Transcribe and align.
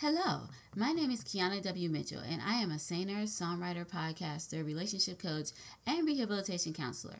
Hello, 0.00 0.44
my 0.74 0.92
name 0.92 1.10
is 1.10 1.22
Keana 1.22 1.60
W. 1.60 1.90
Mitchell, 1.90 2.22
and 2.26 2.40
I 2.40 2.54
am 2.54 2.70
a 2.70 2.78
singer, 2.78 3.24
songwriter, 3.24 3.86
podcaster, 3.86 4.64
relationship 4.64 5.18
coach, 5.18 5.50
and 5.86 6.06
rehabilitation 6.06 6.72
counselor. 6.72 7.18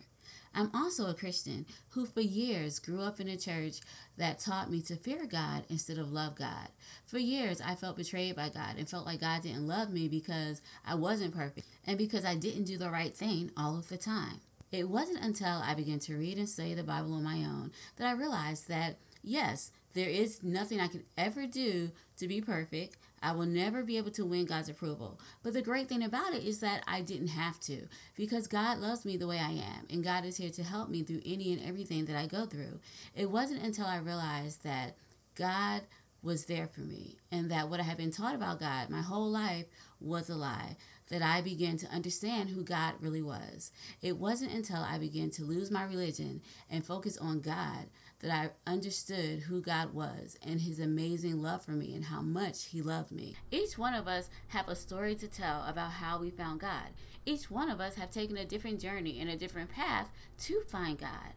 I'm 0.54 0.70
also 0.74 1.06
a 1.06 1.12
Christian 1.12 1.66
who, 1.90 2.06
for 2.06 2.22
years, 2.22 2.78
grew 2.78 3.02
up 3.02 3.20
in 3.20 3.28
a 3.28 3.36
church 3.36 3.80
that 4.16 4.38
taught 4.38 4.70
me 4.70 4.80
to 4.80 4.96
fear 4.96 5.26
God 5.26 5.64
instead 5.68 5.98
of 5.98 6.10
love 6.10 6.36
God. 6.36 6.68
For 7.04 7.18
years, 7.18 7.60
I 7.60 7.74
felt 7.74 7.98
betrayed 7.98 8.34
by 8.34 8.48
God 8.48 8.76
and 8.78 8.88
felt 8.88 9.04
like 9.04 9.20
God 9.20 9.42
didn't 9.42 9.68
love 9.68 9.90
me 9.90 10.08
because 10.08 10.62
I 10.82 10.94
wasn't 10.94 11.36
perfect 11.36 11.66
and 11.86 11.98
because 11.98 12.24
I 12.24 12.34
didn't 12.34 12.64
do 12.64 12.78
the 12.78 12.88
right 12.88 13.14
thing 13.14 13.50
all 13.58 13.76
of 13.76 13.90
the 13.90 13.98
time. 13.98 14.40
It 14.72 14.88
wasn't 14.88 15.22
until 15.22 15.60
I 15.62 15.74
began 15.74 15.98
to 15.98 16.16
read 16.16 16.38
and 16.38 16.48
study 16.48 16.72
the 16.72 16.82
Bible 16.82 17.12
on 17.12 17.24
my 17.24 17.40
own 17.44 17.72
that 17.96 18.06
I 18.06 18.12
realized 18.12 18.68
that, 18.68 18.96
yes, 19.22 19.70
there 19.94 20.08
is 20.08 20.42
nothing 20.42 20.80
I 20.80 20.88
can 20.88 21.04
ever 21.18 21.46
do 21.46 21.90
to 22.18 22.28
be 22.28 22.40
perfect. 22.40 22.96
I 23.22 23.32
will 23.32 23.46
never 23.46 23.82
be 23.82 23.98
able 23.98 24.12
to 24.12 24.24
win 24.24 24.46
God's 24.46 24.68
approval. 24.68 25.18
But 25.42 25.52
the 25.52 25.62
great 25.62 25.88
thing 25.88 26.02
about 26.02 26.32
it 26.32 26.44
is 26.44 26.60
that 26.60 26.82
I 26.86 27.00
didn't 27.00 27.28
have 27.28 27.60
to 27.60 27.86
because 28.16 28.46
God 28.46 28.78
loves 28.78 29.04
me 29.04 29.16
the 29.16 29.26
way 29.26 29.38
I 29.38 29.50
am 29.50 29.86
and 29.90 30.04
God 30.04 30.24
is 30.24 30.36
here 30.36 30.50
to 30.50 30.62
help 30.62 30.88
me 30.88 31.02
through 31.02 31.22
any 31.26 31.52
and 31.52 31.62
everything 31.66 32.06
that 32.06 32.16
I 32.16 32.26
go 32.26 32.46
through. 32.46 32.80
It 33.14 33.30
wasn't 33.30 33.62
until 33.62 33.86
I 33.86 33.98
realized 33.98 34.62
that 34.64 34.96
God 35.34 35.82
was 36.22 36.46
there 36.46 36.66
for 36.66 36.80
me 36.80 37.16
and 37.32 37.50
that 37.50 37.68
what 37.68 37.80
I 37.80 37.84
had 37.84 37.96
been 37.96 38.10
taught 38.10 38.34
about 38.34 38.60
God 38.60 38.90
my 38.90 39.00
whole 39.00 39.30
life 39.30 39.66
was 40.00 40.28
a 40.28 40.34
lie 40.34 40.76
that 41.10 41.22
I 41.22 41.40
began 41.40 41.76
to 41.78 41.88
understand 41.88 42.50
who 42.50 42.62
God 42.62 42.94
really 43.00 43.22
was. 43.22 43.72
It 44.00 44.16
wasn't 44.16 44.52
until 44.52 44.78
I 44.78 44.98
began 44.98 45.30
to 45.30 45.44
lose 45.44 45.70
my 45.70 45.84
religion 45.84 46.40
and 46.70 46.84
focus 46.86 47.18
on 47.18 47.40
God 47.40 47.86
that 48.22 48.30
I 48.66 48.70
understood 48.70 49.40
who 49.40 49.60
God 49.60 49.94
was 49.94 50.36
and 50.46 50.60
his 50.60 50.78
amazing 50.78 51.42
love 51.42 51.64
for 51.64 51.72
me 51.72 51.94
and 51.94 52.04
how 52.04 52.20
much 52.20 52.66
he 52.66 52.82
loved 52.82 53.10
me. 53.10 53.36
Each 53.50 53.78
one 53.78 53.94
of 53.94 54.06
us 54.06 54.28
have 54.48 54.68
a 54.68 54.76
story 54.76 55.14
to 55.16 55.28
tell 55.28 55.64
about 55.66 55.92
how 55.92 56.18
we 56.18 56.30
found 56.30 56.60
God. 56.60 56.88
Each 57.24 57.50
one 57.50 57.70
of 57.70 57.80
us 57.80 57.94
have 57.96 58.10
taken 58.10 58.36
a 58.36 58.44
different 58.44 58.80
journey 58.80 59.20
and 59.20 59.30
a 59.30 59.36
different 59.36 59.70
path 59.70 60.10
to 60.40 60.62
find 60.68 60.98
God. 60.98 61.34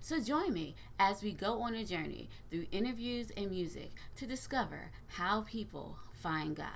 So 0.00 0.20
join 0.20 0.52
me 0.52 0.74
as 0.98 1.22
we 1.22 1.32
go 1.32 1.62
on 1.62 1.74
a 1.74 1.84
journey 1.84 2.28
through 2.50 2.66
interviews 2.70 3.30
and 3.36 3.50
music 3.50 3.92
to 4.16 4.26
discover 4.26 4.90
how 5.08 5.42
people 5.42 5.98
find 6.12 6.56
God. 6.56 6.66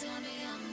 tell 0.00 0.20
me 0.20 0.28
I'm 0.48 0.69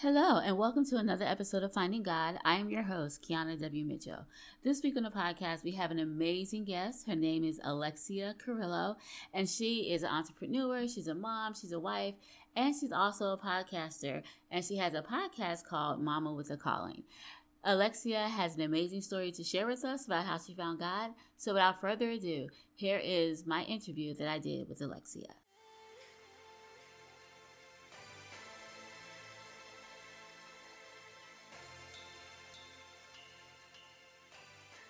Hello, 0.00 0.38
and 0.38 0.56
welcome 0.56 0.84
to 0.84 0.96
another 0.96 1.24
episode 1.24 1.62
of 1.62 1.72
Finding 1.72 2.04
God. 2.04 2.38
I 2.44 2.54
am 2.54 2.70
your 2.70 2.84
host, 2.84 3.20
Keana 3.20 3.60
W. 3.60 3.84
Mitchell. 3.84 4.26
This 4.62 4.80
week 4.82 4.96
on 4.96 5.02
the 5.02 5.10
podcast, 5.10 5.64
we 5.64 5.72
have 5.72 5.90
an 5.90 5.98
amazing 5.98 6.64
guest. 6.64 7.08
Her 7.08 7.16
name 7.16 7.42
is 7.42 7.60
Alexia 7.64 8.36
Carrillo, 8.38 8.96
and 9.34 9.48
she 9.48 9.90
is 9.92 10.04
an 10.04 10.10
entrepreneur, 10.10 10.86
she's 10.86 11.08
a 11.08 11.14
mom, 11.14 11.54
she's 11.54 11.72
a 11.72 11.80
wife, 11.80 12.14
and 12.58 12.74
she's 12.74 12.90
also 12.90 13.32
a 13.32 13.38
podcaster. 13.38 14.20
And 14.50 14.64
she 14.64 14.76
has 14.78 14.92
a 14.92 15.00
podcast 15.00 15.64
called 15.64 16.02
Mama 16.02 16.32
with 16.32 16.50
a 16.50 16.56
Calling. 16.56 17.04
Alexia 17.62 18.18
has 18.18 18.56
an 18.56 18.62
amazing 18.62 19.00
story 19.00 19.30
to 19.32 19.44
share 19.44 19.68
with 19.68 19.84
us 19.84 20.06
about 20.06 20.26
how 20.26 20.38
she 20.38 20.54
found 20.54 20.80
God. 20.80 21.12
So 21.36 21.52
without 21.52 21.80
further 21.80 22.10
ado, 22.10 22.48
here 22.74 23.00
is 23.02 23.46
my 23.46 23.62
interview 23.62 24.12
that 24.14 24.28
I 24.28 24.40
did 24.40 24.68
with 24.68 24.80
Alexia. 24.80 25.28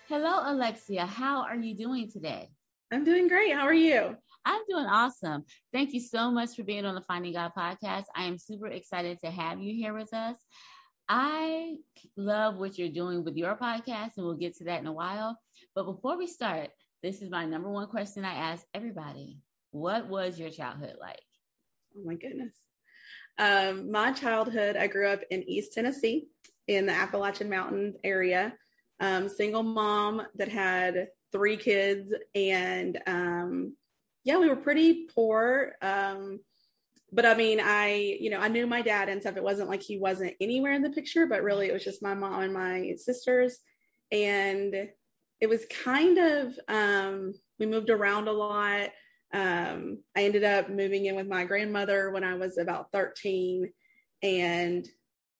Hello, 0.07 0.41
Alexia. 0.51 1.05
How 1.05 1.43
are 1.43 1.55
you 1.55 1.75
doing 1.75 2.09
today? 2.09 2.49
I'm 2.91 3.03
doing 3.03 3.27
great. 3.27 3.53
How 3.53 3.67
are 3.67 3.73
you? 3.75 4.17
I'm 4.49 4.61
doing 4.67 4.87
awesome. 4.87 5.45
Thank 5.71 5.93
you 5.93 5.99
so 5.99 6.31
much 6.31 6.55
for 6.55 6.63
being 6.63 6.83
on 6.83 6.95
the 6.95 7.01
Finding 7.01 7.33
God 7.33 7.51
podcast. 7.55 8.05
I 8.15 8.23
am 8.23 8.39
super 8.39 8.65
excited 8.65 9.19
to 9.23 9.29
have 9.29 9.61
you 9.61 9.75
here 9.75 9.93
with 9.93 10.11
us. 10.11 10.37
I 11.07 11.75
love 12.17 12.55
what 12.55 12.75
you're 12.75 12.89
doing 12.89 13.23
with 13.23 13.37
your 13.37 13.55
podcast, 13.55 14.17
and 14.17 14.25
we'll 14.25 14.33
get 14.33 14.57
to 14.57 14.63
that 14.63 14.81
in 14.81 14.87
a 14.87 14.91
while. 14.91 15.39
But 15.75 15.85
before 15.85 16.17
we 16.17 16.25
start, 16.25 16.71
this 17.03 17.21
is 17.21 17.29
my 17.29 17.45
number 17.45 17.69
one 17.69 17.89
question 17.89 18.25
I 18.25 18.33
ask 18.33 18.65
everybody 18.73 19.37
What 19.69 20.07
was 20.07 20.39
your 20.39 20.49
childhood 20.49 20.95
like? 20.99 21.21
Oh, 21.95 22.01
my 22.03 22.15
goodness. 22.15 22.55
Um, 23.37 23.91
my 23.91 24.13
childhood, 24.13 24.77
I 24.77 24.87
grew 24.87 25.09
up 25.09 25.21
in 25.29 25.47
East 25.47 25.73
Tennessee 25.73 26.27
in 26.67 26.87
the 26.87 26.93
Appalachian 26.93 27.51
Mountain 27.51 27.97
area. 28.03 28.55
Um, 28.99 29.29
single 29.29 29.61
mom 29.61 30.23
that 30.37 30.49
had 30.49 31.09
three 31.31 31.55
kids 31.55 32.11
and 32.33 32.99
um, 33.05 33.75
yeah, 34.23 34.37
we 34.37 34.49
were 34.49 34.55
pretty 34.55 35.07
poor. 35.13 35.73
Um, 35.81 36.39
but 37.11 37.25
I 37.25 37.33
mean, 37.33 37.59
I, 37.61 38.17
you 38.19 38.29
know, 38.29 38.39
I 38.39 38.47
knew 38.47 38.67
my 38.67 38.81
dad 38.81 39.09
and 39.09 39.21
stuff. 39.21 39.37
It 39.37 39.43
wasn't 39.43 39.69
like 39.69 39.81
he 39.81 39.97
wasn't 39.97 40.35
anywhere 40.39 40.73
in 40.73 40.83
the 40.83 40.89
picture, 40.89 41.25
but 41.25 41.43
really 41.43 41.67
it 41.67 41.73
was 41.73 41.83
just 41.83 42.03
my 42.03 42.13
mom 42.13 42.41
and 42.41 42.53
my 42.53 42.93
sisters. 42.97 43.59
And 44.11 44.89
it 45.41 45.47
was 45.47 45.65
kind 45.83 46.17
of, 46.17 46.59
um, 46.67 47.33
we 47.59 47.65
moved 47.65 47.89
around 47.89 48.27
a 48.27 48.33
lot. 48.33 48.89
Um, 49.33 50.03
I 50.15 50.23
ended 50.23 50.43
up 50.43 50.69
moving 50.69 51.05
in 51.05 51.15
with 51.15 51.27
my 51.27 51.45
grandmother 51.45 52.11
when 52.11 52.23
I 52.23 52.35
was 52.35 52.57
about 52.57 52.91
13. 52.91 53.71
And 54.21 54.87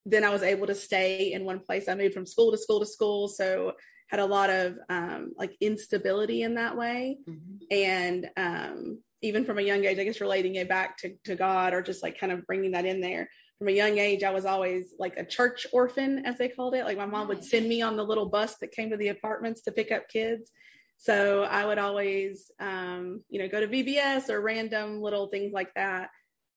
then 0.05 0.23
I 0.23 0.29
was 0.29 0.43
able 0.43 0.67
to 0.67 0.75
stay 0.75 1.33
in 1.33 1.43
one 1.43 1.59
place. 1.59 1.87
I 1.87 1.95
moved 1.95 2.13
from 2.13 2.25
school 2.25 2.51
to 2.51 2.57
school 2.57 2.79
to 2.79 2.85
school. 2.85 3.27
So 3.27 3.73
had 4.09 4.19
a 4.19 4.25
lot 4.25 4.49
of 4.49 4.77
um, 4.89 5.33
like 5.37 5.55
instability 5.61 6.41
in 6.41 6.55
that 6.55 6.75
way. 6.75 7.17
Mm-hmm. 7.29 7.55
And 7.71 8.29
um, 8.37 8.99
even 9.21 9.45
from 9.45 9.59
a 9.59 9.63
young 9.63 9.85
age, 9.85 9.99
I 9.99 10.03
guess 10.03 10.19
relating 10.19 10.55
it 10.55 10.67
back 10.67 10.97
to, 10.99 11.13
to 11.25 11.35
God 11.35 11.73
or 11.73 11.81
just 11.81 12.01
like 12.01 12.19
kind 12.19 12.31
of 12.31 12.45
bringing 12.45 12.71
that 12.71 12.85
in 12.85 13.01
there. 13.01 13.29
From 13.59 13.67
a 13.67 13.71
young 13.71 13.97
age, 13.97 14.23
I 14.23 14.31
was 14.31 14.45
always 14.45 14.95
like 14.97 15.17
a 15.17 15.25
church 15.25 15.67
orphan, 15.73 16.25
as 16.25 16.37
they 16.37 16.47
called 16.47 16.73
it. 16.75 16.85
Like 16.85 16.97
my 16.97 17.05
mom 17.05 17.27
would 17.27 17.43
send 17.43 17.67
me 17.67 17.81
on 17.81 17.97
the 17.97 18.03
little 18.03 18.25
bus 18.25 18.55
that 18.61 18.71
came 18.71 18.89
to 18.89 18.97
the 18.97 19.09
apartments 19.09 19.61
to 19.63 19.71
pick 19.71 19.91
up 19.91 20.07
kids. 20.07 20.51
So 20.97 21.43
I 21.43 21.65
would 21.65 21.77
always, 21.77 22.51
um, 22.59 23.21
you 23.29 23.39
know, 23.39 23.47
go 23.47 23.59
to 23.59 23.67
VBS 23.67 24.29
or 24.29 24.41
random 24.41 25.01
little 25.01 25.27
things 25.27 25.53
like 25.53 25.73
that. 25.75 26.09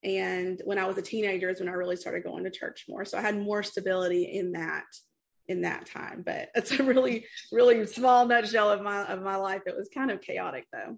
And 0.03 0.61
when 0.65 0.79
I 0.79 0.85
was 0.85 0.97
a 0.97 1.01
teenager 1.01 1.49
is 1.49 1.59
when 1.59 1.69
I 1.69 1.73
really 1.73 1.95
started 1.97 2.23
going 2.23 2.45
to 2.45 2.51
church 2.51 2.85
more. 2.89 3.05
So 3.05 3.17
I 3.17 3.21
had 3.21 3.37
more 3.37 3.63
stability 3.63 4.23
in 4.23 4.53
that 4.53 4.83
in 5.47 5.61
that 5.61 5.85
time. 5.85 6.23
But 6.25 6.49
it's 6.55 6.71
a 6.71 6.83
really, 6.83 7.25
really 7.51 7.85
small 7.87 8.25
nutshell 8.25 8.71
of 8.71 8.81
my 8.81 9.05
of 9.05 9.21
my 9.21 9.35
life. 9.35 9.61
It 9.65 9.75
was 9.75 9.89
kind 9.93 10.11
of 10.11 10.21
chaotic 10.21 10.65
though. 10.71 10.97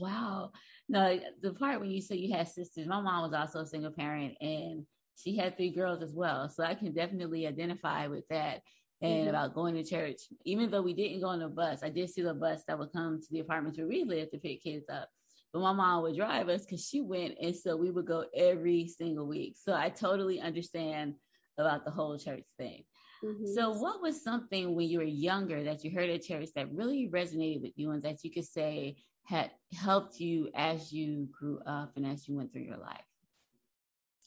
Wow. 0.00 0.52
No, 0.88 1.18
the 1.40 1.54
part 1.54 1.80
when 1.80 1.90
you 1.90 2.02
said 2.02 2.18
you 2.18 2.34
had 2.34 2.48
sisters, 2.48 2.86
my 2.86 3.00
mom 3.00 3.30
was 3.30 3.38
also 3.38 3.60
a 3.60 3.66
single 3.66 3.92
parent 3.92 4.34
and 4.40 4.84
she 5.16 5.36
had 5.36 5.56
three 5.56 5.70
girls 5.70 6.02
as 6.02 6.12
well. 6.12 6.48
So 6.48 6.64
I 6.64 6.74
can 6.74 6.92
definitely 6.92 7.46
identify 7.46 8.08
with 8.08 8.26
that 8.28 8.62
and 9.00 9.20
mm-hmm. 9.20 9.28
about 9.28 9.54
going 9.54 9.74
to 9.74 9.84
church. 9.84 10.20
Even 10.44 10.70
though 10.70 10.82
we 10.82 10.94
didn't 10.94 11.20
go 11.20 11.28
on 11.28 11.42
a 11.42 11.48
bus, 11.48 11.82
I 11.82 11.88
did 11.88 12.10
see 12.10 12.22
the 12.22 12.34
bus 12.34 12.62
that 12.66 12.78
would 12.78 12.92
come 12.92 13.20
to 13.20 13.26
the 13.30 13.40
apartments 13.40 13.78
where 13.78 13.88
we 13.88 14.04
lived 14.04 14.32
to 14.32 14.38
pick 14.38 14.62
kids 14.62 14.86
up. 14.90 15.08
But 15.52 15.60
my 15.60 15.72
mom 15.72 16.02
would 16.02 16.16
drive 16.16 16.48
us 16.48 16.64
because 16.64 16.86
she 16.86 17.02
went, 17.02 17.34
and 17.40 17.54
so 17.54 17.76
we 17.76 17.90
would 17.90 18.06
go 18.06 18.24
every 18.34 18.88
single 18.88 19.26
week. 19.26 19.56
So 19.58 19.74
I 19.74 19.90
totally 19.90 20.40
understand 20.40 21.14
about 21.58 21.84
the 21.84 21.90
whole 21.90 22.18
church 22.18 22.44
thing. 22.58 22.84
Mm-hmm. 23.24 23.54
So, 23.54 23.70
what 23.70 24.02
was 24.02 24.22
something 24.22 24.74
when 24.74 24.88
you 24.88 24.98
were 24.98 25.04
younger 25.04 25.62
that 25.62 25.84
you 25.84 25.90
heard 25.90 26.10
at 26.10 26.22
church 26.22 26.48
that 26.56 26.72
really 26.72 27.08
resonated 27.12 27.62
with 27.62 27.72
you 27.76 27.92
and 27.92 28.02
that 28.02 28.24
you 28.24 28.30
could 28.30 28.46
say 28.46 28.96
had 29.24 29.50
helped 29.72 30.18
you 30.18 30.50
as 30.54 30.92
you 30.92 31.28
grew 31.30 31.60
up 31.66 31.92
and 31.96 32.04
as 32.04 32.28
you 32.28 32.36
went 32.36 32.52
through 32.52 32.62
your 32.62 32.78
life? 32.78 33.04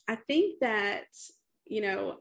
I 0.08 0.14
think 0.14 0.60
that, 0.60 1.04
you 1.66 1.82
know, 1.82 2.18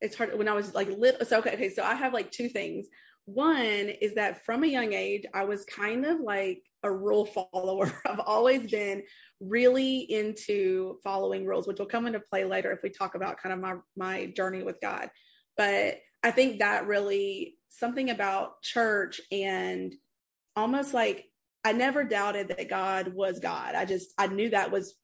it's 0.00 0.16
hard 0.16 0.36
when 0.38 0.48
I 0.48 0.54
was 0.54 0.74
like 0.74 0.88
little. 0.88 1.24
So, 1.26 1.38
okay, 1.38 1.54
okay, 1.54 1.68
so 1.68 1.82
I 1.82 1.94
have 1.94 2.12
like 2.12 2.30
two 2.30 2.48
things. 2.48 2.86
One 3.26 3.90
is 4.00 4.14
that 4.14 4.44
from 4.44 4.64
a 4.64 4.68
young 4.68 4.92
age, 4.92 5.24
I 5.34 5.44
was 5.44 5.64
kind 5.64 6.06
of 6.06 6.20
like 6.20 6.62
a 6.82 6.90
rule 6.90 7.26
follower. 7.26 7.92
I've 8.06 8.20
always 8.20 8.70
been 8.70 9.02
really 9.40 9.98
into 10.10 10.98
following 11.04 11.44
rules, 11.44 11.68
which 11.68 11.78
will 11.78 11.86
come 11.86 12.06
into 12.06 12.20
play 12.20 12.44
later 12.44 12.72
if 12.72 12.82
we 12.82 12.90
talk 12.90 13.14
about 13.14 13.38
kind 13.40 13.52
of 13.52 13.60
my 13.60 13.74
my 13.96 14.26
journey 14.34 14.62
with 14.62 14.80
God. 14.80 15.10
But 15.60 16.00
I 16.22 16.30
think 16.30 16.60
that 16.60 16.86
really 16.86 17.58
something 17.68 18.08
about 18.08 18.62
church 18.62 19.20
and 19.30 19.94
almost 20.56 20.94
like 20.94 21.26
I 21.62 21.72
never 21.72 22.02
doubted 22.02 22.48
that 22.48 22.70
God 22.70 23.08
was 23.08 23.40
God. 23.40 23.74
I 23.74 23.84
just 23.84 24.08
I 24.16 24.28
knew 24.28 24.48
that 24.48 24.70
was 24.70 24.94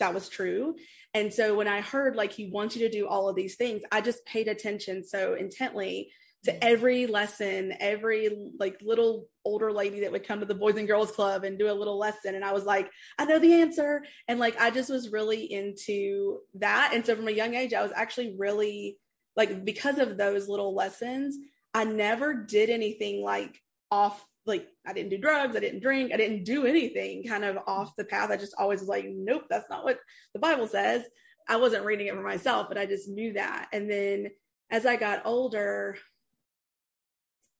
that 0.00 0.12
was 0.12 0.28
true. 0.28 0.74
And 1.14 1.32
so 1.32 1.54
when 1.54 1.68
I 1.68 1.82
heard 1.82 2.16
like 2.16 2.32
he 2.32 2.50
wants 2.50 2.74
you 2.74 2.82
to 2.88 2.90
do 2.90 3.06
all 3.06 3.28
of 3.28 3.36
these 3.36 3.54
things, 3.54 3.82
I 3.92 4.00
just 4.00 4.26
paid 4.26 4.48
attention 4.48 5.04
so 5.04 5.34
intently 5.34 6.10
to 6.46 6.64
every 6.64 7.06
lesson, 7.06 7.72
every 7.78 8.50
like 8.58 8.80
little 8.82 9.28
older 9.44 9.72
lady 9.72 10.00
that 10.00 10.10
would 10.10 10.26
come 10.26 10.40
to 10.40 10.46
the 10.46 10.54
Boys 10.56 10.74
and 10.78 10.88
Girls 10.88 11.12
Club 11.12 11.44
and 11.44 11.60
do 11.60 11.70
a 11.70 11.72
little 11.72 11.96
lesson. 11.96 12.34
And 12.34 12.44
I 12.44 12.52
was 12.52 12.64
like, 12.64 12.90
I 13.20 13.24
know 13.24 13.38
the 13.38 13.60
answer. 13.60 14.02
And 14.26 14.40
like, 14.40 14.60
I 14.60 14.70
just 14.70 14.90
was 14.90 15.12
really 15.12 15.44
into 15.44 16.40
that. 16.54 16.90
And 16.92 17.06
so 17.06 17.14
from 17.14 17.28
a 17.28 17.30
young 17.30 17.54
age, 17.54 17.72
I 17.72 17.82
was 17.84 17.92
actually 17.94 18.34
really 18.36 18.98
like, 19.36 19.64
because 19.64 19.98
of 19.98 20.16
those 20.16 20.48
little 20.48 20.74
lessons, 20.74 21.36
I 21.74 21.84
never 21.84 22.34
did 22.34 22.70
anything 22.70 23.22
like 23.22 23.58
off, 23.90 24.24
like, 24.44 24.66
I 24.86 24.92
didn't 24.92 25.10
do 25.10 25.18
drugs, 25.18 25.56
I 25.56 25.60
didn't 25.60 25.82
drink, 25.82 26.12
I 26.12 26.16
didn't 26.16 26.44
do 26.44 26.66
anything 26.66 27.24
kind 27.24 27.44
of 27.44 27.58
off 27.66 27.96
the 27.96 28.04
path. 28.04 28.30
I 28.30 28.36
just 28.36 28.54
always 28.58 28.80
was 28.80 28.88
like, 28.88 29.06
nope, 29.08 29.44
that's 29.48 29.70
not 29.70 29.84
what 29.84 29.98
the 30.34 30.40
Bible 30.40 30.66
says. 30.66 31.02
I 31.48 31.56
wasn't 31.56 31.84
reading 31.84 32.06
it 32.06 32.14
for 32.14 32.22
myself, 32.22 32.68
but 32.68 32.78
I 32.78 32.86
just 32.86 33.08
knew 33.08 33.32
that. 33.34 33.68
And 33.72 33.90
then 33.90 34.30
as 34.70 34.86
I 34.86 34.96
got 34.96 35.22
older, 35.24 35.96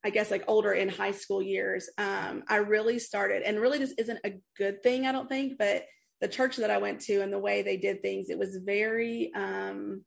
I 0.05 0.11
guess 0.11 0.31
like 0.31 0.45
older 0.49 0.73
in 0.73 0.89
high 0.89 1.13
school 1.13 1.43
years, 1.43 1.89
um, 1.99 2.43
I 2.49 2.57
really 2.57 2.99
started, 2.99 3.43
and 3.43 3.61
really 3.61 3.79
this 3.79 3.95
isn't 3.99 4.19
a 4.25 4.41
good 4.57 4.83
thing, 4.83 5.07
I 5.07 5.13
don't 5.13 5.29
think, 5.29 5.59
but 5.59 5.85
the 6.21 6.29
church 6.29 6.57
that 6.57 6.71
I 6.71 6.79
went 6.79 7.01
to 7.03 7.21
and 7.21 7.33
the 7.33 7.39
way 7.39 7.63
they 7.63 7.77
did 7.77 8.03
things, 8.03 8.31
it 8.31 8.39
was 8.39 8.57
very 8.65 9.33
um, 9.35 10.05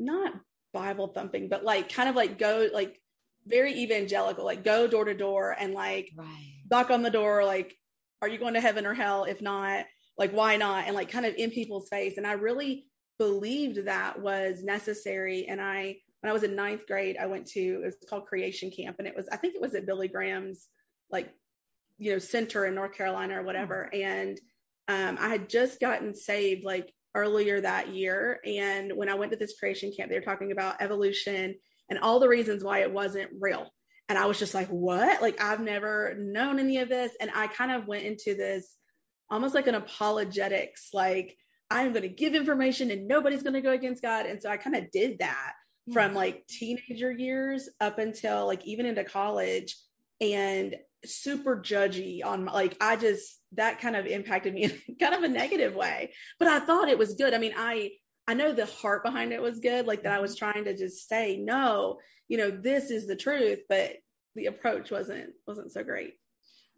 not 0.00 0.32
Bible 0.72 1.08
thumping, 1.08 1.48
but 1.48 1.64
like 1.64 1.92
kind 1.92 2.08
of 2.08 2.16
like 2.16 2.38
go 2.38 2.68
like 2.72 3.00
very 3.46 3.74
evangelical, 3.80 4.44
like 4.44 4.64
go 4.64 4.86
door 4.86 5.04
to 5.04 5.14
door 5.14 5.56
and 5.58 5.74
like 5.74 6.10
right. 6.16 6.54
knock 6.70 6.90
on 6.90 7.02
the 7.02 7.10
door, 7.10 7.44
like, 7.44 7.76
are 8.22 8.28
you 8.28 8.38
going 8.38 8.54
to 8.54 8.60
heaven 8.60 8.86
or 8.86 8.94
hell? 8.94 9.24
If 9.24 9.40
not, 9.40 9.86
like 10.18 10.32
why 10.32 10.56
not? 10.56 10.86
And 10.86 10.94
like 10.94 11.10
kind 11.10 11.26
of 11.26 11.34
in 11.36 11.50
people's 11.50 11.88
face. 11.88 12.16
And 12.16 12.26
I 12.26 12.32
really 12.32 12.86
believed 13.18 13.86
that 13.86 14.20
was 14.20 14.62
necessary. 14.62 15.46
And 15.48 15.60
I 15.60 15.96
when 16.20 16.30
I 16.30 16.34
was 16.34 16.42
in 16.42 16.54
ninth 16.54 16.86
grade, 16.86 17.16
I 17.18 17.26
went 17.26 17.46
to 17.48 17.60
it 17.60 17.84
was 17.84 17.96
called 18.08 18.26
Creation 18.26 18.70
Camp, 18.70 18.96
and 18.98 19.08
it 19.08 19.16
was 19.16 19.28
I 19.30 19.36
think 19.36 19.54
it 19.54 19.60
was 19.60 19.74
at 19.74 19.86
Billy 19.86 20.08
Graham's 20.08 20.68
like 21.10 21.32
you 21.98 22.12
know 22.12 22.18
center 22.18 22.66
in 22.66 22.74
North 22.74 22.94
Carolina 22.94 23.40
or 23.40 23.42
whatever. 23.42 23.90
Mm-hmm. 23.92 24.02
And 24.02 24.40
um, 24.88 25.18
I 25.20 25.28
had 25.28 25.48
just 25.48 25.80
gotten 25.80 26.14
saved 26.14 26.64
like 26.64 26.92
earlier 27.14 27.60
that 27.60 27.88
year, 27.88 28.40
and 28.44 28.92
when 28.96 29.08
I 29.08 29.14
went 29.14 29.32
to 29.32 29.38
this 29.38 29.58
Creation 29.58 29.92
Camp, 29.96 30.10
they 30.10 30.18
were 30.18 30.24
talking 30.24 30.52
about 30.52 30.80
evolution 30.80 31.56
and 31.88 31.98
all 31.98 32.20
the 32.20 32.28
reasons 32.28 32.62
why 32.62 32.80
it 32.80 32.92
wasn't 32.92 33.30
real. 33.40 33.68
And 34.08 34.18
I 34.18 34.26
was 34.26 34.38
just 34.38 34.54
like, 34.54 34.68
what? 34.68 35.22
Like 35.22 35.40
I've 35.40 35.60
never 35.60 36.14
known 36.18 36.58
any 36.58 36.78
of 36.78 36.88
this, 36.88 37.12
and 37.20 37.30
I 37.34 37.46
kind 37.46 37.72
of 37.72 37.86
went 37.86 38.04
into 38.04 38.34
this 38.34 38.76
almost 39.30 39.54
like 39.54 39.66
an 39.66 39.74
apologetics, 39.74 40.90
like. 40.92 41.36
I'm 41.72 41.92
going 41.92 42.02
to 42.02 42.08
give 42.08 42.34
information 42.34 42.90
and 42.90 43.06
nobody's 43.06 43.44
going 43.44 43.54
to 43.54 43.60
go 43.60 43.70
against 43.70 44.02
God. 44.02 44.26
And 44.26 44.42
so 44.42 44.50
I 44.50 44.56
kind 44.56 44.74
of 44.74 44.90
did 44.90 45.20
that 45.20 45.52
hmm. 45.86 45.92
from 45.92 46.14
like 46.14 46.44
teenager 46.48 47.12
years 47.12 47.68
up 47.80 48.00
until 48.00 48.48
like 48.48 48.66
even 48.66 48.86
into 48.86 49.04
college 49.04 49.76
and 50.20 50.74
super 51.04 51.56
judgy 51.56 52.24
on 52.24 52.44
like 52.44 52.76
I 52.80 52.96
just 52.96 53.40
that 53.52 53.80
kind 53.80 53.96
of 53.96 54.06
impacted 54.06 54.54
me 54.54 54.64
in 54.88 54.96
kind 55.00 55.14
of 55.14 55.22
a 55.22 55.28
negative 55.28 55.74
way. 55.74 56.12
But 56.38 56.48
I 56.48 56.60
thought 56.60 56.88
it 56.88 56.98
was 56.98 57.14
good. 57.14 57.34
I 57.34 57.38
mean, 57.38 57.54
I 57.56 57.92
I 58.26 58.34
know 58.34 58.52
the 58.52 58.66
heart 58.66 59.02
behind 59.02 59.32
it 59.32 59.42
was 59.42 59.60
good, 59.60 59.86
like 59.86 60.04
that 60.04 60.12
I 60.12 60.20
was 60.20 60.36
trying 60.36 60.64
to 60.64 60.76
just 60.76 61.08
say, 61.08 61.36
no, 61.36 61.98
you 62.28 62.38
know, 62.38 62.50
this 62.50 62.90
is 62.90 63.06
the 63.06 63.16
truth, 63.16 63.60
but 63.68 63.96
the 64.34 64.46
approach 64.46 64.90
wasn't 64.90 65.30
wasn't 65.46 65.72
so 65.72 65.82
great. 65.82 66.14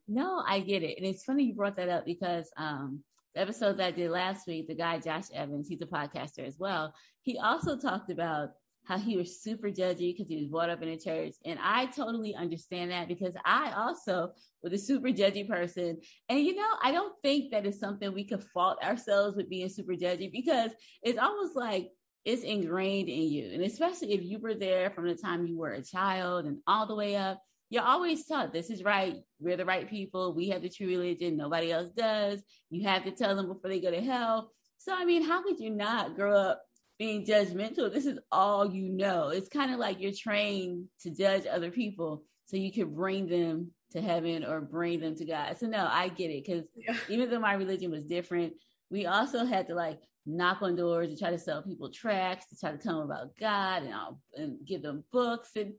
No, 0.08 0.42
I 0.46 0.60
get 0.60 0.82
it. 0.82 0.98
And 0.98 1.06
it's 1.06 1.24
funny 1.24 1.44
you 1.44 1.54
brought 1.54 1.76
that 1.76 1.88
up 1.88 2.04
because 2.06 2.50
um 2.56 3.02
the 3.34 3.40
episode 3.40 3.78
that 3.78 3.86
I 3.86 3.90
did 3.92 4.10
last 4.10 4.46
week, 4.46 4.68
the 4.68 4.74
guy 4.74 4.98
Josh 4.98 5.24
Evans, 5.34 5.68
he's 5.68 5.82
a 5.82 5.86
podcaster 5.86 6.46
as 6.46 6.58
well. 6.58 6.94
He 7.22 7.38
also 7.38 7.78
talked 7.78 8.10
about 8.10 8.50
how 8.84 8.98
he 8.98 9.16
was 9.16 9.40
super 9.40 9.68
judgy 9.68 10.12
because 10.12 10.28
he 10.28 10.36
was 10.36 10.46
brought 10.46 10.70
up 10.70 10.82
in 10.82 10.88
a 10.88 10.98
church. 10.98 11.34
And 11.44 11.58
I 11.62 11.86
totally 11.86 12.34
understand 12.34 12.90
that 12.90 13.08
because 13.08 13.34
I 13.44 13.72
also 13.76 14.32
was 14.62 14.72
a 14.72 14.78
super 14.78 15.08
judgy 15.08 15.48
person. 15.48 16.00
And 16.28 16.40
you 16.40 16.56
know, 16.56 16.68
I 16.82 16.90
don't 16.90 17.14
think 17.22 17.52
that 17.52 17.66
is 17.66 17.78
something 17.78 18.12
we 18.12 18.24
could 18.24 18.42
fault 18.42 18.82
ourselves 18.82 19.36
with 19.36 19.48
being 19.48 19.68
super 19.68 19.92
judgy 19.92 20.30
because 20.30 20.72
it's 21.02 21.18
almost 21.18 21.54
like 21.54 21.90
it's 22.24 22.42
ingrained 22.42 23.08
in 23.08 23.22
you. 23.22 23.50
And 23.52 23.62
especially 23.62 24.12
if 24.12 24.22
you 24.22 24.38
were 24.38 24.54
there 24.54 24.90
from 24.90 25.06
the 25.06 25.14
time 25.14 25.46
you 25.46 25.58
were 25.58 25.72
a 25.72 25.82
child 25.82 26.46
and 26.46 26.58
all 26.66 26.86
the 26.86 26.94
way 26.94 27.16
up, 27.16 27.40
you're 27.70 27.82
always 27.82 28.26
taught 28.26 28.52
this 28.52 28.68
is 28.68 28.84
right. 28.84 29.16
We're 29.40 29.56
the 29.56 29.64
right 29.64 29.88
people. 29.88 30.34
We 30.34 30.50
have 30.50 30.62
the 30.62 30.68
true 30.68 30.88
religion. 30.88 31.36
Nobody 31.36 31.72
else 31.72 31.90
does. 31.90 32.42
You 32.70 32.86
have 32.86 33.04
to 33.04 33.10
tell 33.12 33.34
them 33.34 33.48
before 33.48 33.70
they 33.70 33.80
go 33.80 33.90
to 33.90 34.00
hell. 34.00 34.50
So, 34.76 34.92
I 34.94 35.04
mean, 35.04 35.22
how 35.22 35.42
could 35.42 35.58
you 35.58 35.70
not 35.70 36.14
grow 36.14 36.36
up 36.36 36.62
being 37.02 37.26
judgmental. 37.26 37.92
This 37.92 38.06
is 38.06 38.20
all 38.30 38.72
you 38.72 38.88
know. 38.88 39.30
It's 39.30 39.48
kind 39.48 39.72
of 39.72 39.80
like 39.80 40.00
you're 40.00 40.12
trained 40.12 40.86
to 41.00 41.10
judge 41.10 41.46
other 41.50 41.72
people 41.72 42.22
so 42.44 42.56
you 42.56 42.70
can 42.70 42.94
bring 42.94 43.26
them 43.26 43.72
to 43.90 44.00
heaven 44.00 44.44
or 44.44 44.60
bring 44.60 45.00
them 45.00 45.16
to 45.16 45.24
God. 45.24 45.58
So 45.58 45.66
no, 45.66 45.88
I 45.90 46.10
get 46.10 46.30
it 46.30 46.44
because 46.44 46.62
yeah. 46.76 46.96
even 47.08 47.28
though 47.28 47.40
my 47.40 47.54
religion 47.54 47.90
was 47.90 48.04
different, 48.04 48.52
we 48.88 49.06
also 49.06 49.44
had 49.44 49.66
to 49.66 49.74
like 49.74 49.98
knock 50.26 50.62
on 50.62 50.76
doors 50.76 51.08
and 51.08 51.18
try 51.18 51.30
to 51.30 51.40
sell 51.40 51.60
people 51.60 51.90
tracts 51.90 52.46
to 52.50 52.56
try 52.56 52.70
to 52.70 52.78
tell 52.78 53.00
them 53.00 53.10
about 53.10 53.36
God 53.36 53.82
and 53.82 53.92
I'll, 53.92 54.20
and 54.36 54.64
give 54.64 54.82
them 54.82 55.02
books 55.10 55.50
and 55.56 55.72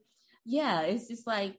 yeah, 0.43 0.81
it's 0.81 1.07
just 1.07 1.25
like 1.25 1.57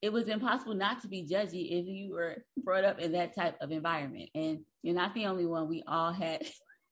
it 0.00 0.12
was 0.12 0.28
impossible 0.28 0.74
not 0.74 1.02
to 1.02 1.08
be 1.08 1.26
judgy 1.26 1.80
if 1.80 1.86
you 1.88 2.12
were 2.12 2.36
brought 2.62 2.84
up 2.84 3.00
in 3.00 3.10
that 3.12 3.34
type 3.34 3.56
of 3.60 3.72
environment. 3.72 4.30
And 4.32 4.60
you're 4.84 4.94
not 4.94 5.12
the 5.12 5.26
only 5.26 5.44
one. 5.44 5.68
We 5.68 5.82
all 5.88 6.12
had 6.12 6.46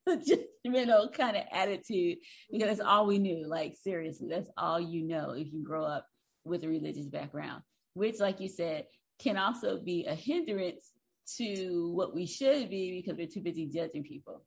judgmental 0.07 1.11
kind 1.13 1.37
of 1.37 1.43
attitude 1.51 2.17
because 2.51 2.77
that's 2.77 2.87
all 2.87 3.05
we 3.05 3.19
knew. 3.19 3.47
Like 3.47 3.75
seriously, 3.81 4.27
that's 4.29 4.49
all 4.57 4.79
you 4.79 5.03
know 5.03 5.31
if 5.31 5.51
you 5.51 5.63
grow 5.63 5.83
up 5.83 6.07
with 6.43 6.63
a 6.63 6.67
religious 6.67 7.07
background, 7.07 7.63
which, 7.93 8.19
like 8.19 8.39
you 8.39 8.47
said, 8.47 8.85
can 9.19 9.37
also 9.37 9.79
be 9.81 10.05
a 10.05 10.15
hindrance 10.15 10.91
to 11.37 11.91
what 11.93 12.13
we 12.13 12.25
should 12.25 12.69
be 12.69 13.01
because 13.01 13.17
we're 13.17 13.27
too 13.27 13.41
busy 13.41 13.65
judging 13.65 14.03
people. 14.03 14.45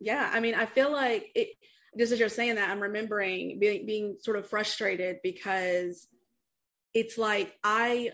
Yeah, 0.00 0.30
I 0.32 0.40
mean, 0.40 0.54
I 0.54 0.66
feel 0.66 0.92
like 0.92 1.30
it. 1.34 1.48
Just 1.98 2.12
as 2.12 2.20
you're 2.20 2.28
saying 2.28 2.56
that, 2.56 2.68
I'm 2.68 2.80
remembering 2.80 3.58
being 3.58 3.86
being 3.86 4.16
sort 4.20 4.36
of 4.36 4.46
frustrated 4.46 5.16
because 5.22 6.06
it's 6.92 7.16
like 7.16 7.54
I 7.64 8.10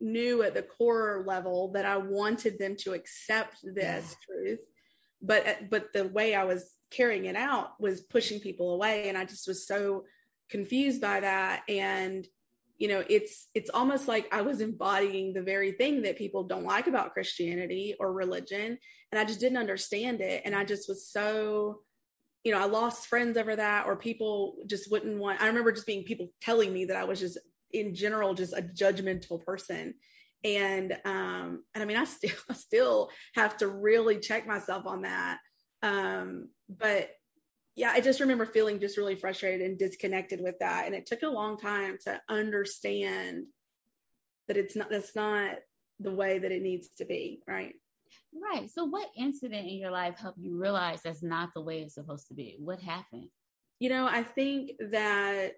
knew 0.00 0.42
at 0.42 0.54
the 0.54 0.62
core 0.62 1.24
level 1.26 1.72
that 1.72 1.84
I 1.84 1.96
wanted 1.96 2.58
them 2.60 2.76
to 2.80 2.92
accept 2.92 3.56
this 3.64 4.16
yeah. 4.16 4.24
truth 4.26 4.58
but 5.20 5.70
but 5.70 5.92
the 5.92 6.06
way 6.08 6.34
I 6.34 6.44
was 6.44 6.74
carrying 6.90 7.26
it 7.26 7.36
out 7.36 7.80
was 7.80 8.00
pushing 8.00 8.40
people 8.40 8.74
away, 8.74 9.08
and 9.08 9.18
I 9.18 9.24
just 9.24 9.48
was 9.48 9.66
so 9.66 10.04
confused 10.50 11.00
by 11.00 11.20
that. 11.20 11.62
And 11.68 12.26
you 12.76 12.88
know, 12.88 13.04
it's 13.08 13.48
it's 13.54 13.70
almost 13.70 14.06
like 14.06 14.32
I 14.32 14.42
was 14.42 14.60
embodying 14.60 15.32
the 15.32 15.42
very 15.42 15.72
thing 15.72 16.02
that 16.02 16.18
people 16.18 16.44
don't 16.44 16.64
like 16.64 16.86
about 16.86 17.12
Christianity 17.12 17.94
or 17.98 18.12
religion, 18.12 18.78
and 19.10 19.18
I 19.18 19.24
just 19.24 19.40
didn't 19.40 19.58
understand 19.58 20.20
it, 20.20 20.42
and 20.44 20.54
I 20.54 20.64
just 20.64 20.88
was 20.88 21.08
so 21.10 21.80
you 22.44 22.54
know, 22.54 22.60
I 22.60 22.66
lost 22.66 23.08
friends 23.08 23.36
over 23.36 23.56
that, 23.56 23.86
or 23.86 23.96
people 23.96 24.56
just 24.66 24.90
wouldn't 24.90 25.18
want. 25.18 25.42
I 25.42 25.48
remember 25.48 25.72
just 25.72 25.86
being 25.86 26.04
people 26.04 26.28
telling 26.40 26.72
me 26.72 26.84
that 26.86 26.96
I 26.96 27.04
was 27.04 27.18
just 27.18 27.36
in 27.72 27.94
general 27.94 28.32
just 28.32 28.56
a 28.56 28.62
judgmental 28.62 29.44
person 29.44 29.94
and 30.44 30.92
um 31.04 31.64
and 31.74 31.82
i 31.82 31.84
mean 31.84 31.96
i 31.96 32.04
still 32.04 32.36
I 32.50 32.54
still 32.54 33.10
have 33.34 33.56
to 33.58 33.68
really 33.68 34.18
check 34.18 34.46
myself 34.46 34.86
on 34.86 35.02
that. 35.02 35.38
Um 35.82 36.48
but 36.68 37.10
yeah 37.76 37.92
i 37.92 38.00
just 38.00 38.20
remember 38.20 38.46
feeling 38.46 38.80
just 38.80 38.96
really 38.96 39.16
frustrated 39.16 39.62
and 39.62 39.78
disconnected 39.78 40.40
with 40.40 40.58
that. 40.60 40.86
And 40.86 40.94
it 40.94 41.06
took 41.06 41.22
a 41.22 41.28
long 41.28 41.58
time 41.58 41.98
to 42.04 42.20
understand 42.28 43.46
that 44.46 44.56
it's 44.56 44.76
not 44.76 44.90
that's 44.90 45.14
not 45.16 45.56
the 46.00 46.12
way 46.12 46.38
that 46.38 46.52
it 46.52 46.62
needs 46.62 46.88
to 46.98 47.04
be 47.04 47.42
right? 47.46 47.74
Right. 48.32 48.70
So 48.70 48.84
what 48.84 49.08
incident 49.16 49.66
in 49.66 49.76
your 49.76 49.90
life 49.90 50.18
helped 50.18 50.38
you 50.38 50.56
realize 50.56 51.02
that's 51.02 51.22
not 51.22 51.50
the 51.54 51.60
way 51.60 51.80
it's 51.80 51.94
supposed 51.94 52.28
to 52.28 52.34
be? 52.34 52.56
What 52.58 52.80
happened? 52.80 53.28
You 53.80 53.90
know 53.90 54.08
i 54.08 54.24
think 54.24 54.72
that 54.90 55.54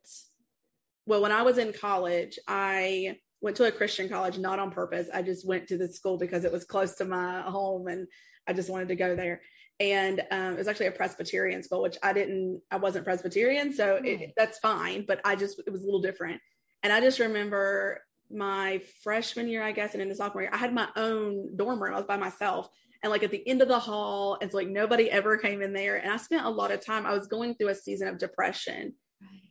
well 1.06 1.22
when 1.22 1.32
i 1.32 1.40
was 1.40 1.56
in 1.56 1.72
college 1.72 2.38
i 2.46 3.16
went 3.40 3.56
to 3.56 3.66
a 3.66 3.72
Christian 3.72 4.08
college, 4.08 4.38
not 4.38 4.58
on 4.58 4.70
purpose. 4.70 5.08
I 5.12 5.22
just 5.22 5.46
went 5.46 5.68
to 5.68 5.78
the 5.78 5.88
school 5.88 6.18
because 6.18 6.44
it 6.44 6.52
was 6.52 6.64
close 6.64 6.94
to 6.96 7.04
my 7.04 7.40
home 7.42 7.88
and 7.88 8.06
I 8.46 8.52
just 8.52 8.70
wanted 8.70 8.88
to 8.88 8.96
go 8.96 9.16
there. 9.16 9.40
And 9.78 10.22
um, 10.30 10.52
it 10.52 10.58
was 10.58 10.68
actually 10.68 10.88
a 10.88 10.92
Presbyterian 10.92 11.62
school, 11.62 11.82
which 11.82 11.96
I 12.02 12.12
didn't, 12.12 12.60
I 12.70 12.76
wasn't 12.76 13.06
Presbyterian. 13.06 13.72
So 13.72 14.00
it, 14.04 14.32
that's 14.36 14.58
fine. 14.58 15.06
But 15.06 15.22
I 15.24 15.36
just, 15.36 15.58
it 15.66 15.70
was 15.70 15.82
a 15.82 15.86
little 15.86 16.02
different. 16.02 16.40
And 16.82 16.92
I 16.92 17.00
just 17.00 17.18
remember 17.18 18.02
my 18.30 18.82
freshman 19.02 19.48
year, 19.48 19.62
I 19.62 19.72
guess, 19.72 19.94
and 19.94 20.02
in 20.02 20.08
the 20.10 20.14
sophomore 20.14 20.42
year, 20.42 20.50
I 20.52 20.58
had 20.58 20.74
my 20.74 20.88
own 20.96 21.56
dorm 21.56 21.82
room. 21.82 21.94
I 21.94 21.96
was 21.96 22.06
by 22.06 22.18
myself 22.18 22.68
and 23.02 23.10
like 23.10 23.22
at 23.22 23.30
the 23.30 23.46
end 23.48 23.62
of 23.62 23.68
the 23.68 23.78
hall. 23.78 24.36
It's 24.42 24.52
so 24.52 24.58
like 24.58 24.68
nobody 24.68 25.10
ever 25.10 25.38
came 25.38 25.62
in 25.62 25.72
there. 25.72 25.96
And 25.96 26.12
I 26.12 26.18
spent 26.18 26.44
a 26.44 26.50
lot 26.50 26.70
of 26.70 26.84
time, 26.84 27.06
I 27.06 27.14
was 27.14 27.26
going 27.26 27.54
through 27.54 27.68
a 27.68 27.74
season 27.74 28.08
of 28.08 28.18
depression. 28.18 28.94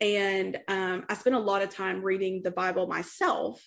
And 0.02 0.58
um, 0.68 1.06
I 1.10 1.14
spent 1.16 1.36
a 1.36 1.40
lot 1.40 1.62
of 1.62 1.70
time 1.70 2.02
reading 2.04 2.42
the 2.44 2.52
Bible 2.52 2.88
myself 2.88 3.62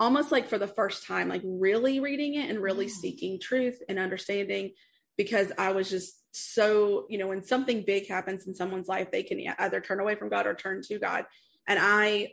almost 0.00 0.30
like 0.30 0.48
for 0.48 0.58
the 0.58 0.66
first 0.66 1.06
time, 1.06 1.28
like 1.28 1.42
really 1.44 2.00
reading 2.00 2.34
it 2.34 2.50
and 2.50 2.60
really 2.60 2.86
mm. 2.86 2.90
seeking 2.90 3.40
truth 3.40 3.80
and 3.88 3.98
understanding 3.98 4.72
because 5.16 5.50
I 5.58 5.72
was 5.72 5.90
just 5.90 6.14
so, 6.30 7.06
you 7.08 7.18
know, 7.18 7.26
when 7.26 7.44
something 7.44 7.82
big 7.84 8.08
happens 8.08 8.46
in 8.46 8.54
someone's 8.54 8.88
life, 8.88 9.10
they 9.10 9.24
can 9.24 9.40
either 9.58 9.80
turn 9.80 10.00
away 10.00 10.14
from 10.14 10.28
God 10.28 10.46
or 10.46 10.54
turn 10.54 10.82
to 10.82 10.98
God. 10.98 11.26
And 11.66 11.78
I 11.80 12.32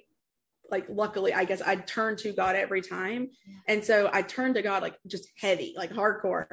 like 0.72 0.88
luckily 0.90 1.34
i 1.34 1.44
guess 1.46 1.62
i 1.62 1.76
turned 1.76 2.18
to 2.18 2.32
god 2.32 2.56
every 2.56 2.82
time. 2.82 3.30
And 3.68 3.84
so 3.84 4.10
i 4.12 4.22
turned 4.22 4.56
to 4.56 4.62
god 4.62 4.82
like 4.82 4.98
just 5.08 5.28
heavy 5.40 5.74
like 5.78 5.92
hardcore. 5.92 6.48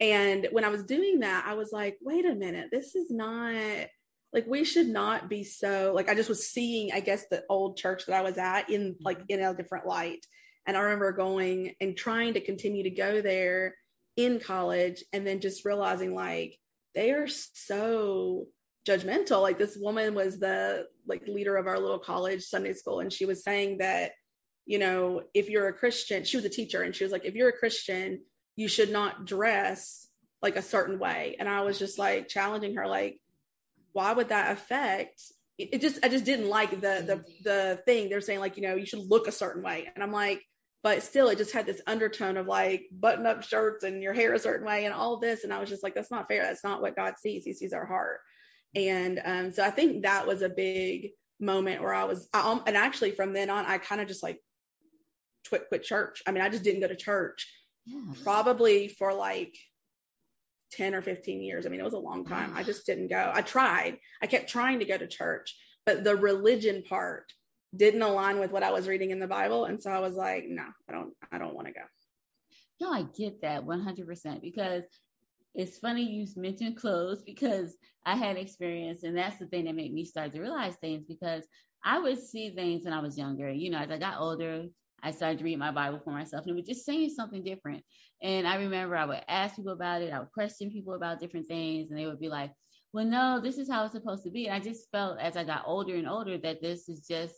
And 0.00 0.48
when 0.52 0.64
i 0.64 0.68
was 0.68 0.84
doing 0.84 1.20
that 1.20 1.44
i 1.46 1.54
was 1.54 1.72
like 1.72 1.98
wait 2.00 2.24
a 2.24 2.34
minute 2.34 2.68
this 2.70 2.94
is 2.94 3.10
not 3.10 3.88
like 4.32 4.46
we 4.46 4.64
should 4.64 4.88
not 4.88 5.28
be 5.28 5.44
so 5.44 5.92
like 5.94 6.08
i 6.08 6.14
just 6.14 6.28
was 6.28 6.48
seeing 6.48 6.92
i 6.92 7.00
guess 7.00 7.26
the 7.30 7.42
old 7.48 7.76
church 7.76 8.06
that 8.06 8.14
i 8.14 8.22
was 8.22 8.38
at 8.38 8.70
in 8.70 8.92
mm-hmm. 8.92 9.04
like 9.04 9.20
in 9.28 9.42
a 9.42 9.54
different 9.54 9.86
light 9.86 10.24
and 10.68 10.76
i 10.76 10.80
remember 10.80 11.10
going 11.10 11.74
and 11.80 11.96
trying 11.96 12.34
to 12.34 12.40
continue 12.40 12.84
to 12.84 12.90
go 12.90 13.20
there 13.20 13.74
in 14.16 14.38
college 14.38 15.02
and 15.12 15.26
then 15.26 15.40
just 15.40 15.64
realizing 15.64 16.14
like 16.14 16.56
they 16.94 17.12
are 17.12 17.28
so 17.28 18.46
judgmental. 18.88 19.42
Like 19.42 19.58
this 19.58 19.76
woman 19.78 20.14
was 20.14 20.40
the 20.40 20.86
like 21.06 21.28
leader 21.28 21.56
of 21.56 21.66
our 21.66 21.78
little 21.78 21.98
college 21.98 22.42
sunday 22.42 22.72
school 22.72 23.00
and 23.00 23.12
she 23.12 23.26
was 23.26 23.44
saying 23.44 23.78
that 23.78 24.12
you 24.66 24.78
know 24.78 25.22
if 25.34 25.48
you're 25.48 25.68
a 25.68 25.72
christian 25.72 26.24
she 26.24 26.36
was 26.36 26.44
a 26.44 26.50
teacher 26.50 26.82
and 26.82 26.94
she 26.94 27.04
was 27.04 27.12
like 27.12 27.24
if 27.24 27.34
you're 27.34 27.48
a 27.48 27.58
christian 27.58 28.20
you 28.56 28.66
should 28.66 28.90
not 28.90 29.24
dress 29.24 30.08
like 30.42 30.56
a 30.56 30.62
certain 30.62 30.98
way. 30.98 31.36
And 31.38 31.48
i 31.48 31.62
was 31.62 31.78
just 31.78 31.98
like 31.98 32.28
challenging 32.28 32.74
her 32.76 32.86
like 32.86 33.20
why 33.92 34.12
would 34.12 34.28
that 34.28 34.52
affect? 34.52 35.22
It 35.56 35.80
just 35.80 36.04
i 36.04 36.08
just 36.08 36.24
didn't 36.24 36.48
like 36.48 36.70
the 36.70 36.76
the 37.06 37.16
mm-hmm. 37.16 37.42
the 37.44 37.82
thing. 37.84 38.08
They're 38.08 38.20
saying 38.20 38.40
like 38.40 38.56
you 38.56 38.62
know 38.62 38.74
you 38.74 38.86
should 38.86 39.08
look 39.08 39.26
a 39.26 39.32
certain 39.32 39.62
way. 39.62 39.88
And 39.94 40.02
i'm 40.04 40.12
like 40.12 40.42
but 40.82 41.02
still 41.02 41.28
it 41.28 41.38
just 41.38 41.52
had 41.52 41.66
this 41.66 41.80
undertone 41.86 42.36
of 42.36 42.46
like 42.46 42.86
button 42.92 43.26
up 43.26 43.42
shirts 43.42 43.84
and 43.84 44.02
your 44.02 44.12
hair 44.12 44.34
a 44.34 44.38
certain 44.38 44.66
way 44.66 44.84
and 44.84 44.94
all 44.94 45.18
this. 45.18 45.44
And 45.44 45.52
i 45.52 45.58
was 45.58 45.68
just 45.68 45.82
like 45.82 45.94
that's 45.94 46.10
not 46.10 46.28
fair. 46.28 46.42
That's 46.42 46.64
not 46.64 46.80
what 46.80 46.96
god 46.96 47.14
sees. 47.18 47.44
He 47.44 47.52
sees 47.52 47.72
our 47.72 47.86
heart. 47.86 48.20
And 48.74 49.20
um, 49.24 49.52
so 49.52 49.64
i 49.64 49.70
think 49.70 50.02
that 50.02 50.26
was 50.26 50.42
a 50.42 50.48
big 50.48 51.10
moment 51.40 51.82
where 51.82 51.94
i 51.94 52.04
was 52.04 52.28
I, 52.34 52.50
um, 52.50 52.62
and 52.66 52.76
actually 52.76 53.12
from 53.12 53.32
then 53.32 53.48
on 53.48 53.64
i 53.64 53.78
kind 53.78 54.00
of 54.00 54.08
just 54.08 54.22
like 54.22 54.40
quit 55.48 55.68
quit 55.68 55.82
church. 55.82 56.22
I 56.26 56.32
mean 56.32 56.42
i 56.42 56.48
just 56.48 56.64
didn't 56.64 56.80
go 56.80 56.88
to 56.88 56.96
church 56.96 57.50
yeah. 57.86 58.00
probably 58.22 58.88
for 58.88 59.12
like 59.14 59.56
10 60.72 60.94
or 60.94 61.00
15 61.00 61.42
years. 61.42 61.64
I 61.64 61.70
mean 61.70 61.80
it 61.80 61.84
was 61.84 61.94
a 61.94 61.98
long 61.98 62.26
time. 62.26 62.52
I 62.54 62.62
just 62.62 62.84
didn't 62.84 63.08
go. 63.08 63.30
I 63.34 63.40
tried. 63.40 63.98
I 64.22 64.26
kept 64.26 64.50
trying 64.50 64.78
to 64.80 64.84
go 64.84 64.98
to 64.98 65.06
church 65.06 65.56
but 65.88 66.04
the 66.04 66.14
religion 66.14 66.82
part 66.86 67.32
didn't 67.76 68.02
align 68.02 68.38
with 68.38 68.50
what 68.50 68.62
I 68.62 68.70
was 68.70 68.88
reading 68.88 69.10
in 69.10 69.18
the 69.18 69.26
Bible. 69.26 69.66
And 69.66 69.80
so 69.80 69.90
I 69.90 70.00
was 70.00 70.14
like, 70.14 70.44
no, 70.48 70.64
I 70.88 70.92
don't, 70.92 71.12
I 71.30 71.38
don't 71.38 71.54
want 71.54 71.66
to 71.66 71.72
go. 71.72 71.80
No, 72.80 72.92
I 72.92 73.02
get 73.16 73.42
that 73.42 73.66
100% 73.66 74.40
because 74.40 74.84
it's 75.54 75.78
funny 75.78 76.02
you 76.02 76.26
mentioned 76.36 76.76
clothes 76.76 77.22
because 77.22 77.76
I 78.06 78.14
had 78.14 78.36
experience 78.36 79.02
and 79.02 79.16
that's 79.16 79.38
the 79.38 79.46
thing 79.46 79.64
that 79.64 79.74
made 79.74 79.92
me 79.92 80.04
start 80.04 80.32
to 80.32 80.40
realize 80.40 80.76
things 80.76 81.04
because 81.06 81.46
I 81.84 81.98
would 81.98 82.18
see 82.18 82.50
things 82.50 82.84
when 82.84 82.92
I 82.92 83.00
was 83.00 83.18
younger. 83.18 83.50
You 83.50 83.70
know, 83.70 83.78
as 83.78 83.90
I 83.90 83.98
got 83.98 84.20
older, 84.20 84.66
I 85.02 85.10
started 85.10 85.38
to 85.38 85.44
read 85.44 85.58
my 85.58 85.70
Bible 85.70 86.00
for 86.02 86.10
myself 86.10 86.44
and 86.44 86.52
it 86.52 86.60
was 86.60 86.66
just 86.66 86.86
saying 86.86 87.10
something 87.10 87.42
different. 87.42 87.84
And 88.22 88.46
I 88.46 88.56
remember 88.56 88.96
I 88.96 89.04
would 89.04 89.22
ask 89.28 89.56
people 89.56 89.72
about 89.72 90.02
it, 90.02 90.12
I 90.12 90.20
would 90.20 90.32
question 90.32 90.70
people 90.70 90.94
about 90.94 91.20
different 91.20 91.46
things, 91.46 91.90
and 91.90 91.98
they 91.98 92.06
would 92.06 92.18
be 92.18 92.28
like, 92.28 92.52
well, 92.92 93.04
no, 93.04 93.40
this 93.40 93.58
is 93.58 93.70
how 93.70 93.84
it's 93.84 93.92
supposed 93.92 94.24
to 94.24 94.30
be. 94.30 94.46
And 94.46 94.56
I 94.56 94.60
just 94.60 94.90
felt 94.90 95.20
as 95.20 95.36
I 95.36 95.44
got 95.44 95.64
older 95.66 95.94
and 95.94 96.08
older 96.08 96.38
that 96.38 96.62
this 96.62 96.88
is 96.88 97.06
just 97.06 97.34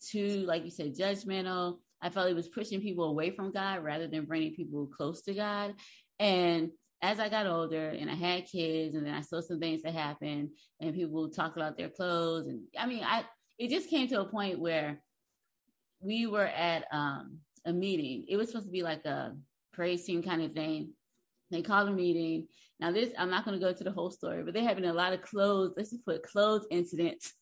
too, 0.00 0.44
like 0.46 0.64
you 0.64 0.70
said, 0.70 0.96
judgmental. 0.96 1.78
I 2.02 2.10
felt 2.10 2.28
it 2.28 2.36
was 2.36 2.48
pushing 2.48 2.80
people 2.80 3.04
away 3.04 3.30
from 3.30 3.52
God 3.52 3.82
rather 3.82 4.06
than 4.06 4.26
bringing 4.26 4.54
people 4.54 4.86
close 4.86 5.22
to 5.22 5.34
God. 5.34 5.74
And 6.18 6.70
as 7.02 7.18
I 7.20 7.28
got 7.28 7.46
older 7.46 7.88
and 7.88 8.10
I 8.10 8.14
had 8.14 8.46
kids, 8.46 8.94
and 8.94 9.06
then 9.06 9.14
I 9.14 9.20
saw 9.20 9.40
some 9.40 9.60
things 9.60 9.82
that 9.82 9.94
happened, 9.94 10.50
and 10.80 10.94
people 10.94 11.28
talked 11.28 11.56
about 11.56 11.76
their 11.76 11.88
clothes, 11.88 12.46
and 12.46 12.62
I 12.78 12.86
mean, 12.86 13.02
I 13.04 13.24
it 13.58 13.70
just 13.70 13.90
came 13.90 14.08
to 14.08 14.20
a 14.20 14.28
point 14.28 14.58
where 14.58 15.00
we 16.00 16.26
were 16.26 16.46
at 16.46 16.86
um, 16.92 17.38
a 17.64 17.72
meeting. 17.72 18.24
It 18.28 18.36
was 18.36 18.48
supposed 18.48 18.66
to 18.66 18.72
be 18.72 18.82
like 18.82 19.04
a 19.04 19.36
praise 19.72 20.04
team 20.04 20.22
kind 20.22 20.42
of 20.42 20.52
thing. 20.52 20.92
They 21.50 21.62
called 21.62 21.88
a 21.88 21.92
meeting. 21.92 22.48
Now, 22.80 22.92
this 22.92 23.10
I'm 23.18 23.30
not 23.30 23.44
going 23.44 23.58
to 23.58 23.64
go 23.64 23.72
to 23.72 23.84
the 23.84 23.92
whole 23.92 24.10
story, 24.10 24.42
but 24.42 24.54
they're 24.54 24.62
having 24.62 24.84
a 24.84 24.92
lot 24.92 25.12
of 25.12 25.22
clothes. 25.22 25.74
Let's 25.76 25.90
just 25.90 26.04
put 26.04 26.22
clothes 26.22 26.66
incidents. 26.70 27.32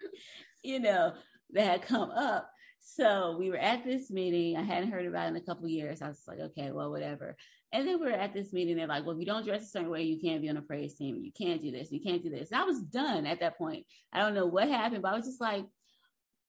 you 0.62 0.80
know, 0.80 1.14
that 1.50 1.66
had 1.66 1.82
come 1.82 2.10
up. 2.10 2.50
So 2.80 3.36
we 3.38 3.50
were 3.50 3.56
at 3.56 3.84
this 3.84 4.10
meeting. 4.10 4.56
I 4.56 4.62
hadn't 4.62 4.92
heard 4.92 5.06
about 5.06 5.26
it 5.26 5.30
in 5.30 5.36
a 5.36 5.40
couple 5.40 5.68
years. 5.68 6.02
I 6.02 6.08
was 6.08 6.22
like, 6.26 6.38
okay, 6.38 6.70
well, 6.70 6.90
whatever. 6.90 7.36
And 7.72 7.86
then 7.86 7.98
we 8.00 8.06
were 8.06 8.12
at 8.12 8.32
this 8.32 8.52
meeting. 8.52 8.76
They're 8.76 8.86
like, 8.86 9.04
well, 9.04 9.14
if 9.14 9.20
you 9.20 9.26
don't 9.26 9.44
dress 9.44 9.64
a 9.64 9.66
certain 9.66 9.90
way, 9.90 10.02
you 10.02 10.20
can't 10.20 10.40
be 10.40 10.48
on 10.48 10.56
a 10.56 10.62
praise 10.62 10.94
team. 10.94 11.16
You 11.16 11.32
can't 11.32 11.60
do 11.60 11.72
this. 11.72 11.90
You 11.90 12.00
can't 12.00 12.22
do 12.22 12.30
this. 12.30 12.50
And 12.50 12.60
I 12.60 12.64
was 12.64 12.80
done 12.80 13.26
at 13.26 13.40
that 13.40 13.58
point. 13.58 13.86
I 14.12 14.20
don't 14.20 14.34
know 14.34 14.46
what 14.46 14.68
happened, 14.68 15.02
but 15.02 15.12
I 15.12 15.16
was 15.16 15.26
just 15.26 15.40
like, 15.40 15.64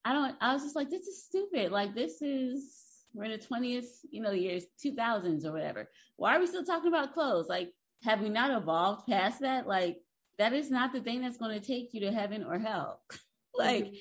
I 0.04 0.12
don't, 0.12 0.36
I 0.40 0.52
was 0.52 0.62
just 0.62 0.76
like, 0.76 0.90
this 0.90 1.06
is 1.06 1.24
stupid. 1.24 1.72
Like, 1.72 1.94
this 1.94 2.22
is, 2.22 2.72
we're 3.12 3.24
in 3.24 3.32
the 3.32 3.38
20th, 3.38 3.88
you 4.10 4.22
know, 4.22 4.30
years, 4.30 4.64
2000s 4.84 5.44
or 5.44 5.52
whatever. 5.52 5.90
Why 6.16 6.36
are 6.36 6.40
we 6.40 6.46
still 6.46 6.64
talking 6.64 6.88
about 6.88 7.14
clothes? 7.14 7.48
Like, 7.48 7.72
have 8.04 8.20
we 8.20 8.28
not 8.28 8.50
evolved 8.50 9.08
past 9.08 9.40
that? 9.40 9.66
Like, 9.66 9.98
that 10.38 10.52
is 10.52 10.70
not 10.70 10.92
the 10.92 11.00
thing 11.00 11.20
that's 11.20 11.36
going 11.36 11.58
to 11.58 11.66
take 11.66 11.92
you 11.92 12.00
to 12.02 12.12
heaven 12.12 12.44
or 12.44 12.58
hell. 12.58 13.02
like, 13.54 13.92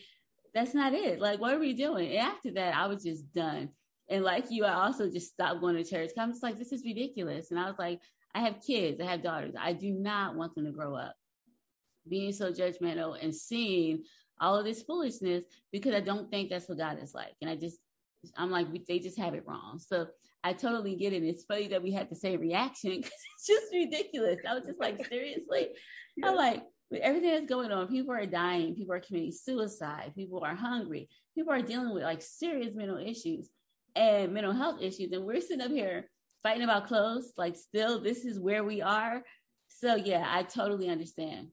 that's 0.57 0.73
not 0.73 0.93
it. 0.93 1.19
Like, 1.19 1.39
what 1.39 1.53
are 1.53 1.59
we 1.59 1.73
doing? 1.73 2.09
And 2.09 2.17
after 2.17 2.51
that, 2.53 2.75
I 2.75 2.87
was 2.87 3.03
just 3.03 3.31
done. 3.31 3.69
And 4.09 4.23
like 4.23 4.45
you, 4.49 4.65
I 4.65 4.85
also 4.85 5.09
just 5.09 5.33
stopped 5.33 5.61
going 5.61 5.75
to 5.75 5.83
church. 5.83 6.11
I'm 6.17 6.31
just 6.31 6.41
like, 6.41 6.57
this 6.57 6.71
is 6.71 6.83
ridiculous. 6.83 7.51
And 7.51 7.59
I 7.59 7.67
was 7.67 7.77
like, 7.77 7.99
I 8.33 8.39
have 8.41 8.61
kids, 8.65 8.99
I 8.99 9.05
have 9.05 9.21
daughters. 9.21 9.53
I 9.59 9.73
do 9.73 9.91
not 9.91 10.35
want 10.35 10.55
them 10.55 10.65
to 10.65 10.71
grow 10.71 10.95
up 10.95 11.13
being 12.09 12.31
so 12.31 12.51
judgmental 12.51 13.21
and 13.21 13.35
seeing 13.35 14.03
all 14.39 14.55
of 14.55 14.65
this 14.65 14.81
foolishness 14.81 15.43
because 15.71 15.93
I 15.93 15.99
don't 15.99 16.31
think 16.31 16.49
that's 16.49 16.67
what 16.67 16.77
God 16.77 16.97
is 17.03 17.13
like. 17.13 17.33
And 17.41 17.49
I 17.49 17.55
just, 17.55 17.77
I'm 18.35 18.49
like, 18.49 18.67
they 18.87 18.99
just 18.99 19.19
have 19.19 19.35
it 19.35 19.43
wrong. 19.45 19.79
So 19.79 20.07
I 20.43 20.53
totally 20.53 20.95
get 20.95 21.13
it. 21.13 21.23
It's 21.23 21.43
funny 21.43 21.67
that 21.67 21.83
we 21.83 21.91
had 21.91 22.09
the 22.09 22.15
same 22.15 22.39
reaction 22.39 22.91
because 22.95 23.11
it's 23.11 23.47
just 23.47 23.67
ridiculous. 23.73 24.37
I 24.47 24.55
was 24.55 24.65
just 24.65 24.79
like, 24.79 25.05
seriously? 25.05 25.69
I'm 26.23 26.35
like, 26.35 26.63
with 26.89 27.01
everything 27.01 27.31
that's 27.31 27.47
going 27.47 27.71
on, 27.71 27.87
people 27.87 28.13
are 28.13 28.25
dying, 28.25 28.75
people 28.75 28.93
are 28.93 28.99
committing 28.99 29.31
suicide, 29.31 30.13
people 30.15 30.43
are 30.43 30.55
hungry, 30.55 31.09
people 31.35 31.51
are 31.53 31.61
dealing 31.61 31.93
with 31.93 32.03
like 32.03 32.21
serious 32.21 32.73
mental 32.73 32.97
issues 32.97 33.49
and 33.95 34.33
mental 34.33 34.53
health 34.53 34.81
issues. 34.81 35.11
And 35.11 35.25
we're 35.25 35.41
sitting 35.41 35.61
up 35.61 35.71
here 35.71 36.09
fighting 36.43 36.63
about 36.63 36.87
clothes, 36.87 37.33
like 37.37 37.55
still 37.55 38.01
this 38.01 38.23
is 38.23 38.39
where 38.39 38.63
we 38.63 38.81
are. 38.81 39.23
So 39.67 39.95
yeah, 39.95 40.25
I 40.27 40.43
totally 40.43 40.89
understand. 40.89 41.49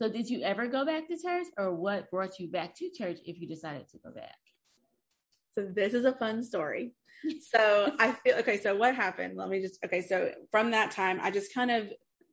So 0.00 0.08
did 0.08 0.28
you 0.28 0.42
ever 0.42 0.66
go 0.66 0.84
back 0.84 1.06
to 1.08 1.16
church 1.16 1.46
or 1.56 1.74
what 1.74 2.10
brought 2.10 2.38
you 2.38 2.48
back 2.48 2.74
to 2.76 2.90
church 2.90 3.18
if 3.24 3.38
you 3.38 3.46
decided 3.46 3.88
to 3.90 3.98
go 3.98 4.10
back? 4.10 4.34
So 5.54 5.68
this 5.72 5.94
is 5.94 6.04
a 6.04 6.14
fun 6.14 6.42
story. 6.42 6.94
So 7.40 7.90
I 7.98 8.12
feel 8.12 8.34
okay. 8.40 8.58
So 8.58 8.76
what 8.76 8.94
happened? 8.94 9.38
Let 9.38 9.48
me 9.48 9.62
just 9.62 9.82
okay. 9.82 10.02
So 10.02 10.32
from 10.50 10.72
that 10.72 10.90
time, 10.90 11.18
I 11.22 11.30
just 11.30 11.54
kind 11.54 11.70
of 11.70 11.90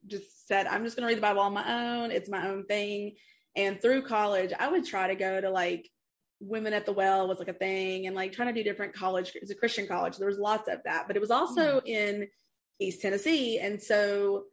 just 0.07 0.47
said, 0.47 0.67
I'm 0.67 0.83
just 0.83 0.95
going 0.95 1.07
to 1.07 1.07
read 1.07 1.17
the 1.17 1.21
Bible 1.21 1.41
on 1.41 1.53
my 1.53 1.97
own. 1.97 2.11
It's 2.11 2.29
my 2.29 2.47
own 2.47 2.65
thing. 2.65 3.15
And 3.55 3.81
through 3.81 4.03
college, 4.03 4.53
I 4.57 4.69
would 4.69 4.85
try 4.85 5.07
to 5.07 5.15
go 5.15 5.41
to 5.41 5.49
like 5.49 5.89
Women 6.39 6.73
at 6.73 6.85
the 6.85 6.93
Well 6.93 7.27
was 7.27 7.37
like 7.37 7.49
a 7.49 7.53
thing 7.53 8.07
and 8.07 8.15
like 8.15 8.31
trying 8.31 8.47
to 8.47 8.53
do 8.53 8.63
different 8.67 8.93
college. 8.93 9.33
It's 9.35 9.51
a 9.51 9.55
Christian 9.55 9.87
college. 9.87 10.17
There 10.17 10.27
was 10.27 10.39
lots 10.39 10.67
of 10.67 10.79
that, 10.85 11.05
but 11.05 11.15
it 11.15 11.19
was 11.19 11.29
also 11.31 11.81
yeah. 11.85 12.07
in 12.07 12.27
East 12.79 13.01
Tennessee. 13.01 13.59
And 13.59 13.81
so 13.81 14.45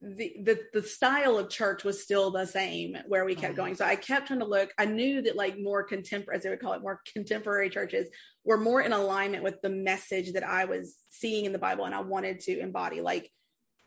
the, 0.00 0.36
the 0.44 0.60
the 0.72 0.82
style 0.82 1.38
of 1.38 1.50
church 1.50 1.82
was 1.82 2.00
still 2.00 2.30
the 2.30 2.46
same 2.46 2.96
where 3.08 3.24
we 3.24 3.34
kept 3.34 3.54
uh-huh. 3.54 3.62
going. 3.62 3.74
So 3.74 3.84
I 3.84 3.96
kept 3.96 4.28
trying 4.28 4.38
to 4.38 4.46
look. 4.46 4.70
I 4.78 4.84
knew 4.84 5.22
that 5.22 5.34
like 5.34 5.58
more 5.58 5.82
contemporary, 5.82 6.36
as 6.36 6.44
they 6.44 6.50
would 6.50 6.60
call 6.60 6.74
it, 6.74 6.82
more 6.82 7.00
contemporary 7.12 7.68
churches 7.68 8.08
were 8.44 8.56
more 8.56 8.80
in 8.80 8.92
alignment 8.92 9.42
with 9.42 9.60
the 9.60 9.70
message 9.70 10.34
that 10.34 10.46
I 10.46 10.66
was 10.66 10.94
seeing 11.10 11.46
in 11.46 11.52
the 11.52 11.58
Bible 11.58 11.84
and 11.84 11.94
I 11.96 12.00
wanted 12.00 12.38
to 12.40 12.60
embody. 12.60 13.00
Like 13.00 13.28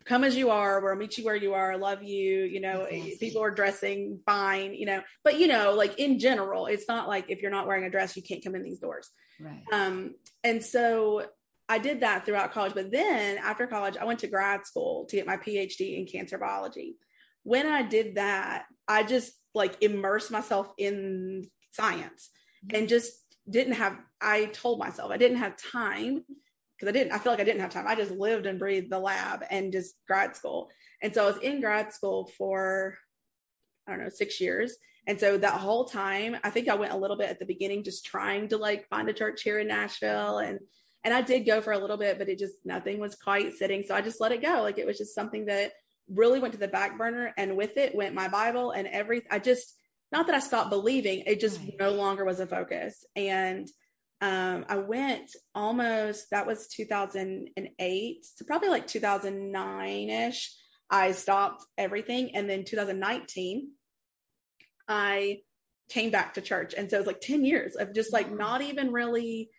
come 0.05 0.23
as 0.23 0.35
you 0.35 0.49
are 0.49 0.81
we'll 0.81 0.95
meet 0.95 1.17
you 1.17 1.25
where 1.25 1.35
you 1.35 1.53
are 1.53 1.73
I 1.73 1.75
love 1.75 2.03
you 2.03 2.43
you 2.43 2.59
know 2.59 2.87
people 3.19 3.41
are 3.41 3.51
dressing 3.51 4.19
fine 4.25 4.73
you 4.73 4.85
know. 4.85 5.01
But 5.23 5.39
you 5.39 5.47
know 5.47 5.73
like 5.73 5.99
in 5.99 6.19
general 6.19 6.65
it's 6.67 6.87
not 6.87 7.07
like 7.07 7.25
if 7.29 7.41
you're 7.41 7.51
not 7.51 7.67
wearing 7.67 7.85
a 7.85 7.89
dress 7.89 8.15
you 8.15 8.23
can't 8.23 8.43
come 8.43 8.55
in 8.55 8.63
these 8.63 8.79
doors. 8.79 9.09
Right. 9.39 9.63
Um 9.71 10.15
and 10.43 10.63
so 10.63 11.25
i 11.69 11.77
did 11.77 12.01
that 12.01 12.25
throughout 12.25 12.51
college 12.51 12.73
but 12.73 12.91
then 12.91 13.37
after 13.37 13.65
college 13.65 13.95
i 13.95 14.03
went 14.03 14.19
to 14.19 14.27
grad 14.27 14.65
school 14.65 15.05
to 15.05 15.15
get 15.15 15.27
my 15.27 15.37
phd 15.37 15.97
in 15.97 16.05
cancer 16.05 16.37
biology. 16.37 16.95
When 17.43 17.65
i 17.65 17.81
did 17.81 18.15
that 18.15 18.65
i 18.87 19.03
just 19.03 19.33
like 19.53 19.81
immersed 19.81 20.31
myself 20.31 20.69
in 20.77 21.47
science 21.71 22.29
mm-hmm. 22.65 22.77
and 22.77 22.89
just 22.89 23.13
didn't 23.49 23.73
have 23.73 23.97
i 24.19 24.45
told 24.45 24.79
myself 24.79 25.11
i 25.11 25.17
didn't 25.17 25.37
have 25.37 25.55
time 25.57 26.23
because 26.81 26.95
I 26.95 26.97
didn't, 26.97 27.13
I 27.13 27.19
feel 27.19 27.31
like 27.31 27.39
I 27.39 27.43
didn't 27.43 27.61
have 27.61 27.69
time. 27.69 27.87
I 27.87 27.93
just 27.93 28.09
lived 28.09 28.47
and 28.47 28.57
breathed 28.57 28.89
the 28.89 28.97
lab 28.97 29.43
and 29.51 29.71
just 29.71 29.93
grad 30.07 30.35
school. 30.35 30.71
And 31.03 31.13
so 31.13 31.23
I 31.23 31.27
was 31.27 31.37
in 31.37 31.61
grad 31.61 31.93
school 31.93 32.31
for, 32.39 32.97
I 33.87 33.91
don't 33.91 34.01
know, 34.01 34.09
six 34.09 34.41
years. 34.41 34.75
And 35.05 35.19
so 35.19 35.37
that 35.37 35.59
whole 35.59 35.85
time, 35.85 36.37
I 36.43 36.49
think 36.49 36.69
I 36.69 36.75
went 36.75 36.91
a 36.91 36.97
little 36.97 37.17
bit 37.17 37.29
at 37.29 37.37
the 37.37 37.45
beginning, 37.45 37.83
just 37.83 38.03
trying 38.03 38.47
to 38.47 38.57
like 38.57 38.87
find 38.89 39.07
a 39.09 39.13
church 39.13 39.43
here 39.43 39.59
in 39.59 39.67
Nashville. 39.67 40.39
And, 40.39 40.59
and 41.03 41.13
I 41.13 41.21
did 41.21 41.41
go 41.41 41.61
for 41.61 41.73
a 41.73 41.77
little 41.77 41.97
bit, 41.97 42.17
but 42.17 42.29
it 42.29 42.39
just, 42.39 42.55
nothing 42.65 42.99
was 42.99 43.13
quite 43.13 43.53
sitting. 43.53 43.83
So 43.83 43.93
I 43.93 44.01
just 44.01 44.19
let 44.19 44.31
it 44.31 44.41
go. 44.41 44.63
Like 44.63 44.79
it 44.79 44.87
was 44.87 44.97
just 44.97 45.13
something 45.13 45.45
that 45.45 45.73
really 46.09 46.39
went 46.39 46.53
to 46.53 46.59
the 46.59 46.67
back 46.67 46.97
burner. 46.97 47.31
And 47.37 47.55
with 47.55 47.77
it 47.77 47.93
went 47.93 48.15
my 48.15 48.27
Bible 48.27 48.71
and 48.71 48.87
everything. 48.87 49.29
I 49.29 49.37
just, 49.37 49.75
not 50.11 50.25
that 50.25 50.35
I 50.35 50.39
stopped 50.39 50.71
believing, 50.71 51.23
it 51.27 51.39
just 51.39 51.59
right. 51.59 51.75
no 51.79 51.91
longer 51.91 52.25
was 52.25 52.39
a 52.39 52.47
focus. 52.47 53.05
And 53.15 53.67
um, 54.21 54.65
I 54.69 54.77
went 54.77 55.31
almost, 55.55 56.29
that 56.29 56.45
was 56.45 56.67
2008, 56.67 58.25
so 58.25 58.45
probably 58.45 58.69
like 58.69 58.85
2009 58.85 60.09
ish. 60.09 60.55
I 60.91 61.11
stopped 61.13 61.65
everything. 61.77 62.35
And 62.35 62.47
then 62.47 62.63
2019, 62.63 63.71
I 64.87 65.39
came 65.89 66.11
back 66.11 66.35
to 66.35 66.41
church. 66.41 66.75
And 66.77 66.89
so 66.89 66.97
it 66.97 66.99
was 66.99 67.07
like 67.07 67.21
10 67.21 67.43
years 67.43 67.75
of 67.75 67.95
just 67.95 68.13
like 68.13 68.31
not 68.31 68.61
even 68.61 68.91
really 68.91 69.49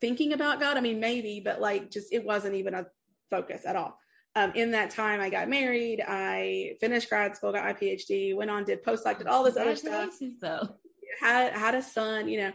thinking 0.00 0.32
about 0.32 0.60
God. 0.60 0.78
I 0.78 0.80
mean, 0.80 0.98
maybe, 0.98 1.42
but 1.44 1.60
like 1.60 1.90
just 1.90 2.12
it 2.12 2.24
wasn't 2.24 2.54
even 2.54 2.74
a 2.74 2.86
focus 3.30 3.66
at 3.66 3.76
all. 3.76 3.98
Um, 4.34 4.52
in 4.54 4.70
that 4.72 4.90
time, 4.90 5.20
I 5.20 5.30
got 5.30 5.48
married. 5.48 6.02
I 6.06 6.76
finished 6.80 7.08
grad 7.08 7.36
school, 7.36 7.52
got 7.52 7.64
my 7.64 7.72
PhD, 7.72 8.36
went 8.36 8.50
on, 8.50 8.64
did 8.64 8.84
postdoc, 8.84 9.18
did 9.18 9.26
all 9.26 9.44
this 9.44 9.56
other 9.56 9.76
stuff. 9.76 10.10
Though. 10.40 10.68
Had 11.20 11.52
had 11.54 11.74
a 11.74 11.82
son, 11.82 12.28
you 12.28 12.38
know, 12.40 12.52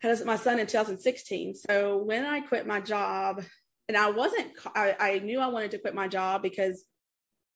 had 0.00 0.24
my 0.24 0.36
son 0.36 0.58
in 0.58 0.66
2016. 0.66 1.54
So 1.54 1.98
when 1.98 2.24
I 2.24 2.40
quit 2.40 2.66
my 2.66 2.80
job, 2.80 3.42
and 3.88 3.96
I 3.96 4.10
wasn't, 4.10 4.52
I, 4.74 4.94
I 4.98 5.18
knew 5.20 5.40
I 5.40 5.46
wanted 5.48 5.70
to 5.72 5.78
quit 5.78 5.94
my 5.94 6.08
job 6.08 6.42
because, 6.42 6.84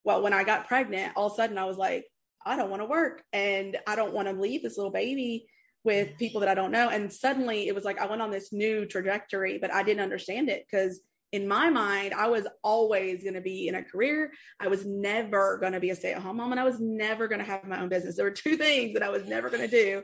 well, 0.03 0.23
when 0.23 0.33
I 0.33 0.45
got 0.45 0.67
pregnant, 0.67 1.13
all 1.15 1.27
of 1.27 1.33
a 1.33 1.37
sudden 1.37 1.59
I 1.59 1.67
was 1.67 1.77
like, 1.77 2.07
I 2.45 2.57
don't 2.57 2.71
want 2.71 2.83
to 2.83 2.87
work 2.87 3.23
and 3.33 3.77
I 3.87 3.95
don't 3.97 4.15
want 4.15 4.29
to 4.29 4.35
leave 4.35 4.63
this 4.63 4.77
little 4.77 4.91
baby 4.91 5.47
with 5.85 6.17
people 6.19 6.41
that 6.41 6.49
I 6.49 6.55
don't 6.55 6.73
know. 6.73 6.89
And 6.89 7.13
suddenly 7.13 7.69
it 7.69 7.75
was 7.75 7.85
like 7.85 8.01
I 8.01 8.07
went 8.07 8.23
on 8.23 8.31
this 8.31 8.53
new 8.53 8.87
trajectory, 8.87 9.59
but 9.59 9.73
I 9.73 9.83
didn't 9.83 10.03
understand 10.03 10.49
it 10.49 10.65
because 10.69 11.01
in 11.33 11.49
my 11.49 11.71
mind, 11.71 12.15
I 12.15 12.29
was 12.29 12.47
always 12.63 13.23
going 13.23 13.35
to 13.35 13.41
be 13.41 13.69
in 13.69 13.75
a 13.75 13.83
career. 13.83 14.33
I 14.61 14.69
was 14.69 14.85
never 14.85 15.59
going 15.59 15.73
to 15.73 15.81
be 15.81 15.91
a 15.91 15.97
stay 15.97 16.13
at 16.13 16.23
home 16.23 16.39
mom 16.39 16.53
and 16.53 16.61
I 16.61 16.65
was 16.65 16.81
never 16.81 17.29
going 17.29 17.41
to 17.41 17.45
have 17.45 17.65
my 17.65 17.81
own 17.81 17.89
business. 17.89 18.17
There 18.17 18.25
were 18.25 18.31
two 18.31 18.57
things 18.57 18.95
that 18.95 19.03
I 19.03 19.11
was 19.11 19.27
never 19.27 19.51
going 19.51 19.63
to 19.63 19.69
do 19.69 20.03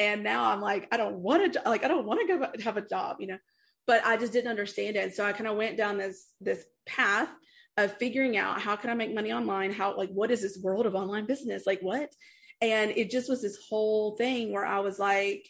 and 0.00 0.24
now 0.24 0.50
i'm 0.50 0.60
like 0.60 0.88
i 0.90 0.96
don't 0.96 1.16
want 1.16 1.52
to 1.52 1.62
like 1.64 1.84
i 1.84 1.88
don't 1.88 2.06
want 2.06 2.20
to 2.20 2.26
go 2.26 2.50
have 2.64 2.76
a 2.76 2.82
job 2.82 3.18
you 3.20 3.28
know 3.28 3.38
but 3.86 4.04
i 4.06 4.16
just 4.16 4.32
didn't 4.32 4.50
understand 4.50 4.96
it. 4.96 5.02
And 5.02 5.12
so 5.12 5.24
i 5.24 5.32
kind 5.32 5.48
of 5.48 5.56
went 5.56 5.76
down 5.76 5.98
this 5.98 6.32
this 6.40 6.64
path 6.86 7.28
of 7.76 7.96
figuring 7.98 8.36
out 8.36 8.60
how 8.60 8.76
can 8.76 8.88
i 8.88 8.94
make 8.94 9.14
money 9.14 9.32
online? 9.32 9.72
How 9.72 9.96
like 9.96 10.10
what 10.10 10.30
is 10.30 10.42
this 10.42 10.58
world 10.62 10.86
of 10.86 10.94
online 10.94 11.26
business? 11.26 11.66
Like 11.66 11.80
what? 11.80 12.12
And 12.60 12.92
it 12.92 13.10
just 13.10 13.28
was 13.28 13.42
this 13.42 13.58
whole 13.68 14.16
thing 14.16 14.52
where 14.52 14.66
i 14.66 14.78
was 14.78 14.98
like 14.98 15.48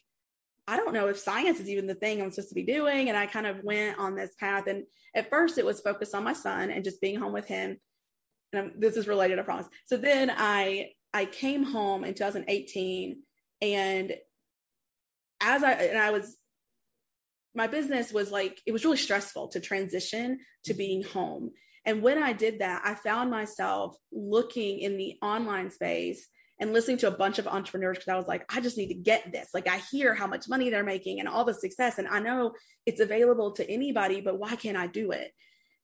i 0.66 0.76
don't 0.76 0.94
know 0.94 1.08
if 1.08 1.18
science 1.18 1.60
is 1.60 1.68
even 1.68 1.86
the 1.86 1.94
thing 1.94 2.22
i'm 2.22 2.30
supposed 2.30 2.48
to 2.48 2.54
be 2.54 2.62
doing. 2.62 3.08
And 3.08 3.18
i 3.18 3.26
kind 3.26 3.46
of 3.46 3.62
went 3.62 3.98
on 3.98 4.16
this 4.16 4.34
path. 4.40 4.66
And 4.68 4.84
at 5.14 5.28
first 5.28 5.58
it 5.58 5.66
was 5.66 5.80
focused 5.80 6.14
on 6.14 6.24
my 6.24 6.32
son 6.32 6.70
and 6.70 6.82
just 6.82 7.02
being 7.02 7.18
home 7.18 7.34
with 7.34 7.46
him. 7.46 7.78
And 8.52 8.62
I'm, 8.62 8.72
this 8.80 8.96
is 8.96 9.06
related 9.06 9.38
i 9.38 9.42
promise. 9.42 9.68
So 9.84 9.98
then 9.98 10.32
i 10.34 10.92
i 11.12 11.26
came 11.26 11.64
home 11.64 12.04
in 12.04 12.14
2018 12.14 13.22
and 13.60 14.14
as 15.40 15.62
I 15.62 15.72
and 15.72 15.98
I 15.98 16.10
was 16.10 16.36
my 17.54 17.66
business 17.66 18.12
was 18.12 18.30
like 18.30 18.60
it 18.66 18.72
was 18.72 18.84
really 18.84 18.96
stressful 18.96 19.48
to 19.48 19.60
transition 19.60 20.38
to 20.64 20.74
being 20.74 21.02
home. 21.02 21.50
And 21.84 22.02
when 22.02 22.22
I 22.22 22.32
did 22.32 22.60
that, 22.60 22.82
I 22.84 22.94
found 22.94 23.30
myself 23.30 23.96
looking 24.12 24.80
in 24.80 24.96
the 24.96 25.16
online 25.22 25.70
space 25.70 26.28
and 26.60 26.74
listening 26.74 26.98
to 26.98 27.08
a 27.08 27.16
bunch 27.16 27.38
of 27.38 27.48
entrepreneurs 27.48 27.96
because 27.96 28.12
I 28.12 28.16
was 28.16 28.28
like, 28.28 28.44
I 28.54 28.60
just 28.60 28.76
need 28.76 28.88
to 28.88 28.94
get 28.94 29.32
this. 29.32 29.48
Like, 29.54 29.66
I 29.66 29.78
hear 29.90 30.14
how 30.14 30.26
much 30.26 30.48
money 30.48 30.68
they're 30.68 30.84
making 30.84 31.18
and 31.18 31.28
all 31.28 31.44
the 31.46 31.54
success, 31.54 31.98
and 31.98 32.06
I 32.06 32.20
know 32.20 32.52
it's 32.84 33.00
available 33.00 33.52
to 33.52 33.68
anybody, 33.68 34.20
but 34.20 34.38
why 34.38 34.56
can't 34.56 34.76
I 34.76 34.86
do 34.86 35.10
it? 35.10 35.32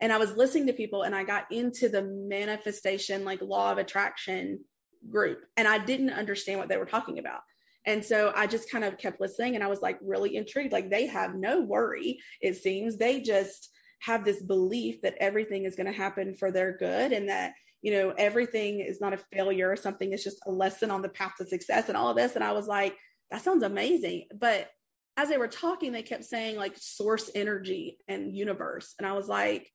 And 0.01 0.13
I 0.13 0.19
was 0.19 0.37
listening 0.37 0.67
to 0.67 0.75
people 0.75 1.03
and 1.03 1.15
I 1.15 1.25
got 1.25 1.51
into 1.51 1.89
the 1.89 2.03
manifestation, 2.03 3.25
like 3.25 3.41
law 3.41 3.73
of 3.73 3.79
attraction 3.79 4.61
group, 5.09 5.39
and 5.57 5.67
I 5.67 5.79
didn't 5.79 6.11
understand 6.11 6.61
what 6.61 6.69
they 6.69 6.77
were 6.77 6.85
talking 6.85 7.19
about. 7.19 7.41
And 7.87 8.05
so 8.05 8.33
I 8.35 8.47
just 8.47 8.71
kind 8.71 8.85
of 8.85 8.99
kept 8.99 9.21
listening 9.21 9.55
and 9.55 9.63
I 9.63 9.69
was 9.69 9.81
like 9.81 9.99
really 10.03 10.37
intrigued. 10.37 10.73
Like 10.73 10.91
they 10.91 11.07
have 11.07 11.35
no 11.35 11.61
worry, 11.61 12.19
it 12.41 12.57
seems. 12.57 12.99
They 12.99 13.21
just 13.21 13.71
have 14.01 14.25
this 14.25 14.43
belief 14.43 15.01
that 15.03 15.17
everything 15.21 15.65
is 15.65 15.77
going 15.77 15.87
to 15.87 15.93
happen 15.93 16.35
for 16.35 16.51
their 16.51 16.77
good 16.77 17.13
and 17.13 17.29
that, 17.29 17.53
you 17.83 17.93
know, 17.93 18.13
everything 18.19 18.81
is 18.81 19.01
not 19.01 19.15
a 19.15 19.19
failure 19.33 19.71
or 19.71 19.77
something. 19.77 20.13
It's 20.13 20.25
just 20.25 20.41
a 20.47 20.51
lesson 20.51 20.91
on 20.91 21.03
the 21.03 21.09
path 21.09 21.35
to 21.39 21.47
success 21.47 21.89
and 21.89 21.97
all 21.97 22.11
of 22.11 22.17
this. 22.17 22.35
And 22.35 22.45
I 22.45 22.53
was 22.53 22.67
like, 22.67 22.97
that 23.31 23.43
sounds 23.43 23.63
amazing. 23.63 24.27
But 24.39 24.69
as 25.17 25.29
they 25.29 25.39
were 25.39 25.49
talking, 25.49 25.93
they 25.93 26.03
kept 26.03 26.25
saying 26.25 26.57
like 26.57 26.77
source 26.77 27.31
energy 27.35 27.99
and 28.09 28.37
universe. 28.37 28.95
And 28.99 29.07
I 29.07 29.13
was 29.13 29.29
like, 29.29 29.71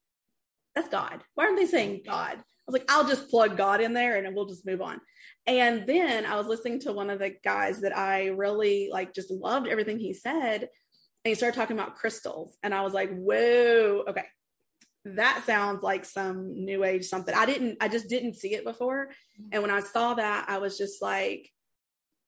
that's 0.76 0.90
God. 0.90 1.22
Why 1.36 1.46
aren't 1.46 1.58
they 1.58 1.66
saying 1.66 2.02
God? 2.06 2.38
I 2.38 2.72
was 2.72 2.74
like, 2.74 2.90
I'll 2.90 3.08
just 3.08 3.30
plug 3.30 3.58
God 3.58 3.82
in 3.82 3.94
there 3.94 4.18
and 4.18 4.36
we'll 4.36 4.46
just 4.46 4.66
move 4.66 4.82
on. 4.82 5.02
And 5.48 5.86
then 5.88 6.26
I 6.26 6.36
was 6.36 6.48
listening 6.48 6.80
to 6.82 6.94
one 6.94 7.10
of 7.10 7.20
the 7.20 7.34
guys 7.44 7.82
that 7.82 7.98
I 7.98 8.28
really 8.28 8.90
like, 8.92 9.14
just 9.14 9.32
loved 9.32 9.68
everything 9.68 10.00
he 10.00 10.14
said. 10.14 10.62
And 10.62 10.70
he 11.30 11.36
started 11.36 11.58
talking 11.58 11.78
about 11.78 11.96
crystals. 11.96 12.58
And 12.64 12.74
I 12.74 12.82
was 12.82 12.94
like, 12.94 13.12
whoa, 13.12 14.04
okay. 14.08 14.26
That 15.06 15.44
sounds 15.46 15.82
like 15.82 16.06
some 16.06 16.64
new 16.64 16.84
age 16.84 17.06
something. 17.06 17.34
I 17.34 17.46
didn't, 17.48 17.78
I 17.82 17.88
just 17.88 18.08
didn't 18.08 18.36
see 18.36 18.54
it 18.54 18.64
before. 18.64 19.10
And 19.52 19.64
when 19.64 19.72
I 19.72 19.80
saw 19.80 20.14
that, 20.14 20.46
I 20.48 20.60
was 20.60 20.78
just 20.78 21.02
like, 21.02 21.50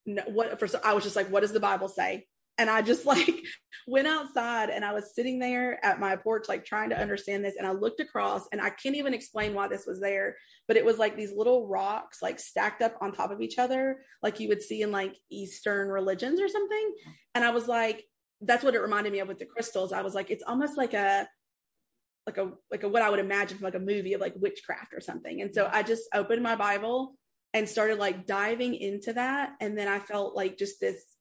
no, 0.06 0.24
what 0.28 0.60
for 0.60 0.68
I 0.84 0.94
was 0.94 1.04
just 1.04 1.16
like, 1.16 1.30
what 1.30 1.42
does 1.42 1.54
the 1.54 1.60
Bible 1.60 1.88
say? 1.88 2.28
And 2.58 2.70
I 2.70 2.82
just 2.82 3.06
like 3.06 3.44
went 3.88 4.08
outside 4.08 4.70
and 4.70 4.86
I 4.86 4.94
was 4.94 5.14
sitting 5.14 5.40
there 5.40 5.84
at 5.84 6.00
my 6.00 6.16
porch, 6.16 6.48
like 6.48 6.66
trying 6.66 6.90
to 6.90 7.00
understand 7.00 7.44
this. 7.44 7.56
And 7.58 7.68
I 7.68 7.72
looked 7.72 8.00
across 8.00 8.48
and 8.52 8.62
I 8.62 8.70
can't 8.70 8.96
even 8.96 9.14
explain 9.14 9.54
why 9.54 9.68
this 9.68 9.86
was 9.86 10.00
there, 10.00 10.38
but 10.68 10.78
it 10.78 10.86
was 10.86 10.98
like 10.98 11.16
these 11.16 11.34
little 11.36 11.68
rocks, 11.68 12.22
like 12.22 12.40
stacked 12.40 12.82
up 12.82 12.96
on 13.02 13.12
top 13.12 13.32
of 13.32 13.42
each 13.42 13.58
other, 13.58 14.02
like 14.22 14.40
you 14.40 14.48
would 14.50 14.62
see 14.62 14.82
in 14.82 14.92
like 14.92 15.16
Eastern 15.30 15.90
religions 15.90 16.40
or 16.40 16.48
something. 16.48 16.94
And 17.36 17.44
I 17.44 17.52
was 17.52 17.68
like, 17.68 18.06
that's 18.42 18.64
what 18.64 18.76
it 18.76 18.82
reminded 18.82 19.14
me 19.14 19.20
of 19.20 19.28
with 19.28 19.40
the 19.40 19.46
crystals. 19.46 19.94
I 19.94 20.02
was 20.02 20.14
like, 20.14 20.30
it's 20.30 20.44
almost 20.46 20.78
like 20.78 20.94
a, 20.94 21.28
like 22.26 22.38
a, 22.38 22.52
like 22.72 22.84
a, 22.84 22.90
what 22.90 23.02
I 23.02 23.10
would 23.10 23.20
imagine 23.20 23.58
from 23.58 23.66
like 23.66 23.76
a 23.76 23.80
movie 23.80 24.14
of 24.14 24.22
like 24.22 24.34
witchcraft 24.38 24.94
or 24.94 25.02
something. 25.02 25.42
And 25.42 25.54
so 25.54 25.70
I 25.72 25.84
just 25.84 26.04
opened 26.14 26.42
my 26.42 26.56
Bible 26.56 27.16
and 27.54 27.68
started 27.70 28.00
like 28.00 28.26
diving 28.26 28.76
into 28.76 29.14
that. 29.14 29.52
And 29.60 29.78
then 29.78 29.88
I 29.88 30.00
felt 30.00 30.36
like 30.36 30.58
just 30.58 30.80
this 30.80 31.13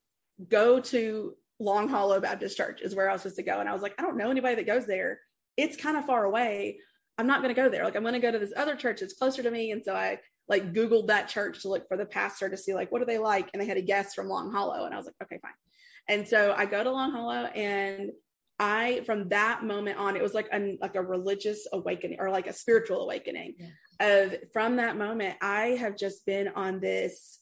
go 0.48 0.80
to 0.80 1.34
Long 1.58 1.88
Hollow 1.88 2.20
Baptist 2.20 2.56
Church 2.56 2.80
is 2.82 2.94
where 2.94 3.08
I 3.08 3.12
was 3.12 3.22
supposed 3.22 3.36
to 3.36 3.42
go. 3.42 3.60
And 3.60 3.68
I 3.68 3.72
was 3.72 3.82
like, 3.82 3.94
I 3.98 4.02
don't 4.02 4.16
know 4.16 4.30
anybody 4.30 4.56
that 4.56 4.66
goes 4.66 4.86
there. 4.86 5.20
It's 5.56 5.76
kind 5.76 5.96
of 5.96 6.04
far 6.06 6.24
away. 6.24 6.78
I'm 7.18 7.26
not 7.26 7.42
going 7.42 7.54
to 7.54 7.60
go 7.60 7.68
there. 7.68 7.84
Like, 7.84 7.94
I'm 7.94 8.02
going 8.02 8.14
to 8.14 8.20
go 8.20 8.32
to 8.32 8.38
this 8.38 8.52
other 8.56 8.74
church 8.74 9.00
that's 9.00 9.14
closer 9.14 9.42
to 9.42 9.50
me. 9.50 9.70
And 9.70 9.84
so 9.84 9.94
I 9.94 10.18
like 10.48 10.72
Googled 10.72 11.08
that 11.08 11.28
church 11.28 11.62
to 11.62 11.68
look 11.68 11.86
for 11.88 11.96
the 11.96 12.06
pastor 12.06 12.48
to 12.48 12.56
see 12.56 12.74
like, 12.74 12.90
what 12.90 13.02
are 13.02 13.06
they 13.06 13.18
like? 13.18 13.48
And 13.52 13.62
they 13.62 13.66
had 13.66 13.76
a 13.76 13.82
guest 13.82 14.14
from 14.14 14.28
Long 14.28 14.50
Hollow. 14.50 14.84
And 14.84 14.94
I 14.94 14.96
was 14.96 15.06
like, 15.06 15.14
okay, 15.22 15.38
fine. 15.40 15.52
And 16.08 16.26
so 16.26 16.54
I 16.56 16.66
go 16.66 16.82
to 16.82 16.90
Long 16.90 17.12
Hollow 17.12 17.46
and 17.46 18.10
I, 18.58 19.02
from 19.06 19.28
that 19.28 19.64
moment 19.64 19.98
on, 19.98 20.16
it 20.16 20.22
was 20.22 20.34
like 20.34 20.48
a, 20.52 20.78
like 20.80 20.94
a 20.94 21.02
religious 21.02 21.66
awakening 21.72 22.18
or 22.20 22.30
like 22.30 22.46
a 22.46 22.52
spiritual 22.52 23.02
awakening 23.02 23.54
yeah. 23.58 24.06
of 24.06 24.36
from 24.52 24.76
that 24.76 24.96
moment, 24.96 25.36
I 25.40 25.68
have 25.80 25.96
just 25.96 26.26
been 26.26 26.48
on 26.48 26.80
this 26.80 27.38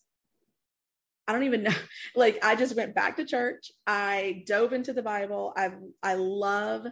I 1.30 1.32
don't 1.32 1.44
even 1.44 1.62
know. 1.62 1.70
Like 2.16 2.44
I 2.44 2.56
just 2.56 2.74
went 2.74 2.96
back 2.96 3.16
to 3.16 3.24
church. 3.24 3.70
I 3.86 4.42
dove 4.44 4.72
into 4.72 4.92
the 4.92 5.02
Bible. 5.02 5.52
I 5.56 5.70
I 6.02 6.14
love 6.14 6.86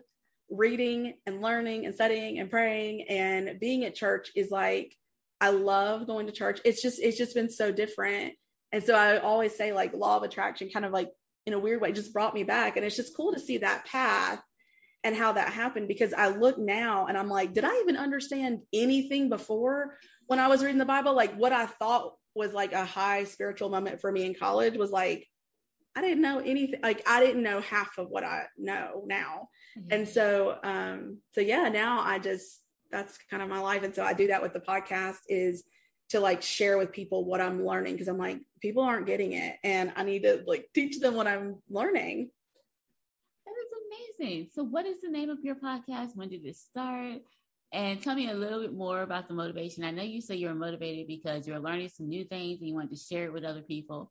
reading 0.49 1.15
and 1.27 1.43
learning 1.43 1.87
and 1.87 1.95
studying 1.95 2.39
and 2.39 2.49
praying 2.49 3.07
and 3.09 3.59
being 3.59 3.85
at 3.85 3.97
church 3.97 4.31
is 4.37 4.53
like 4.53 4.95
I 5.41 5.51
love 5.51 6.07
going 6.07 6.27
to 6.27 6.33
church. 6.33 6.61
It's 6.65 6.81
just 6.81 7.01
it's 7.01 7.19
just 7.19 7.35
been 7.35 7.51
so 7.51 7.73
different. 7.73 8.35
And 8.71 8.85
so 8.85 8.95
I 8.95 9.19
always 9.19 9.57
say 9.57 9.73
like 9.73 9.93
law 9.93 10.19
of 10.19 10.23
attraction 10.23 10.71
kind 10.71 10.85
of 10.85 10.93
like 10.93 11.11
in 11.47 11.53
a 11.53 11.59
weird 11.59 11.81
way 11.81 11.91
just 11.91 12.13
brought 12.13 12.35
me 12.35 12.45
back 12.45 12.77
and 12.77 12.87
it's 12.87 12.97
just 12.97 13.17
cool 13.17 13.33
to 13.33 13.41
see 13.41 13.59
that 13.59 13.87
path 13.87 14.41
and 15.03 15.17
how 15.17 15.33
that 15.33 15.53
happened 15.53 15.89
because 15.89 16.13
I 16.13 16.29
look 16.29 16.59
now 16.59 17.07
and 17.07 17.19
I'm 17.19 17.29
like 17.29 17.55
did 17.55 17.65
I 17.65 17.75
even 17.81 17.97
understand 17.97 18.61
anything 18.73 19.31
before 19.31 19.97
when 20.29 20.39
I 20.39 20.47
was 20.47 20.63
reading 20.63 20.79
the 20.79 20.85
Bible 20.85 21.15
like 21.15 21.35
what 21.35 21.53
I 21.53 21.67
thought 21.67 22.13
was 22.39 22.55
like 22.55 22.73
a 22.73 22.85
high 22.85 23.25
spiritual 23.25 23.69
moment 23.69 24.01
for 24.01 24.11
me 24.11 24.25
in 24.25 24.35
college 24.35 24.77
was 24.77 24.91
like 24.91 25.27
I 25.95 26.01
didn't 26.01 26.23
know 26.23 26.39
anything 26.39 26.81
like 26.81 27.03
I 27.09 27.21
didn't 27.21 27.43
know 27.43 27.61
half 27.61 27.99
of 27.99 28.09
what 28.09 28.23
I 28.23 28.45
know 28.57 29.03
now. 29.07 29.49
Mm-hmm. 29.77 29.89
And 29.91 30.09
so 30.09 30.59
um 30.63 31.19
so 31.33 31.41
yeah, 31.41 31.69
now 31.69 32.01
I 32.01 32.19
just 32.19 32.63
that's 32.91 33.19
kind 33.31 33.43
of 33.43 33.49
my 33.49 33.59
life 33.59 33.83
and 33.83 33.95
so 33.95 34.05
I 34.05 34.15
do 34.15 34.29
that 34.29 34.41
with 34.41 34.53
the 34.53 34.61
podcast 34.61 35.19
is 35.29 35.65
to 36.11 36.21
like 36.21 36.41
share 36.41 36.79
with 36.79 36.93
people 36.93 37.25
what 37.25 37.41
I'm 37.41 37.67
learning 37.67 37.95
because 37.95 38.09
I'm 38.09 38.17
like 38.17 38.41
people 38.61 38.83
aren't 38.83 39.07
getting 39.07 39.33
it 39.33 39.57
and 39.63 39.93
I 39.97 40.05
need 40.05 40.23
to 40.23 40.43
like 40.47 40.71
teach 40.73 41.01
them 41.01 41.15
what 41.15 41.27
I'm 41.27 41.57
learning. 41.69 42.31
That 43.45 43.53
is 43.53 44.21
amazing. 44.23 44.49
So 44.55 44.63
what 44.63 44.87
is 44.87 45.01
the 45.01 45.11
name 45.11 45.31
of 45.31 45.41
your 45.43 45.57
podcast? 45.57 46.15
When 46.15 46.29
did 46.29 46.47
it 46.47 46.57
start? 46.57 47.23
And 47.73 48.03
tell 48.03 48.15
me 48.15 48.31
a 48.31 48.35
little 48.35 48.61
bit 48.61 48.73
more 48.73 49.03
about 49.03 49.29
the 49.29 49.35
motivation. 49.35 49.85
I 49.85 49.91
know 49.91 50.03
you 50.03 50.23
say 50.23 50.37
you're 50.37 50.55
motivated 50.55 51.07
because 51.07 51.47
you're 51.47 51.59
learning 51.59 51.91
some 51.91 52.09
new 52.09 52.25
things 52.25 52.61
and 52.61 52.69
you 52.69 52.75
want 52.75 52.91
to 52.91 52.97
share 52.97 53.25
it 53.25 53.33
with 53.33 53.45
other 53.45 53.61
people. 53.61 54.11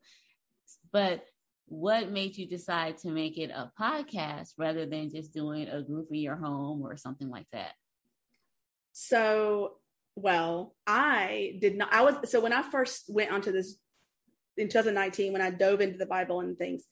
But 0.91 1.25
what 1.65 2.11
made 2.11 2.37
you 2.37 2.47
decide 2.47 2.97
to 2.99 3.09
make 3.09 3.37
it 3.37 3.49
a 3.49 3.71
podcast 3.79 4.51
rather 4.57 4.85
than 4.85 5.09
just 5.09 5.33
doing 5.33 5.67
a 5.67 5.81
group 5.81 6.07
in 6.11 6.19
your 6.19 6.35
home 6.35 6.81
or 6.83 6.97
something 6.97 7.29
like 7.29 7.47
that? 7.51 7.73
So, 8.93 9.73
well, 10.15 10.75
I 10.85 11.57
did 11.59 11.77
not. 11.77 11.91
I 11.91 12.03
was 12.03 12.29
so 12.29 12.39
when 12.39 12.53
I 12.53 12.61
first 12.61 13.05
went 13.09 13.31
onto 13.31 13.51
this 13.51 13.77
in 14.55 14.69
2019 14.69 15.33
when 15.33 15.41
I 15.41 15.51
dove 15.51 15.81
into 15.81 15.97
the 15.97 16.05
Bible 16.05 16.41
and 16.41 16.57
things. 16.57 16.85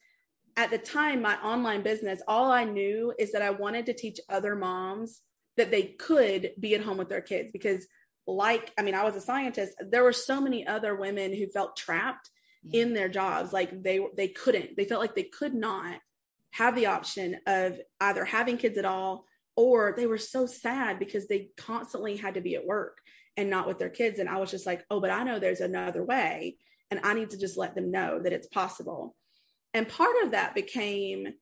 At 0.58 0.70
the 0.70 0.78
time, 0.78 1.20
my 1.20 1.36
online 1.42 1.82
business, 1.82 2.22
all 2.26 2.50
I 2.50 2.64
knew 2.64 3.12
is 3.18 3.32
that 3.32 3.42
I 3.42 3.50
wanted 3.50 3.86
to 3.86 3.92
teach 3.92 4.18
other 4.28 4.56
moms 4.56 5.20
that 5.56 5.70
they 5.70 5.82
could 5.82 6.52
be 6.58 6.74
at 6.74 6.82
home 6.82 6.98
with 6.98 7.08
their 7.08 7.20
kids 7.20 7.50
because 7.52 7.86
like 8.26 8.72
i 8.78 8.82
mean 8.82 8.94
i 8.94 9.04
was 9.04 9.14
a 9.14 9.20
scientist 9.20 9.72
there 9.80 10.02
were 10.02 10.12
so 10.12 10.40
many 10.40 10.66
other 10.66 10.96
women 10.96 11.32
who 11.32 11.46
felt 11.46 11.76
trapped 11.76 12.30
yeah. 12.68 12.82
in 12.82 12.94
their 12.94 13.08
jobs. 13.08 13.52
Like 13.52 13.82
they 13.82 14.00
they 14.16 14.28
couldn't 14.28 14.76
they 14.76 14.84
felt 14.84 15.00
like 15.00 15.14
they 15.14 15.24
could 15.24 15.54
not 15.54 15.98
have 16.52 16.74
the 16.74 16.86
option 16.86 17.36
of 17.46 17.78
either 18.00 18.24
having 18.24 18.56
kids 18.56 18.78
at 18.78 18.84
all 18.84 19.26
or 19.56 19.94
they 19.96 20.06
were 20.06 20.18
so 20.18 20.46
sad 20.46 20.98
because 20.98 21.26
they 21.26 21.50
constantly 21.56 22.16
had 22.16 22.34
to 22.34 22.40
be 22.40 22.54
at 22.56 22.66
work 22.66 22.98
and 23.36 23.50
not 23.50 23.66
with 23.66 23.78
their 23.78 23.90
kids. 23.90 24.18
And 24.18 24.28
i 24.28 24.38
was 24.38 24.50
just 24.50 24.66
like 24.66 24.84
oh 24.90 25.00
but 25.00 25.10
i 25.10 25.22
know 25.22 25.38
there's 25.38 25.60
another 25.60 26.04
way 26.04 26.56
and 26.90 27.00
i 27.02 27.14
need 27.14 27.30
to 27.30 27.38
just 27.38 27.56
let 27.56 27.74
them 27.74 27.90
know 27.90 28.20
that 28.22 28.32
it's 28.32 28.48
possible. 28.48 29.14
And 29.74 29.88
part 29.88 30.16
of 30.24 30.30
that 30.30 30.54
became 30.54 31.34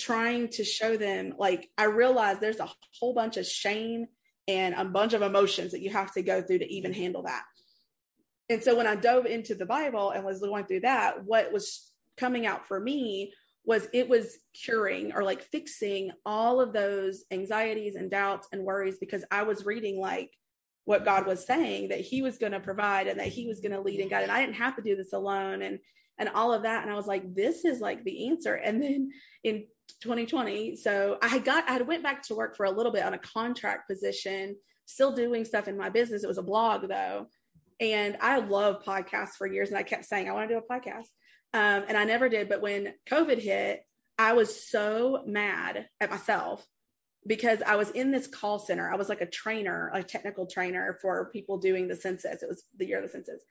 trying 0.00 0.48
to 0.48 0.64
show 0.64 0.96
them 0.96 1.34
like 1.38 1.68
i 1.78 1.84
realized 1.84 2.40
there's 2.40 2.60
a 2.60 2.70
whole 2.98 3.14
bunch 3.14 3.36
of 3.36 3.46
shame 3.46 4.06
and 4.48 4.74
a 4.74 4.84
bunch 4.84 5.12
of 5.12 5.22
emotions 5.22 5.72
that 5.72 5.82
you 5.82 5.90
have 5.90 6.12
to 6.12 6.22
go 6.22 6.42
through 6.42 6.58
to 6.58 6.72
even 6.72 6.92
handle 6.92 7.22
that. 7.22 7.42
And 8.48 8.64
so 8.64 8.76
when 8.76 8.86
i 8.86 8.96
dove 8.96 9.26
into 9.26 9.54
the 9.54 9.66
bible 9.66 10.10
and 10.10 10.24
was 10.24 10.40
going 10.40 10.64
through 10.64 10.80
that 10.80 11.24
what 11.24 11.52
was 11.52 11.92
coming 12.16 12.46
out 12.46 12.66
for 12.66 12.80
me 12.80 13.32
was 13.64 13.86
it 13.92 14.08
was 14.08 14.38
curing 14.54 15.12
or 15.12 15.22
like 15.22 15.42
fixing 15.42 16.10
all 16.26 16.60
of 16.60 16.72
those 16.72 17.24
anxieties 17.30 17.94
and 17.94 18.10
doubts 18.10 18.48
and 18.52 18.64
worries 18.64 18.98
because 18.98 19.24
i 19.30 19.44
was 19.44 19.64
reading 19.64 20.00
like 20.00 20.32
what 20.84 21.04
god 21.04 21.26
was 21.26 21.46
saying 21.46 21.90
that 21.90 22.00
he 22.00 22.22
was 22.22 22.38
going 22.38 22.52
to 22.52 22.58
provide 22.58 23.06
and 23.06 23.20
that 23.20 23.28
he 23.28 23.46
was 23.46 23.60
going 23.60 23.72
to 23.72 23.80
lead 23.80 24.00
and 24.00 24.10
guide. 24.10 24.24
And 24.24 24.32
i 24.32 24.40
didn't 24.40 24.56
have 24.56 24.74
to 24.76 24.82
do 24.82 24.96
this 24.96 25.12
alone. 25.12 25.62
And 25.62 25.78
and 26.20 26.28
all 26.28 26.52
of 26.52 26.62
that 26.62 26.82
and 26.82 26.92
i 26.92 26.94
was 26.94 27.06
like 27.06 27.34
this 27.34 27.64
is 27.64 27.80
like 27.80 28.04
the 28.04 28.28
answer 28.28 28.54
and 28.54 28.80
then 28.80 29.10
in 29.42 29.64
2020. 30.00 30.76
So 30.76 31.18
I 31.22 31.38
got, 31.38 31.68
I 31.68 31.80
went 31.82 32.02
back 32.02 32.22
to 32.24 32.34
work 32.34 32.56
for 32.56 32.64
a 32.64 32.70
little 32.70 32.92
bit 32.92 33.04
on 33.04 33.14
a 33.14 33.18
contract 33.18 33.88
position, 33.88 34.56
still 34.86 35.12
doing 35.12 35.44
stuff 35.44 35.68
in 35.68 35.76
my 35.76 35.88
business. 35.88 36.24
It 36.24 36.28
was 36.28 36.38
a 36.38 36.42
blog 36.42 36.88
though. 36.88 37.26
And 37.80 38.16
I 38.20 38.38
love 38.38 38.84
podcasts 38.84 39.36
for 39.38 39.46
years. 39.46 39.70
And 39.70 39.78
I 39.78 39.82
kept 39.82 40.04
saying, 40.04 40.28
I 40.28 40.32
want 40.32 40.48
to 40.48 40.54
do 40.54 40.60
a 40.60 40.72
podcast. 40.72 41.06
Um, 41.52 41.84
and 41.88 41.96
I 41.96 42.04
never 42.04 42.28
did. 42.28 42.48
But 42.48 42.60
when 42.60 42.94
COVID 43.08 43.38
hit, 43.38 43.82
I 44.18 44.34
was 44.34 44.68
so 44.68 45.22
mad 45.26 45.86
at 46.00 46.10
myself 46.10 46.66
because 47.26 47.62
I 47.66 47.76
was 47.76 47.90
in 47.90 48.10
this 48.10 48.26
call 48.26 48.58
center. 48.58 48.90
I 48.90 48.96
was 48.96 49.08
like 49.08 49.22
a 49.22 49.26
trainer, 49.26 49.90
a 49.94 50.02
technical 50.02 50.46
trainer 50.46 50.98
for 51.00 51.30
people 51.32 51.58
doing 51.58 51.88
the 51.88 51.96
census. 51.96 52.42
It 52.42 52.48
was 52.48 52.64
the 52.76 52.86
year 52.86 52.98
of 52.98 53.04
the 53.04 53.08
census. 53.08 53.42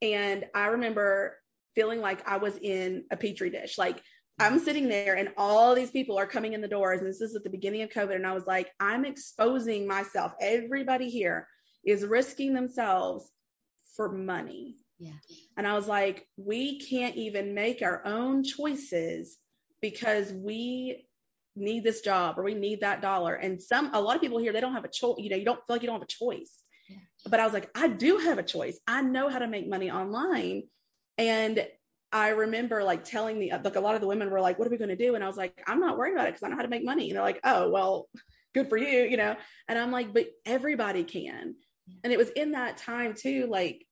And 0.00 0.44
I 0.54 0.66
remember 0.66 1.38
feeling 1.74 2.00
like 2.00 2.26
I 2.28 2.36
was 2.36 2.56
in 2.58 3.04
a 3.10 3.16
petri 3.16 3.50
dish. 3.50 3.78
Like 3.78 4.02
I'm 4.38 4.58
sitting 4.58 4.88
there 4.88 5.16
and 5.16 5.30
all 5.36 5.74
these 5.74 5.90
people 5.90 6.18
are 6.18 6.26
coming 6.26 6.52
in 6.52 6.60
the 6.60 6.68
doors. 6.68 7.00
And 7.00 7.08
this 7.08 7.20
is 7.20 7.36
at 7.36 7.44
the 7.44 7.50
beginning 7.50 7.82
of 7.82 7.90
COVID. 7.90 8.14
And 8.14 8.26
I 8.26 8.32
was 8.32 8.46
like, 8.46 8.70
I'm 8.80 9.04
exposing 9.04 9.86
myself. 9.86 10.32
Everybody 10.40 11.10
here 11.10 11.46
is 11.84 12.04
risking 12.04 12.54
themselves 12.54 13.30
for 13.96 14.10
money. 14.10 14.76
Yeah. 14.98 15.12
And 15.56 15.66
I 15.66 15.74
was 15.74 15.86
like, 15.86 16.26
we 16.36 16.78
can't 16.80 17.16
even 17.16 17.54
make 17.54 17.82
our 17.82 18.04
own 18.06 18.44
choices 18.44 19.38
because 19.80 20.32
we 20.32 21.06
need 21.54 21.84
this 21.84 22.00
job 22.00 22.38
or 22.38 22.44
we 22.44 22.54
need 22.54 22.80
that 22.80 23.02
dollar. 23.02 23.34
And 23.34 23.60
some, 23.60 23.94
a 23.94 24.00
lot 24.00 24.14
of 24.16 24.22
people 24.22 24.38
here, 24.38 24.52
they 24.52 24.60
don't 24.60 24.74
have 24.74 24.84
a 24.84 24.88
choice. 24.88 25.16
You 25.18 25.30
know, 25.30 25.36
you 25.36 25.44
don't 25.44 25.58
feel 25.66 25.74
like 25.74 25.82
you 25.82 25.88
don't 25.88 26.00
have 26.00 26.02
a 26.02 26.06
choice. 26.06 26.60
Yeah. 26.88 26.98
But 27.28 27.40
I 27.40 27.44
was 27.44 27.52
like, 27.52 27.68
I 27.74 27.88
do 27.88 28.18
have 28.18 28.38
a 28.38 28.42
choice. 28.42 28.80
I 28.86 29.02
know 29.02 29.28
how 29.28 29.38
to 29.38 29.48
make 29.48 29.68
money 29.68 29.90
online. 29.90 30.64
And 31.18 31.66
I 32.12 32.28
remember 32.28 32.84
like 32.84 33.04
telling 33.04 33.38
the 33.38 33.52
like 33.64 33.76
a 33.76 33.80
lot 33.80 33.94
of 33.94 34.00
the 34.00 34.06
women 34.06 34.30
were 34.30 34.40
like, 34.40 34.58
"What 34.58 34.68
are 34.68 34.70
we 34.70 34.76
going 34.76 34.90
to 34.90 34.96
do?" 34.96 35.14
And 35.14 35.24
I 35.24 35.26
was 35.26 35.36
like, 35.36 35.62
"I'm 35.66 35.80
not 35.80 35.96
worried 35.96 36.12
about 36.12 36.26
it 36.26 36.34
because 36.34 36.42
I 36.42 36.48
know 36.48 36.56
how 36.56 36.62
to 36.62 36.68
make 36.68 36.84
money." 36.84 37.08
And 37.08 37.16
they're 37.16 37.24
like, 37.24 37.40
"Oh, 37.44 37.70
well, 37.70 38.08
good 38.54 38.68
for 38.68 38.76
you," 38.76 39.04
you 39.04 39.16
know. 39.16 39.34
And 39.68 39.78
I'm 39.78 39.90
like, 39.90 40.12
"But 40.12 40.28
everybody 40.44 41.04
can." 41.04 41.54
And 42.04 42.12
it 42.12 42.18
was 42.18 42.30
in 42.30 42.52
that 42.52 42.76
time 42.76 43.14
too, 43.14 43.46
like 43.46 43.86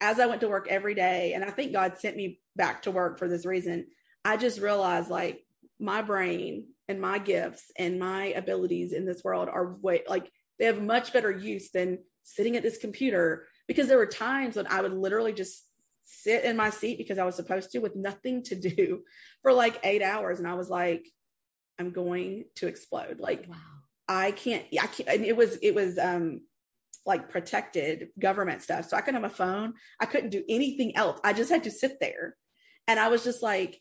as 0.00 0.18
I 0.18 0.26
went 0.26 0.40
to 0.42 0.48
work 0.48 0.66
every 0.68 0.94
day, 0.94 1.32
and 1.34 1.44
I 1.44 1.50
think 1.50 1.72
God 1.72 1.98
sent 1.98 2.16
me 2.16 2.40
back 2.54 2.82
to 2.82 2.90
work 2.90 3.18
for 3.18 3.28
this 3.28 3.46
reason. 3.46 3.86
I 4.24 4.36
just 4.36 4.60
realized 4.60 5.10
like 5.10 5.44
my 5.78 6.02
brain 6.02 6.68
and 6.88 7.00
my 7.00 7.18
gifts 7.18 7.70
and 7.76 7.98
my 7.98 8.26
abilities 8.26 8.92
in 8.92 9.04
this 9.04 9.22
world 9.24 9.48
are 9.48 9.74
way 9.74 10.02
like 10.08 10.30
they 10.58 10.64
have 10.64 10.82
much 10.82 11.12
better 11.12 11.30
use 11.30 11.70
than 11.70 11.98
sitting 12.22 12.56
at 12.56 12.62
this 12.62 12.78
computer 12.78 13.46
because 13.68 13.88
there 13.88 13.98
were 13.98 14.06
times 14.06 14.56
when 14.56 14.66
I 14.66 14.80
would 14.80 14.92
literally 14.92 15.32
just 15.32 15.64
sit 16.06 16.44
in 16.44 16.56
my 16.56 16.70
seat 16.70 16.98
because 16.98 17.18
I 17.18 17.24
was 17.24 17.34
supposed 17.34 17.72
to 17.72 17.80
with 17.80 17.96
nothing 17.96 18.42
to 18.44 18.54
do 18.54 19.02
for 19.42 19.52
like 19.52 19.80
eight 19.84 20.02
hours. 20.02 20.38
And 20.38 20.48
I 20.48 20.54
was 20.54 20.70
like, 20.70 21.06
I'm 21.78 21.90
going 21.90 22.44
to 22.56 22.68
explode. 22.68 23.18
Like, 23.20 23.46
wow. 23.48 23.56
I 24.08 24.30
can't, 24.30 24.64
I 24.80 24.86
can't, 24.86 25.08
and 25.08 25.24
it 25.24 25.36
was, 25.36 25.56
it 25.62 25.74
was, 25.74 25.98
um, 25.98 26.42
like 27.04 27.28
protected 27.28 28.08
government 28.18 28.62
stuff. 28.62 28.88
So 28.88 28.96
I 28.96 29.00
couldn't 29.00 29.22
have 29.22 29.30
a 29.30 29.34
phone. 29.34 29.74
I 30.00 30.06
couldn't 30.06 30.30
do 30.30 30.42
anything 30.48 30.96
else. 30.96 31.20
I 31.22 31.32
just 31.32 31.50
had 31.50 31.64
to 31.64 31.70
sit 31.70 31.98
there. 32.00 32.36
And 32.88 32.98
I 32.98 33.08
was 33.08 33.22
just 33.22 33.42
like, 33.42 33.80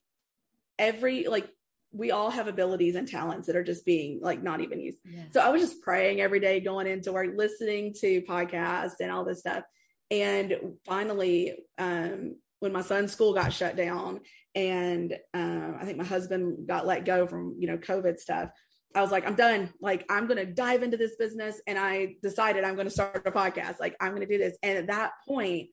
every, 0.77 1.27
like, 1.27 1.49
we 1.91 2.11
all 2.11 2.29
have 2.29 2.47
abilities 2.47 2.95
and 2.95 3.07
talents 3.07 3.47
that 3.47 3.55
are 3.55 3.63
just 3.63 3.85
being 3.85 4.19
like 4.21 4.43
not 4.43 4.59
even 4.59 4.81
used. 4.81 4.99
Yeah. 5.05 5.23
So 5.31 5.39
I 5.39 5.49
was 5.49 5.61
just 5.61 5.81
praying 5.81 6.19
every 6.19 6.41
day, 6.41 6.59
going 6.59 6.87
into 6.87 7.13
work, 7.13 7.29
listening 7.35 7.93
to 8.01 8.21
podcasts 8.23 8.95
and 8.99 9.09
all 9.09 9.23
this 9.23 9.39
stuff. 9.39 9.63
And 10.11 10.77
finally, 10.85 11.55
um, 11.77 12.35
when 12.59 12.71
my 12.71 12.81
son's 12.81 13.11
school 13.11 13.33
got 13.33 13.53
shut 13.53 13.75
down 13.75 14.21
and 14.53 15.13
uh, 15.33 15.71
I 15.79 15.83
think 15.83 15.97
my 15.97 16.03
husband 16.03 16.67
got 16.67 16.85
let 16.85 17.05
go 17.05 17.27
from, 17.27 17.55
you 17.59 17.67
know, 17.67 17.77
COVID 17.77 18.17
stuff, 18.17 18.49
I 18.95 19.01
was 19.01 19.11
like, 19.11 19.27
I'm 19.27 19.35
done. 19.35 19.71
Like, 19.81 20.05
I'm 20.09 20.25
going 20.25 20.37
to 20.37 20.45
dive 20.45 20.81
into 20.81 20.95
this 20.95 21.17
business. 21.17 21.61
And 21.67 21.77
I 21.77 22.15
decided 22.23 22.63
I'm 22.63 22.75
going 22.75 22.87
to 22.87 22.93
start 22.93 23.23
a 23.25 23.31
podcast. 23.31 23.79
Like, 23.79 23.95
I'm 23.99 24.15
going 24.15 24.25
to 24.25 24.27
do 24.27 24.37
this. 24.37 24.57
And 24.63 24.77
at 24.77 24.87
that 24.87 25.11
point, 25.27 25.69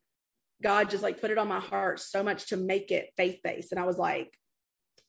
God 0.60 0.90
just 0.90 1.02
like 1.02 1.20
put 1.20 1.30
it 1.30 1.38
on 1.38 1.48
my 1.48 1.60
heart 1.60 2.00
so 2.00 2.22
much 2.22 2.48
to 2.48 2.56
make 2.56 2.90
it 2.90 3.10
faith 3.16 3.38
based. 3.44 3.72
And 3.72 3.80
I 3.80 3.84
was 3.84 3.98
like, 3.98 4.36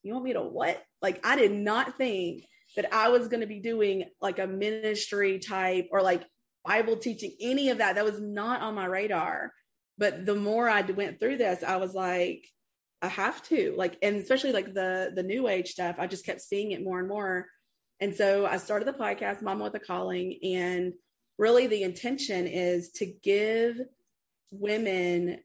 you 0.04 0.14
want 0.14 0.26
me 0.26 0.34
to 0.34 0.42
what? 0.42 0.84
Like, 1.02 1.26
I 1.26 1.36
did 1.36 1.52
not 1.52 1.98
think 1.98 2.46
that 2.76 2.94
I 2.94 3.10
was 3.10 3.28
going 3.28 3.42
to 3.42 3.48
be 3.48 3.60
doing 3.60 4.06
like 4.22 4.40
a 4.40 4.48
ministry 4.48 5.40
type 5.40 5.88
or 5.92 6.02
like 6.02 6.24
Bible 6.66 6.98
teaching, 6.98 7.36
any 7.40 7.70
of 7.70 7.80
that. 7.80 7.96
That 7.96 8.06
was 8.06 8.20
not 8.20 8.62
on 8.62 8.76
my 8.76 8.86
radar. 8.86 9.52
But 9.98 10.26
the 10.26 10.36
more 10.36 10.68
I 10.68 10.82
went 10.82 11.20
through 11.20 11.38
this, 11.38 11.64
I 11.64 11.78
was 11.78 11.94
like, 11.94 12.46
I 13.02 13.08
have 13.10 13.44
to 13.50 13.74
like, 13.78 13.98
and 14.02 14.16
especially 14.16 14.54
like 14.54 14.74
the 14.74 15.12
the 15.14 15.24
new 15.24 15.48
age 15.48 15.70
stuff. 15.70 15.98
I 16.00 16.08
just 16.08 16.26
kept 16.26 16.42
seeing 16.42 16.72
it 16.72 16.84
more 16.84 17.00
and 17.00 17.08
more. 17.08 17.48
And 18.00 18.16
so 18.16 18.46
I 18.46 18.58
started 18.58 18.88
the 18.88 18.94
podcast, 18.94 19.42
Mom 19.42 19.60
with 19.60 19.76
a 19.76 19.80
Calling, 19.80 20.40
and 20.44 20.94
really 21.38 21.68
the 21.68 21.84
intention 21.84 22.48
is 22.48 22.92
to 22.92 23.06
give 23.06 23.80
women 24.52 25.40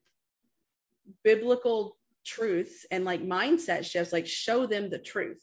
biblical 1.24 1.96
truths 2.24 2.86
and 2.90 3.04
like 3.04 3.22
mindset 3.22 3.84
shifts, 3.84 4.12
like 4.12 4.26
show 4.26 4.66
them 4.66 4.90
the 4.90 4.98
truth 4.98 5.42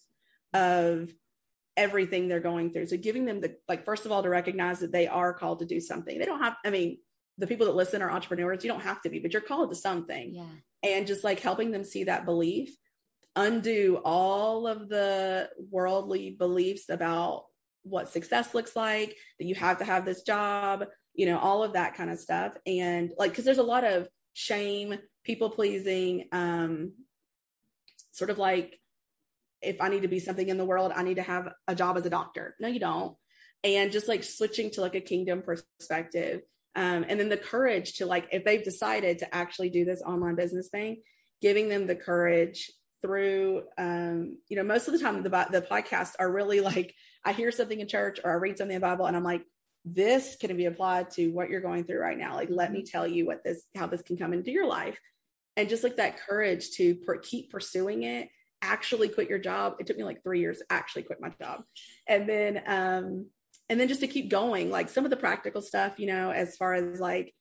of 0.54 1.12
everything 1.78 2.28
they're 2.28 2.40
going 2.40 2.72
through. 2.72 2.88
So 2.88 2.98
giving 2.98 3.26
them 3.26 3.42
the 3.42 3.56
like 3.68 3.86
first 3.86 4.06
of 4.06 4.12
all 4.12 4.24
to 4.24 4.30
recognize 4.30 4.80
that 4.80 4.92
they 4.92 5.08
are 5.08 5.34
called 5.34 5.60
to 5.60 5.66
do 5.66 5.80
something. 5.80 6.18
They 6.18 6.26
don't 6.26 6.42
have 6.42 6.56
I 6.66 6.70
mean, 6.70 7.00
the 7.38 7.48
people 7.48 7.66
that 7.66 7.76
listen 7.76 8.02
are 8.02 8.12
entrepreneurs. 8.12 8.64
You 8.64 8.72
don't 8.72 8.82
have 8.82 9.02
to 9.02 9.10
be, 9.10 9.20
but 9.20 9.34
you're 9.34 9.42
called 9.42 9.70
to 9.70 9.76
something. 9.76 10.36
Yeah. 10.36 10.46
And 10.84 11.08
just 11.08 11.24
like 11.24 11.40
helping 11.40 11.72
them 11.72 11.84
see 11.84 12.06
that 12.06 12.26
belief, 12.26 12.76
undo 13.36 14.00
all 14.06 14.68
of 14.68 14.88
the 14.88 15.50
worldly 15.70 16.32
beliefs 16.32 16.90
about 16.90 17.46
what 17.84 18.10
success 18.10 18.54
looks 18.54 18.76
like, 18.76 19.16
that 19.40 19.46
you 19.46 19.56
have 19.56 19.80
to 19.80 19.86
have 19.86 20.06
this 20.06 20.24
job, 20.24 20.86
you 21.14 21.26
know, 21.26 21.40
all 21.40 21.64
of 21.64 21.74
that 21.74 21.96
kind 21.96 22.10
of 22.10 22.20
stuff. 22.20 22.56
And 22.66 23.12
like 23.18 23.34
cuz 23.34 23.44
there's 23.44 23.58
a 23.58 23.64
lot 23.64 23.84
of 23.84 24.08
shame, 24.34 24.98
people 25.24 25.50
pleasing, 25.50 26.30
um 26.32 26.94
sort 28.12 28.30
of 28.30 28.38
like 28.38 28.80
if 29.66 29.82
I 29.82 29.90
need 29.90 30.04
to 30.04 30.08
be 30.08 30.20
something 30.20 30.48
in 30.48 30.58
the 30.58 30.66
world, 30.66 30.92
I 30.96 31.04
need 31.04 31.16
to 31.16 31.24
have 31.24 31.50
a 31.68 31.76
job 31.76 31.98
as 31.98 32.06
a 32.06 32.10
doctor. 32.10 32.56
No, 32.60 32.68
you 32.68 32.80
don't. 32.80 33.16
And 33.64 33.92
just 33.92 34.08
like 34.08 34.24
switching 34.24 34.72
to 34.72 34.82
like 34.82 34.96
a 34.96 35.02
kingdom 35.02 35.42
perspective. 35.42 36.42
Um, 36.76 37.06
and 37.08 37.20
then 37.20 37.30
the 37.30 37.38
courage 37.38 37.96
to 37.96 38.06
like, 38.06 38.28
if 38.32 38.44
they've 38.44 38.64
decided 38.64 39.20
to 39.20 39.36
actually 39.36 39.70
do 39.70 39.86
this 39.86 40.02
online 40.02 40.36
business 40.36 40.70
thing, 40.70 41.02
giving 41.42 41.70
them 41.70 41.88
the 41.88 41.96
courage 41.96 42.72
through, 43.02 43.64
um, 43.78 44.38
you 44.50 44.58
know, 44.58 44.64
most 44.64 44.88
of 44.88 44.94
the 44.94 45.00
time 45.00 45.24
the, 45.24 45.30
the 45.52 45.62
podcasts 45.62 46.14
are 46.20 46.32
really 46.32 46.60
like, 46.60 46.94
I 47.24 47.34
hear 47.34 47.52
something 47.52 47.80
in 47.80 47.88
church 47.88 48.20
or 48.24 48.32
I 48.32 48.36
read 48.36 48.58
something 48.58 48.76
in 48.76 48.82
the 48.82 48.88
Bible 48.88 49.06
and 49.06 49.16
I'm 49.16 49.24
like, 49.24 49.44
this 49.86 50.36
can 50.36 50.56
be 50.58 50.66
applied 50.66 51.12
to 51.12 51.28
what 51.30 51.50
you're 51.50 51.62
going 51.62 51.86
through 51.86 52.00
right 52.00 52.18
now. 52.18 52.36
Like, 52.36 52.50
let 52.52 52.72
me 52.72 52.80
mm-hmm. 52.80 52.92
tell 52.92 53.08
you 53.08 53.26
what 53.26 53.44
this, 53.44 53.64
how 53.76 53.88
this 53.88 54.02
can 54.02 54.18
come 54.18 54.34
into 54.34 54.52
your 54.52 54.68
life. 54.68 55.00
And 55.56 55.70
just 55.70 55.84
like 55.84 55.98
that 55.98 56.20
courage 56.20 56.72
to 56.72 56.96
per- 56.96 57.20
keep 57.20 57.52
pursuing 57.52 58.04
it 58.04 58.30
actually 58.66 59.10
quit 59.10 59.30
your 59.30 59.40
job. 59.40 59.76
It 59.80 59.88
took 59.88 59.98
me 59.98 60.04
like 60.04 60.24
three 60.24 60.40
years 60.40 60.60
to 60.60 60.66
actually 60.70 61.04
quit 61.04 61.22
my 61.22 61.30
job. 61.42 61.64
And 62.08 62.28
then, 62.28 62.62
um, 62.66 63.28
and 63.70 63.80
then 63.80 63.88
just 63.88 64.02
to 64.02 64.08
keep 64.08 64.30
going, 64.30 64.70
like 64.70 64.90
some 64.90 65.06
of 65.06 65.12
the 65.12 65.18
practical 65.18 65.62
stuff, 65.62 66.00
you 66.00 66.08
know, 66.08 66.32
as 66.32 66.56
far 66.58 66.74
as 66.74 67.00
like 67.00 67.34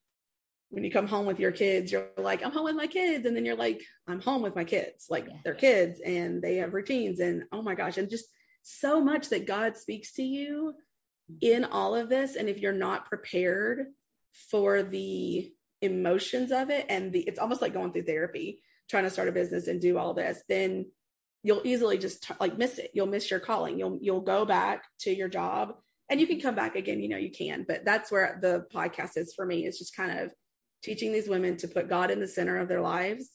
when 0.70 0.84
you 0.84 0.90
come 0.90 1.06
home 1.06 1.26
with 1.26 1.38
your 1.38 1.52
kids, 1.52 1.92
you're 1.92 2.08
like, 2.16 2.44
I'm 2.44 2.52
home 2.52 2.64
with 2.64 2.76
my 2.76 2.86
kids. 2.86 3.26
And 3.26 3.36
then 3.36 3.44
you're 3.44 3.56
like, 3.56 3.80
I'm 4.08 4.20
home 4.20 4.42
with 4.42 4.56
my 4.56 4.64
kids. 4.64 5.06
Like 5.10 5.26
Yeah. 5.28 5.36
they're 5.44 5.54
kids 5.54 6.00
and 6.04 6.42
they 6.42 6.56
have 6.56 6.74
routines. 6.74 7.20
And 7.20 7.44
oh 7.52 7.62
my 7.62 7.74
gosh, 7.74 7.98
and 7.98 8.10
just 8.10 8.26
so 8.62 9.00
much 9.00 9.28
that 9.28 9.46
God 9.46 9.76
speaks 9.76 10.12
to 10.14 10.22
you 10.22 10.74
in 11.40 11.64
all 11.64 11.94
of 11.94 12.08
this. 12.08 12.36
And 12.36 12.48
if 12.48 12.58
you're 12.58 12.72
not 12.72 13.06
prepared 13.06 13.86
for 14.50 14.82
the 14.82 15.52
emotions 15.80 16.50
of 16.50 16.70
it, 16.70 16.86
and 16.88 17.12
the 17.12 17.20
it's 17.20 17.38
almost 17.38 17.62
like 17.62 17.74
going 17.74 17.92
through 17.92 18.04
therapy, 18.04 18.60
trying 18.88 19.04
to 19.04 19.10
start 19.10 19.28
a 19.28 19.32
business 19.32 19.68
and 19.68 19.80
do 19.80 19.98
all 19.98 20.14
this, 20.14 20.42
then 20.48 20.86
you'll 21.44 21.62
easily 21.62 21.98
just 21.98 22.24
t- 22.24 22.34
like 22.40 22.58
miss 22.58 22.78
it. 22.78 22.90
You'll 22.94 23.06
miss 23.06 23.30
your 23.30 23.38
calling. 23.38 23.78
You'll 23.78 23.98
you'll 24.00 24.22
go 24.22 24.44
back 24.44 24.84
to 25.00 25.14
your 25.14 25.28
job 25.28 25.74
and 26.10 26.20
you 26.20 26.26
can 26.26 26.40
come 26.40 26.54
back 26.54 26.74
again, 26.74 27.00
you 27.00 27.08
know, 27.08 27.16
you 27.16 27.30
can. 27.30 27.64
But 27.68 27.84
that's 27.84 28.10
where 28.10 28.38
the 28.42 28.66
podcast 28.74 29.16
is 29.16 29.32
for 29.34 29.46
me. 29.46 29.66
It's 29.66 29.78
just 29.78 29.94
kind 29.94 30.18
of 30.18 30.32
teaching 30.82 31.12
these 31.12 31.28
women 31.28 31.56
to 31.58 31.68
put 31.68 31.88
God 31.88 32.10
in 32.10 32.18
the 32.18 32.26
center 32.26 32.58
of 32.58 32.68
their 32.68 32.80
lives 32.80 33.30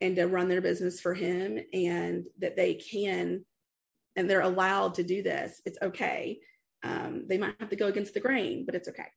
and 0.00 0.14
to 0.16 0.26
run 0.26 0.48
their 0.48 0.60
business 0.60 1.00
for 1.00 1.14
him 1.14 1.58
and 1.72 2.24
that 2.38 2.56
they 2.56 2.74
can 2.74 3.44
and 4.16 4.30
they're 4.30 4.40
allowed 4.42 4.94
to 4.94 5.02
do 5.02 5.22
this. 5.22 5.60
It's 5.64 5.78
okay. 5.82 6.38
Um, 6.82 7.24
they 7.28 7.38
might 7.38 7.56
have 7.60 7.70
to 7.70 7.76
go 7.76 7.86
against 7.86 8.14
the 8.14 8.20
grain, 8.20 8.64
but 8.64 8.74
it's 8.74 8.88
okay. 8.88 9.08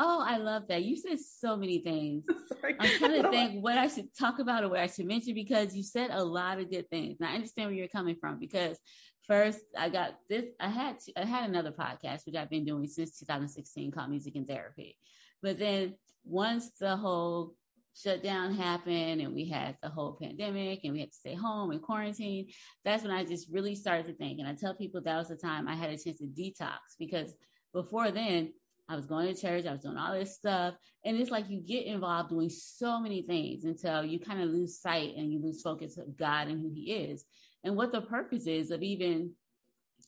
Oh, 0.00 0.24
I 0.24 0.36
love 0.36 0.68
that. 0.68 0.84
You 0.84 0.96
said 0.96 1.18
so 1.18 1.56
many 1.56 1.80
things. 1.80 2.24
Sorry. 2.60 2.76
I'm 2.78 2.98
trying 2.98 3.22
to 3.22 3.30
think 3.30 3.62
what 3.62 3.76
I 3.76 3.88
should 3.88 4.14
talk 4.16 4.38
about 4.38 4.62
or 4.62 4.68
what 4.68 4.78
I 4.78 4.86
should 4.86 5.06
mention 5.06 5.34
because 5.34 5.74
you 5.74 5.82
said 5.82 6.10
a 6.12 6.22
lot 6.22 6.60
of 6.60 6.70
good 6.70 6.88
things. 6.88 7.16
And 7.18 7.28
I 7.28 7.34
understand 7.34 7.68
where 7.68 7.76
you're 7.76 7.88
coming 7.88 8.16
from 8.20 8.38
because 8.38 8.78
first 9.26 9.60
I 9.76 9.88
got 9.88 10.14
this 10.28 10.46
I 10.60 10.68
had 10.68 11.00
to, 11.00 11.20
I 11.20 11.24
had 11.24 11.48
another 11.48 11.72
podcast 11.72 12.26
which 12.26 12.36
I've 12.36 12.50
been 12.50 12.64
doing 12.64 12.86
since 12.86 13.18
2016 13.18 13.90
called 13.90 14.10
Music 14.10 14.36
and 14.36 14.46
Therapy. 14.46 14.96
But 15.42 15.58
then 15.58 15.94
once 16.24 16.70
the 16.78 16.96
whole 16.96 17.54
shutdown 17.96 18.54
happened 18.54 19.20
and 19.20 19.34
we 19.34 19.48
had 19.48 19.76
the 19.82 19.88
whole 19.88 20.16
pandemic 20.20 20.80
and 20.84 20.92
we 20.92 21.00
had 21.00 21.10
to 21.10 21.16
stay 21.16 21.34
home 21.34 21.72
and 21.72 21.82
quarantine, 21.82 22.48
that's 22.84 23.02
when 23.02 23.12
I 23.12 23.24
just 23.24 23.48
really 23.50 23.74
started 23.74 24.06
to 24.06 24.12
think. 24.12 24.38
And 24.38 24.46
I 24.46 24.54
tell 24.54 24.74
people 24.74 25.00
that 25.00 25.16
was 25.16 25.28
the 25.28 25.36
time 25.36 25.66
I 25.66 25.74
had 25.74 25.90
a 25.90 25.98
chance 25.98 26.18
to 26.18 26.24
detox 26.24 26.78
because 27.00 27.34
before 27.72 28.12
then 28.12 28.52
I 28.88 28.96
was 28.96 29.06
going 29.06 29.32
to 29.32 29.40
church, 29.40 29.66
I 29.66 29.72
was 29.72 29.82
doing 29.82 29.96
all 29.96 30.12
this 30.14 30.34
stuff. 30.34 30.74
And 31.04 31.16
it's 31.16 31.30
like 31.30 31.50
you 31.50 31.60
get 31.60 31.86
involved 31.86 32.30
doing 32.30 32.48
so 32.48 33.00
many 33.00 33.22
things 33.22 33.64
until 33.64 34.04
you 34.04 34.18
kind 34.18 34.40
of 34.40 34.48
lose 34.48 34.80
sight 34.80 35.14
and 35.16 35.32
you 35.32 35.40
lose 35.42 35.62
focus 35.62 35.98
of 35.98 36.16
God 36.16 36.48
and 36.48 36.60
who 36.60 36.70
He 36.72 36.92
is 36.92 37.24
and 37.64 37.76
what 37.76 37.92
the 37.92 38.00
purpose 38.00 38.46
is 38.46 38.70
of 38.70 38.82
even 38.82 39.32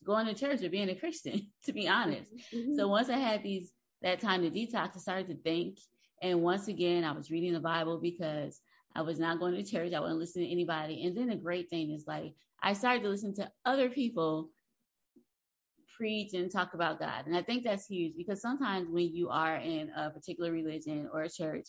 going 0.05 0.27
to 0.27 0.35
church 0.35 0.63
or 0.63 0.71
being 0.71 0.89
a 0.89 0.95
Christian, 0.95 1.49
to 1.65 1.73
be 1.73 1.89
honest. 1.89 2.33
mhm. 2.55 2.77
So 2.77 2.89
once 2.89 3.11
I 3.11 3.19
had 3.19 3.43
these 3.43 3.73
that 4.03 4.21
time 4.21 4.43
to 4.43 4.51
detox, 4.51 4.97
I 4.97 4.99
started 4.99 5.29
to 5.29 5.37
think. 5.37 5.79
And 6.23 6.43
once 6.43 6.69
again, 6.69 7.05
I 7.05 7.13
was 7.13 7.31
reading 7.31 7.53
the 7.53 7.61
Bible 7.61 7.99
because 8.01 8.61
I 8.95 9.03
was 9.03 9.19
not 9.19 9.39
going 9.39 9.55
to 9.55 9.63
church. 9.63 9.93
I 9.93 10.01
wasn't 10.01 10.21
listening 10.21 10.47
to 10.47 10.53
anybody. 10.53 11.05
And 11.05 11.17
then 11.17 11.29
the 11.29 11.37
great 11.37 11.69
thing 11.71 11.91
is 11.91 12.05
like 12.07 12.35
I 12.63 12.73
started 12.73 13.03
to 13.03 13.09
listen 13.09 13.35
to 13.37 13.51
other 13.65 13.89
people 13.89 14.51
preach 16.01 16.33
and 16.33 16.51
talk 16.51 16.73
about 16.73 16.99
God. 16.99 17.27
And 17.27 17.37
I 17.37 17.43
think 17.43 17.63
that's 17.63 17.87
huge 17.87 18.15
because 18.17 18.41
sometimes 18.41 18.89
when 18.89 19.15
you 19.15 19.29
are 19.29 19.57
in 19.57 19.91
a 19.95 20.09
particular 20.09 20.51
religion 20.51 21.11
or 21.13 21.21
a 21.21 21.31
church, 21.31 21.69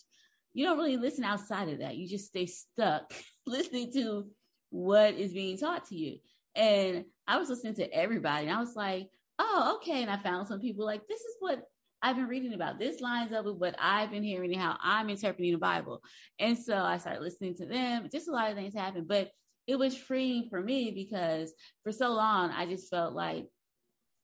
you 0.54 0.64
don't 0.64 0.78
really 0.78 0.96
listen 0.96 1.22
outside 1.22 1.68
of 1.68 1.80
that. 1.80 1.96
You 1.96 2.08
just 2.08 2.28
stay 2.28 2.46
stuck 2.46 3.12
listening 3.46 3.92
to 3.92 4.26
what 4.70 5.14
is 5.14 5.34
being 5.34 5.58
taught 5.58 5.84
to 5.88 5.94
you. 5.94 6.18
And 6.54 7.04
I 7.28 7.36
was 7.36 7.50
listening 7.50 7.74
to 7.74 7.92
everybody 7.92 8.46
and 8.46 8.56
I 8.56 8.60
was 8.60 8.74
like, 8.74 9.08
oh, 9.38 9.76
okay. 9.76 10.00
And 10.00 10.10
I 10.10 10.16
found 10.16 10.48
some 10.48 10.60
people 10.60 10.86
like, 10.86 11.06
this 11.06 11.20
is 11.20 11.36
what 11.40 11.62
I've 12.00 12.16
been 12.16 12.26
reading 12.26 12.54
about. 12.54 12.78
This 12.78 13.02
lines 13.02 13.34
up 13.34 13.44
with 13.44 13.56
what 13.56 13.76
I've 13.78 14.10
been 14.10 14.22
hearing 14.22 14.52
and 14.54 14.62
how 14.62 14.78
I'm 14.82 15.10
interpreting 15.10 15.52
the 15.52 15.58
Bible. 15.58 16.00
And 16.38 16.56
so 16.56 16.76
I 16.76 16.96
started 16.96 17.22
listening 17.22 17.54
to 17.56 17.66
them. 17.66 18.08
Just 18.10 18.28
a 18.28 18.32
lot 18.32 18.50
of 18.50 18.56
things 18.56 18.74
happened, 18.74 19.08
but 19.08 19.30
it 19.66 19.78
was 19.78 19.96
freeing 19.96 20.48
for 20.48 20.60
me 20.60 20.90
because 20.90 21.52
for 21.84 21.92
so 21.92 22.12
long 22.14 22.50
I 22.50 22.66
just 22.66 22.88
felt 22.88 23.14
like 23.14 23.46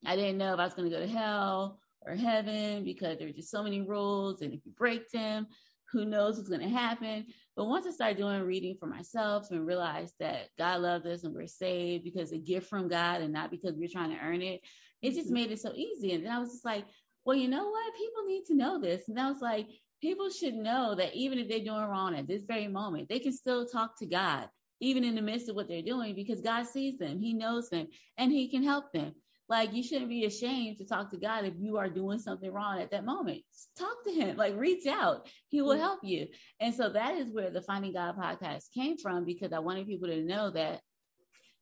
I 0.06 0.16
didn't 0.16 0.38
know 0.38 0.54
if 0.54 0.60
I 0.60 0.64
was 0.64 0.74
going 0.74 0.90
to 0.90 0.96
go 0.96 1.04
to 1.04 1.10
hell 1.10 1.78
or 2.06 2.14
heaven 2.14 2.84
because 2.84 3.18
there 3.18 3.26
were 3.26 3.32
just 3.32 3.50
so 3.50 3.62
many 3.62 3.80
rules. 3.80 4.42
And 4.42 4.52
if 4.52 4.60
you 4.64 4.72
break 4.76 5.10
them, 5.10 5.46
who 5.90 6.04
knows 6.04 6.36
what's 6.36 6.48
going 6.48 6.60
to 6.60 6.68
happen. 6.68 7.26
But 7.56 7.64
once 7.64 7.86
I 7.86 7.90
started 7.90 8.18
doing 8.18 8.42
reading 8.42 8.76
for 8.78 8.86
myself 8.86 9.50
and 9.50 9.66
realized 9.66 10.14
that 10.20 10.48
God 10.58 10.80
loved 10.82 11.06
us 11.06 11.24
and 11.24 11.34
we're 11.34 11.46
saved 11.46 12.04
because 12.04 12.32
a 12.32 12.38
gift 12.38 12.68
from 12.68 12.88
God 12.88 13.22
and 13.22 13.32
not 13.32 13.50
because 13.50 13.74
we're 13.76 13.88
trying 13.88 14.10
to 14.10 14.22
earn 14.22 14.42
it, 14.42 14.60
it 15.00 15.14
just 15.14 15.30
Mhm. 15.30 15.34
made 15.34 15.50
it 15.50 15.60
so 15.60 15.72
easy. 15.74 16.12
And 16.12 16.24
then 16.24 16.32
I 16.32 16.38
was 16.38 16.52
just 16.52 16.64
like, 16.64 16.84
well, 17.24 17.36
you 17.36 17.48
know 17.48 17.68
what? 17.68 17.94
People 17.96 18.24
need 18.26 18.44
to 18.46 18.54
know 18.54 18.78
this. 18.78 19.08
And 19.08 19.18
I 19.18 19.30
was 19.30 19.40
like, 19.40 19.68
people 20.00 20.30
should 20.30 20.54
know 20.54 20.94
that 20.94 21.14
even 21.14 21.38
if 21.38 21.48
they're 21.48 21.58
doing 21.58 21.84
wrong 21.84 22.14
at 22.14 22.26
this 22.26 22.44
very 22.44 22.68
moment, 22.68 23.08
they 23.08 23.18
can 23.18 23.32
still 23.32 23.66
talk 23.66 23.98
to 23.98 24.06
God, 24.06 24.48
even 24.80 25.04
in 25.04 25.14
the 25.14 25.22
midst 25.22 25.48
of 25.48 25.56
what 25.56 25.68
they're 25.68 25.82
doing, 25.82 26.14
because 26.14 26.40
God 26.40 26.66
sees 26.66 26.98
them, 26.98 27.18
He 27.18 27.32
knows 27.32 27.70
them, 27.70 27.88
and 28.16 28.30
He 28.30 28.48
can 28.48 28.62
help 28.62 28.92
them. 28.92 29.14
Like 29.48 29.72
you 29.72 29.82
shouldn't 29.82 30.10
be 30.10 30.26
ashamed 30.26 30.76
to 30.78 30.84
talk 30.84 31.10
to 31.10 31.16
God 31.16 31.46
if 31.46 31.54
you 31.58 31.78
are 31.78 31.88
doing 31.88 32.18
something 32.18 32.52
wrong 32.52 32.80
at 32.80 32.90
that 32.90 33.04
moment. 33.04 33.42
Just 33.52 33.70
talk 33.78 34.04
to 34.04 34.12
him, 34.12 34.36
like 34.36 34.56
reach 34.56 34.86
out. 34.86 35.26
He 35.48 35.62
will 35.62 35.76
Mhm. 35.76 35.80
help 35.80 36.00
you. 36.04 36.28
And 36.60 36.74
so 36.74 36.90
that 36.90 37.16
is 37.16 37.32
where 37.32 37.50
the 37.50 37.62
Finding 37.62 37.94
God 37.94 38.16
podcast 38.16 38.70
came 38.72 38.98
from 38.98 39.24
because 39.24 39.52
I 39.52 39.60
wanted 39.60 39.86
people 39.86 40.08
to 40.08 40.22
know 40.22 40.50
that 40.50 40.82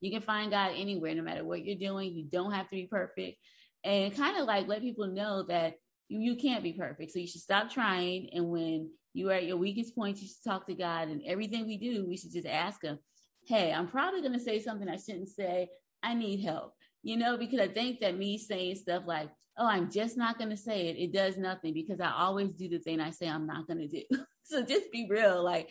you 0.01 0.11
can 0.11 0.23
find 0.23 0.51
God 0.51 0.73
anywhere, 0.75 1.15
no 1.15 1.23
matter 1.23 1.45
what 1.45 1.65
you're 1.65 1.77
doing. 1.77 2.13
You 2.13 2.25
don't 2.25 2.53
have 2.53 2.69
to 2.69 2.75
be 2.75 2.87
perfect. 2.87 3.39
And 3.85 4.15
kind 4.15 4.37
of 4.37 4.47
like 4.47 4.67
let 4.67 4.83
people 4.83 5.07
know 5.07 5.45
that 5.45 5.75
you, 6.09 6.19
you 6.21 6.37
can't 6.37 6.65
be 6.65 6.73
perfect. 6.73 7.13
So 7.13 7.21
you 7.21 7.29
should 7.29 7.41
stop 7.41 7.71
trying. 7.71 8.31
And 8.33 8.51
when 8.51 8.91
you 9.15 9.31
are 9.31 9.35
at 9.35 9.47
your 9.47 9.57
weakest 9.59 9.95
point, 9.95 10.21
you 10.21 10.27
should 10.27 10.43
talk 10.45 10.67
to 10.67 10.75
God. 10.75 11.09
And 11.09 11.23
everything 11.25 11.67
we 11.67 11.77
do, 11.79 12.05
we 12.07 12.17
should 12.17 12.33
just 12.33 12.47
ask 12.49 12.83
him, 12.83 12.99
Hey, 13.47 13.73
I'm 13.73 13.87
probably 13.87 14.23
going 14.23 14.33
to 14.33 14.41
say 14.41 14.61
something 14.61 14.89
I 14.89 14.97
shouldn't 14.97 15.29
say. 15.29 15.69
I 16.03 16.15
need 16.15 16.41
help 16.41 16.76
you 17.07 17.17
know, 17.17 17.37
because 17.37 17.61
I 17.61 17.69
think 17.69 18.01
that 18.01 18.19
me 18.19 18.37
saying 18.37 18.75
stuff 18.75 19.05
like, 19.07 19.31
oh, 19.57 19.69
I'm 19.69 19.93
just 19.93 20.17
not 20.17 20.39
going 20.39 20.51
to 20.51 20.57
say 20.57 20.89
it, 20.89 20.97
it 20.99 21.13
does 21.13 21.39
nothing 21.39 21.73
because 21.73 22.01
I 22.01 22.11
always 22.11 22.49
do 22.51 22.69
the 22.69 22.81
thing 22.81 23.01
I 23.01 23.11
say 23.11 23.29
I'm 23.29 23.47
not 23.47 23.69
going 23.69 23.79
to 23.79 23.87
do. 23.87 24.03
so 24.43 24.65
just 24.65 24.91
be 24.91 25.07
real. 25.09 25.41
Like, 25.41 25.71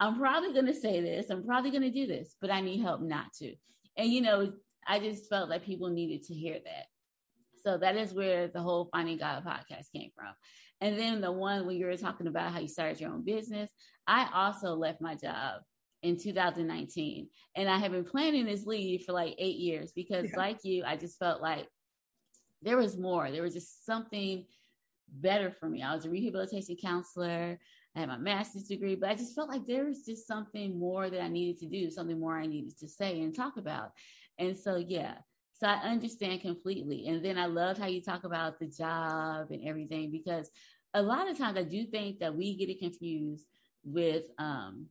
I'm 0.00 0.18
probably 0.18 0.52
going 0.52 0.66
to 0.66 0.74
say 0.74 1.00
this, 1.00 1.30
I'm 1.30 1.44
probably 1.44 1.70
going 1.70 1.84
to 1.84 1.90
do 1.92 2.08
this, 2.08 2.34
but 2.40 2.50
I 2.50 2.62
need 2.62 2.80
help 2.80 3.00
not 3.00 3.32
to. 3.34 3.54
And, 3.96 4.10
you 4.10 4.22
know, 4.22 4.54
I 4.84 4.98
just 4.98 5.28
felt 5.28 5.48
like 5.48 5.64
people 5.64 5.88
needed 5.88 6.24
to 6.24 6.34
hear 6.34 6.54
that. 6.54 6.86
So 7.62 7.78
that 7.78 7.94
is 7.94 8.12
where 8.12 8.48
the 8.48 8.60
whole 8.60 8.88
Finding 8.90 9.18
God 9.18 9.44
podcast 9.44 9.92
came 9.94 10.10
from. 10.16 10.34
And 10.80 10.98
then 10.98 11.20
the 11.20 11.30
one 11.30 11.64
when 11.64 11.76
you 11.76 11.86
were 11.86 11.96
talking 11.96 12.26
about 12.26 12.50
how 12.50 12.58
you 12.58 12.66
started 12.66 13.00
your 13.00 13.12
own 13.12 13.24
business, 13.24 13.70
I 14.08 14.28
also 14.34 14.74
left 14.74 15.00
my 15.00 15.14
job 15.14 15.60
in 16.02 16.16
2019. 16.16 17.28
And 17.56 17.68
I 17.68 17.78
have 17.78 17.92
been 17.92 18.04
planning 18.04 18.44
this 18.46 18.66
leave 18.66 19.04
for 19.04 19.12
like 19.12 19.34
eight 19.38 19.56
years 19.58 19.92
because, 19.92 20.30
Yeah. 20.30 20.36
like 20.36 20.64
you, 20.64 20.84
I 20.84 20.96
just 20.96 21.18
felt 21.18 21.40
like 21.40 21.68
there 22.60 22.76
was 22.76 22.96
more. 22.96 23.30
There 23.30 23.42
was 23.42 23.54
just 23.54 23.84
something 23.86 24.46
better 25.08 25.50
for 25.50 25.68
me. 25.68 25.82
I 25.82 25.94
was 25.94 26.04
a 26.04 26.10
rehabilitation 26.10 26.76
counselor. 26.76 27.58
I 27.94 28.00
had 28.00 28.08
my 28.08 28.16
master's 28.16 28.64
degree, 28.64 28.94
but 28.94 29.10
I 29.10 29.14
just 29.14 29.34
felt 29.34 29.48
like 29.48 29.66
there 29.66 29.84
was 29.84 30.04
just 30.04 30.26
something 30.26 30.78
more 30.78 31.10
that 31.10 31.22
I 31.22 31.28
needed 31.28 31.58
to 31.60 31.66
do, 31.66 31.90
something 31.90 32.18
more 32.18 32.38
I 32.38 32.46
needed 32.46 32.78
to 32.78 32.88
say 32.88 33.20
and 33.20 33.34
talk 33.34 33.56
about. 33.56 33.92
And 34.38 34.56
so, 34.56 34.76
yeah, 34.76 35.16
so 35.52 35.66
I 35.66 35.74
understand 35.90 36.40
completely. 36.40 37.06
And 37.08 37.24
then 37.24 37.38
I 37.38 37.46
love 37.46 37.78
how 37.78 37.86
you 37.86 38.00
talk 38.00 38.24
about 38.24 38.58
the 38.58 38.66
job 38.66 39.50
and 39.50 39.68
everything 39.68 40.10
because 40.10 40.50
a 40.94 41.02
lot 41.02 41.30
of 41.30 41.36
times 41.38 41.58
I 41.58 41.64
do 41.64 41.84
think 41.84 42.18
that 42.20 42.34
we 42.34 42.56
get 42.56 42.70
it 42.70 42.78
confused 42.78 43.46
with 43.84 44.24
um 44.38 44.86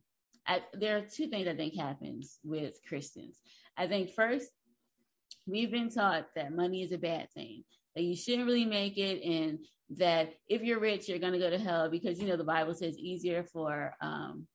I, 0.46 0.62
there 0.74 0.96
are 0.98 1.02
two 1.02 1.28
things 1.28 1.46
I 1.46 1.54
think 1.54 1.74
happens 1.74 2.38
with 2.44 2.74
Christians. 2.88 3.40
I 3.76 3.86
think 3.86 4.10
first, 4.10 4.48
we've 5.46 5.70
been 5.70 5.90
taught 5.90 6.26
that 6.34 6.54
money 6.54 6.82
is 6.82 6.92
a 6.92 6.98
bad 6.98 7.30
thing, 7.32 7.64
that 7.94 8.02
you 8.02 8.16
shouldn't 8.16 8.46
really 8.46 8.64
make 8.64 8.98
it, 8.98 9.22
and 9.22 9.58
that 9.98 10.34
if 10.48 10.62
you're 10.62 10.80
rich, 10.80 11.08
you're 11.08 11.18
going 11.18 11.32
to 11.32 11.38
go 11.38 11.50
to 11.50 11.58
hell 11.58 11.90
because 11.90 12.20
you 12.20 12.26
know 12.26 12.36
the 12.36 12.44
Bible 12.44 12.74
says 12.74 12.98
easier 12.98 13.44
for 13.44 13.94
um, 14.00 14.46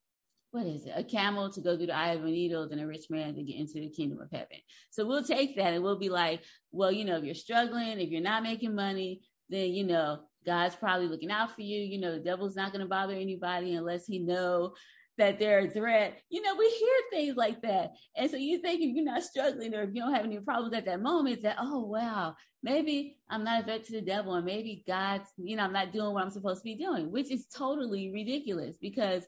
what 0.50 0.66
is 0.66 0.86
it, 0.86 0.92
a 0.96 1.04
camel 1.04 1.50
to 1.52 1.60
go 1.60 1.76
through 1.76 1.86
the 1.86 1.96
eye 1.96 2.10
of 2.12 2.24
a 2.24 2.26
needle 2.26 2.68
than 2.68 2.80
a 2.80 2.86
rich 2.86 3.06
man 3.10 3.34
to 3.34 3.42
get 3.42 3.56
into 3.56 3.74
the 3.74 3.90
kingdom 3.90 4.20
of 4.20 4.30
heaven. 4.30 4.58
So 4.90 5.06
we'll 5.06 5.24
take 5.24 5.56
that 5.56 5.74
and 5.74 5.82
we'll 5.82 5.98
be 5.98 6.08
like, 6.08 6.42
well, 6.72 6.90
you 6.90 7.04
know, 7.04 7.18
if 7.18 7.24
you're 7.24 7.34
struggling, 7.34 8.00
if 8.00 8.10
you're 8.10 8.20
not 8.20 8.42
making 8.42 8.74
money, 8.74 9.20
then 9.50 9.72
you 9.72 9.84
know 9.84 10.20
God's 10.44 10.76
probably 10.76 11.08
looking 11.08 11.30
out 11.30 11.54
for 11.54 11.62
you. 11.62 11.80
You 11.80 12.00
know, 12.00 12.12
the 12.12 12.20
devil's 12.20 12.56
not 12.56 12.72
going 12.72 12.80
to 12.80 12.88
bother 12.88 13.14
anybody 13.14 13.74
unless 13.74 14.06
he 14.06 14.18
know 14.18 14.74
that 15.18 15.38
they're 15.38 15.66
a 15.66 15.70
threat. 15.70 16.18
You 16.30 16.42
know, 16.42 16.54
we 16.56 16.68
hear 16.70 16.96
things 17.10 17.36
like 17.36 17.60
that. 17.62 17.92
And 18.16 18.30
so 18.30 18.36
you 18.36 18.58
think 18.58 18.80
if 18.80 18.94
you're 18.94 19.04
not 19.04 19.22
struggling 19.22 19.74
or 19.74 19.82
if 19.82 19.90
you 19.92 20.00
don't 20.00 20.14
have 20.14 20.24
any 20.24 20.38
problems 20.38 20.74
at 20.74 20.86
that 20.86 21.02
moment, 21.02 21.42
that, 21.42 21.56
oh, 21.60 21.80
wow, 21.80 22.34
maybe 22.62 23.18
I'm 23.28 23.44
not 23.44 23.62
a 23.62 23.64
threat 23.64 23.84
to 23.86 23.92
the 23.92 24.00
devil 24.00 24.34
and 24.34 24.46
maybe 24.46 24.84
God's, 24.86 25.28
you 25.36 25.56
know, 25.56 25.64
I'm 25.64 25.72
not 25.72 25.92
doing 25.92 26.14
what 26.14 26.22
I'm 26.22 26.30
supposed 26.30 26.60
to 26.60 26.64
be 26.64 26.76
doing, 26.76 27.10
which 27.10 27.30
is 27.30 27.46
totally 27.46 28.10
ridiculous 28.12 28.76
because 28.80 29.26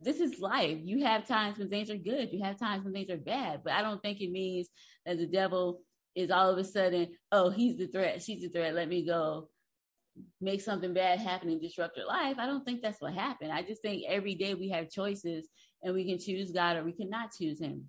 this 0.00 0.20
is 0.20 0.40
life. 0.40 0.78
You 0.82 1.04
have 1.04 1.26
times 1.26 1.58
when 1.58 1.70
things 1.70 1.90
are 1.90 1.96
good, 1.96 2.32
you 2.32 2.42
have 2.42 2.58
times 2.58 2.84
when 2.84 2.92
things 2.92 3.10
are 3.10 3.16
bad, 3.16 3.62
but 3.64 3.72
I 3.72 3.82
don't 3.82 4.02
think 4.02 4.20
it 4.20 4.30
means 4.30 4.68
that 5.06 5.18
the 5.18 5.26
devil 5.26 5.80
is 6.14 6.30
all 6.30 6.50
of 6.50 6.58
a 6.58 6.64
sudden, 6.64 7.08
oh, 7.32 7.50
he's 7.50 7.76
the 7.76 7.86
threat, 7.86 8.22
she's 8.22 8.42
the 8.42 8.48
threat, 8.48 8.74
let 8.74 8.88
me 8.88 9.04
go 9.04 9.48
make 10.40 10.60
something 10.60 10.94
bad 10.94 11.18
happen 11.18 11.48
and 11.48 11.60
disrupt 11.60 11.96
your 11.96 12.06
life. 12.06 12.36
I 12.38 12.46
don't 12.46 12.64
think 12.64 12.82
that's 12.82 13.00
what 13.00 13.14
happened. 13.14 13.52
I 13.52 13.62
just 13.62 13.82
think 13.82 14.04
every 14.06 14.34
day 14.34 14.54
we 14.54 14.68
have 14.70 14.90
choices 14.90 15.48
and 15.82 15.94
we 15.94 16.04
can 16.04 16.18
choose 16.18 16.50
God 16.50 16.76
or 16.76 16.84
we 16.84 16.92
cannot 16.92 17.32
choose 17.32 17.60
him. 17.60 17.84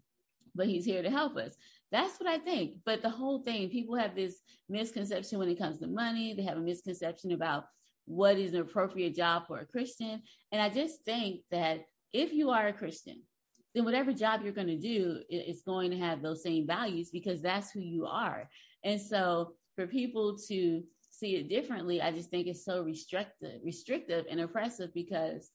But 0.56 0.68
he's 0.68 0.86
here 0.86 1.04
to 1.04 1.10
help 1.10 1.38
us. 1.38 1.56
That's 1.92 2.20
what 2.20 2.30
I 2.30 2.38
think. 2.38 2.78
But 2.86 3.02
the 3.02 3.10
whole 3.10 3.44
thing, 3.44 3.70
people 3.70 3.96
have 3.96 4.15
this 4.15 4.39
misconception 4.68 5.39
when 5.39 5.50
it 5.50 5.58
comes 5.58 5.80
to 5.80 5.88
money. 5.88 6.34
They 6.34 6.44
have 6.44 6.58
a 6.58 6.62
misconception 6.62 7.32
about 7.32 7.65
what 8.06 8.38
is 8.38 8.54
an 8.54 8.62
appropriate 8.62 9.15
job 9.15 9.48
for 9.48 9.60
a 9.60 9.65
Christian. 9.65 10.22
And 10.52 10.62
I 10.62 10.70
just 10.70 11.04
think 11.04 11.42
that 11.52 11.86
if 12.13 12.34
you 12.34 12.50
are 12.50 12.68
a 12.68 12.74
Christian, 12.74 13.22
then 13.76 13.86
whatever 13.86 14.12
job 14.12 14.42
you're 14.44 14.52
going 14.52 14.68
to 14.68 14.80
do 14.80 15.20
is 15.30 15.62
going 15.62 15.92
to 15.92 15.98
have 15.98 16.22
those 16.22 16.42
same 16.42 16.65
values 16.65 17.10
because 17.12 17.42
that's 17.42 17.72
who 17.72 17.82
you 17.82 18.06
are. 18.06 18.50
And 18.84 19.00
so 19.00 19.54
for 19.76 19.86
people 19.86 20.38
to 20.48 20.84
see 21.19 21.36
it 21.36 21.49
differently, 21.49 22.01
I 22.01 22.12
just 22.12 22.29
think 22.29 22.47
it's 22.47 22.65
so 22.65 22.82
restrictive, 22.82 23.62
restrictive 23.63 24.25
and 24.29 24.39
oppressive 24.39 24.93
because 24.93 25.51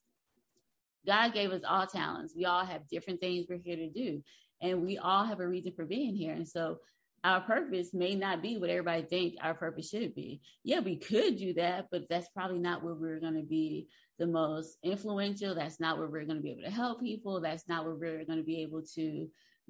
God 1.05 1.33
gave 1.33 1.51
us 1.51 1.61
all 1.67 1.85
talents. 1.87 2.33
We 2.35 2.45
all 2.45 2.65
have 2.65 2.87
different 2.89 3.19
things 3.19 3.45
we're 3.49 3.59
here 3.63 3.75
to 3.75 3.89
do, 3.89 4.23
and 4.61 4.83
we 4.83 4.97
all 4.97 5.23
have 5.23 5.39
a 5.39 5.47
reason 5.47 5.73
for 5.75 5.85
being 5.85 6.15
here. 6.15 6.33
And 6.33 6.47
so 6.47 6.79
our 7.23 7.41
purpose 7.41 7.93
may 7.93 8.15
not 8.15 8.41
be 8.41 8.57
what 8.57 8.69
everybody 8.69 9.03
thinks 9.03 9.37
our 9.41 9.55
purpose 9.55 9.89
should 9.89 10.13
be. 10.13 10.41
Yeah, 10.63 10.79
we 10.79 10.95
could 10.95 11.37
do 11.37 11.53
that, 11.55 11.87
but 11.91 12.07
that's 12.07 12.29
probably 12.29 12.59
not 12.59 12.83
where 12.83 12.93
we're 12.93 13.19
going 13.19 13.35
to 13.35 13.43
be 13.43 13.87
the 14.19 14.27
most 14.27 14.77
influential. 14.83 15.55
That's 15.55 15.79
not 15.79 15.97
where 15.97 16.07
we're 16.07 16.25
going 16.25 16.37
to 16.37 16.43
be 16.43 16.51
able 16.51 16.63
to 16.63 16.69
help 16.69 17.01
people. 17.01 17.41
That's 17.41 17.67
not 17.67 17.83
where 17.85 17.95
we're 17.95 18.25
going 18.25 18.39
to 18.39 18.45
be 18.45 18.61
able 18.61 18.83
to 18.95 19.27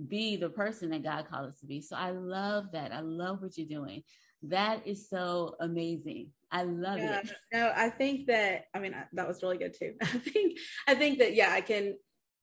be 0.07 0.35
the 0.35 0.49
person 0.49 0.89
that 0.89 1.03
God 1.03 1.27
called 1.29 1.47
us 1.47 1.59
to 1.59 1.65
be. 1.65 1.81
So 1.81 1.95
I 1.95 2.11
love 2.11 2.65
that. 2.73 2.91
I 2.91 2.99
love 2.99 3.41
what 3.41 3.57
you're 3.57 3.67
doing. 3.67 4.03
That 4.49 4.85
is 4.85 5.09
so 5.09 5.55
amazing. 5.59 6.31
I 6.51 6.63
love 6.63 6.99
yeah, 6.99 7.19
it. 7.19 7.31
No, 7.51 7.73
I 7.75 7.89
think 7.89 8.27
that 8.27 8.65
I 8.73 8.79
mean 8.79 8.95
that 9.13 9.27
was 9.27 9.41
really 9.43 9.57
good 9.57 9.75
too. 9.77 9.93
I 10.01 10.05
think 10.05 10.57
I 10.87 10.95
think 10.95 11.19
that 11.19 11.33
yeah, 11.33 11.51
I 11.51 11.61
can 11.61 11.95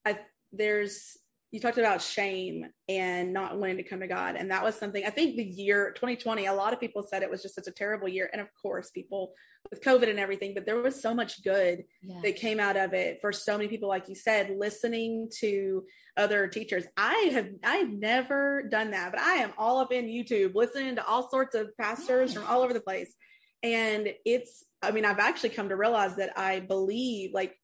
I 0.04 0.18
there's 0.52 1.16
you 1.52 1.60
talked 1.60 1.76
about 1.76 2.00
shame 2.00 2.64
and 2.88 3.34
not 3.34 3.58
wanting 3.58 3.76
to 3.76 3.82
come 3.82 4.00
to 4.00 4.06
God. 4.06 4.36
And 4.36 4.50
that 4.50 4.64
was 4.64 4.74
something 4.74 5.04
I 5.04 5.10
think 5.10 5.36
the 5.36 5.44
year 5.44 5.92
2020, 5.94 6.46
a 6.46 6.54
lot 6.54 6.72
of 6.72 6.80
people 6.80 7.02
said 7.02 7.22
it 7.22 7.30
was 7.30 7.42
just 7.42 7.54
such 7.54 7.66
a 7.66 7.72
terrible 7.72 8.08
year. 8.08 8.30
And 8.32 8.40
of 8.40 8.48
course, 8.60 8.90
people 8.90 9.34
with 9.70 9.82
COVID 9.82 10.08
and 10.08 10.18
everything, 10.18 10.54
but 10.54 10.64
there 10.64 10.80
was 10.80 11.00
so 11.00 11.12
much 11.12 11.44
good 11.44 11.84
yeah. 12.02 12.20
that 12.22 12.36
came 12.36 12.58
out 12.58 12.78
of 12.78 12.94
it 12.94 13.18
for 13.20 13.32
so 13.34 13.58
many 13.58 13.68
people, 13.68 13.90
like 13.90 14.08
you 14.08 14.14
said, 14.14 14.56
listening 14.58 15.28
to 15.40 15.84
other 16.16 16.48
teachers. 16.48 16.84
I 16.96 17.30
have 17.34 17.48
I've 17.62 17.90
never 17.90 18.62
done 18.70 18.92
that, 18.92 19.12
but 19.12 19.20
I 19.20 19.34
am 19.34 19.52
all 19.58 19.78
up 19.78 19.92
in 19.92 20.06
YouTube 20.06 20.54
listening 20.54 20.96
to 20.96 21.06
all 21.06 21.28
sorts 21.28 21.54
of 21.54 21.76
pastors 21.76 22.32
yeah. 22.32 22.40
from 22.40 22.50
all 22.50 22.62
over 22.62 22.72
the 22.72 22.80
place. 22.80 23.14
And 23.62 24.08
it's, 24.24 24.64
I 24.80 24.90
mean, 24.90 25.04
I've 25.04 25.18
actually 25.18 25.50
come 25.50 25.68
to 25.68 25.76
realize 25.76 26.16
that 26.16 26.36
I 26.36 26.60
believe 26.60 27.34
like 27.34 27.54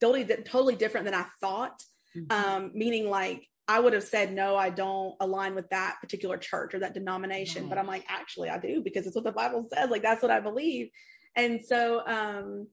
totally, 0.00 0.24
totally 0.44 0.76
different 0.76 1.06
than 1.06 1.14
I 1.14 1.24
thought 1.40 1.82
mm-hmm. 2.16 2.32
um, 2.32 2.70
meaning 2.74 3.08
like 3.08 3.46
I 3.70 3.78
would 3.78 3.92
have 3.92 4.02
said, 4.02 4.32
no, 4.32 4.56
I 4.56 4.70
don't 4.70 5.14
align 5.20 5.54
with 5.54 5.70
that 5.70 5.98
particular 6.00 6.36
church 6.36 6.74
or 6.74 6.80
that 6.80 6.92
denomination. 6.92 7.62
Right. 7.62 7.68
But 7.68 7.78
I'm 7.78 7.86
like, 7.86 8.04
actually, 8.08 8.48
I 8.48 8.58
do 8.58 8.82
because 8.82 9.06
it's 9.06 9.14
what 9.14 9.22
the 9.22 9.30
Bible 9.30 9.64
says. 9.72 9.90
Like, 9.90 10.02
that's 10.02 10.22
what 10.22 10.32
I 10.32 10.40
believe. 10.40 10.90
And 11.36 11.64
so 11.64 12.02
um, 12.04 12.66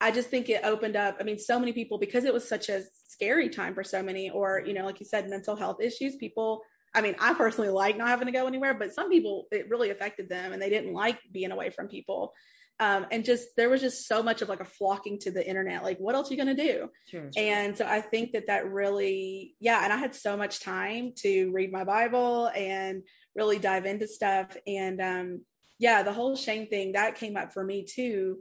I 0.00 0.12
just 0.12 0.30
think 0.30 0.48
it 0.48 0.60
opened 0.62 0.94
up. 0.94 1.16
I 1.18 1.24
mean, 1.24 1.40
so 1.40 1.58
many 1.58 1.72
people, 1.72 1.98
because 1.98 2.24
it 2.24 2.32
was 2.32 2.48
such 2.48 2.68
a 2.68 2.84
scary 3.08 3.48
time 3.48 3.74
for 3.74 3.82
so 3.82 4.00
many, 4.00 4.30
or, 4.30 4.62
you 4.64 4.74
know, 4.74 4.84
like 4.84 5.00
you 5.00 5.06
said, 5.06 5.28
mental 5.28 5.56
health 5.56 5.80
issues, 5.80 6.14
people. 6.14 6.62
I 6.94 7.00
mean, 7.00 7.16
I 7.18 7.34
personally 7.34 7.70
like 7.70 7.98
not 7.98 8.06
having 8.06 8.26
to 8.26 8.32
go 8.32 8.46
anywhere, 8.46 8.74
but 8.74 8.94
some 8.94 9.10
people, 9.10 9.46
it 9.50 9.68
really 9.68 9.90
affected 9.90 10.28
them 10.28 10.52
and 10.52 10.62
they 10.62 10.70
didn't 10.70 10.92
like 10.92 11.18
being 11.32 11.50
away 11.50 11.70
from 11.70 11.88
people 11.88 12.32
um, 12.80 13.06
and 13.10 13.24
just 13.24 13.48
there 13.56 13.68
was 13.68 13.80
just 13.80 14.06
so 14.06 14.22
much 14.22 14.40
of 14.42 14.48
like 14.48 14.60
a 14.60 14.64
flocking 14.64 15.18
to 15.20 15.30
the 15.30 15.46
internet 15.46 15.82
like 15.82 15.98
what 15.98 16.14
else 16.14 16.30
are 16.30 16.34
you 16.34 16.42
going 16.42 16.56
to 16.56 16.62
do? 16.62 16.88
Sure, 17.06 17.30
sure. 17.32 17.32
and 17.36 17.76
so 17.76 17.86
i 17.86 18.00
think 18.00 18.32
that 18.32 18.46
that 18.46 18.70
really 18.70 19.54
yeah 19.60 19.82
and 19.84 19.92
i 19.92 19.96
had 19.96 20.14
so 20.14 20.36
much 20.36 20.60
time 20.60 21.12
to 21.16 21.50
read 21.50 21.72
my 21.72 21.84
bible 21.84 22.50
and 22.54 23.02
really 23.34 23.58
dive 23.58 23.86
into 23.86 24.06
stuff. 24.06 24.56
And 24.66 25.00
um, 25.00 25.40
yeah 25.78 26.02
the 26.02 26.12
whole 26.12 26.36
shame 26.36 26.66
thing 26.66 26.92
that 26.92 27.14
came 27.14 27.36
up 27.36 27.52
for 27.52 27.64
me 27.64 27.84
too. 27.84 28.38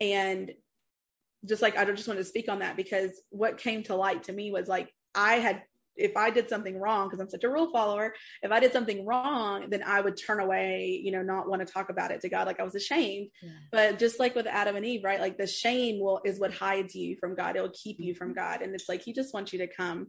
And 0.00 0.52
just 1.46 1.62
like 1.62 1.76
i 1.76 1.84
just 1.84 2.06
wanted 2.06 2.20
to 2.20 2.24
speak 2.24 2.48
on 2.50 2.58
that 2.58 2.76
because 2.76 3.22
what 3.30 3.56
came 3.56 3.82
to 3.82 3.94
light 3.94 4.24
to 4.24 4.32
me 4.32 4.50
was 4.50 4.68
like 4.68 4.92
i 5.14 5.36
had 5.36 5.62
if 5.96 6.16
I 6.16 6.30
did 6.30 6.48
something 6.48 6.78
wrong, 6.78 7.08
because 7.08 7.20
I'm 7.20 7.28
such 7.28 7.44
a 7.44 7.50
rule 7.50 7.70
follower, 7.72 8.14
if 8.42 8.50
I 8.50 8.60
did 8.60 8.72
something 8.72 9.04
wrong, 9.04 9.66
then 9.68 9.82
I 9.82 10.00
would 10.00 10.16
turn 10.16 10.40
away, 10.40 11.00
you 11.02 11.12
know, 11.12 11.22
not 11.22 11.48
want 11.48 11.66
to 11.66 11.72
talk 11.72 11.90
about 11.90 12.10
it 12.10 12.20
to 12.22 12.28
God. 12.28 12.46
Like 12.46 12.60
I 12.60 12.64
was 12.64 12.74
ashamed. 12.74 13.28
Yeah. 13.42 13.50
But 13.70 13.98
just 13.98 14.18
like 14.18 14.34
with 14.34 14.46
Adam 14.46 14.76
and 14.76 14.86
Eve, 14.86 15.04
right? 15.04 15.20
Like 15.20 15.38
the 15.38 15.46
shame 15.46 16.00
will 16.00 16.20
is 16.24 16.40
what 16.40 16.52
hides 16.52 16.94
you 16.94 17.16
from 17.16 17.34
God. 17.34 17.56
It'll 17.56 17.70
keep 17.70 17.98
you 18.00 18.14
from 18.14 18.28
mm-hmm. 18.28 18.38
God. 18.38 18.62
And 18.62 18.74
it's 18.74 18.88
like 18.88 19.02
he 19.02 19.12
just 19.12 19.34
wants 19.34 19.52
you 19.52 19.58
to 19.60 19.66
come 19.66 20.08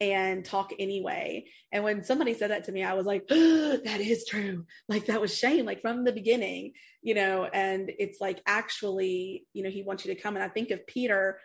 and 0.00 0.44
talk 0.44 0.72
anyway. 0.78 1.46
And 1.72 1.82
when 1.82 2.04
somebody 2.04 2.34
said 2.34 2.50
that 2.50 2.64
to 2.64 2.72
me, 2.72 2.84
I 2.84 2.94
was 2.94 3.06
like, 3.06 3.24
oh, 3.30 3.76
that 3.84 4.00
is 4.00 4.24
true. 4.26 4.64
Like 4.88 5.06
that 5.06 5.20
was 5.20 5.36
shame, 5.36 5.66
like 5.66 5.80
from 5.80 6.04
the 6.04 6.12
beginning, 6.12 6.72
you 7.02 7.14
know, 7.14 7.44
and 7.44 7.90
it's 7.98 8.20
like 8.20 8.40
actually, 8.46 9.46
you 9.52 9.62
know, 9.62 9.70
he 9.70 9.82
wants 9.82 10.04
you 10.04 10.14
to 10.14 10.20
come. 10.20 10.36
And 10.36 10.44
I 10.44 10.48
think 10.48 10.70
of 10.70 10.86
Peter 10.86 11.38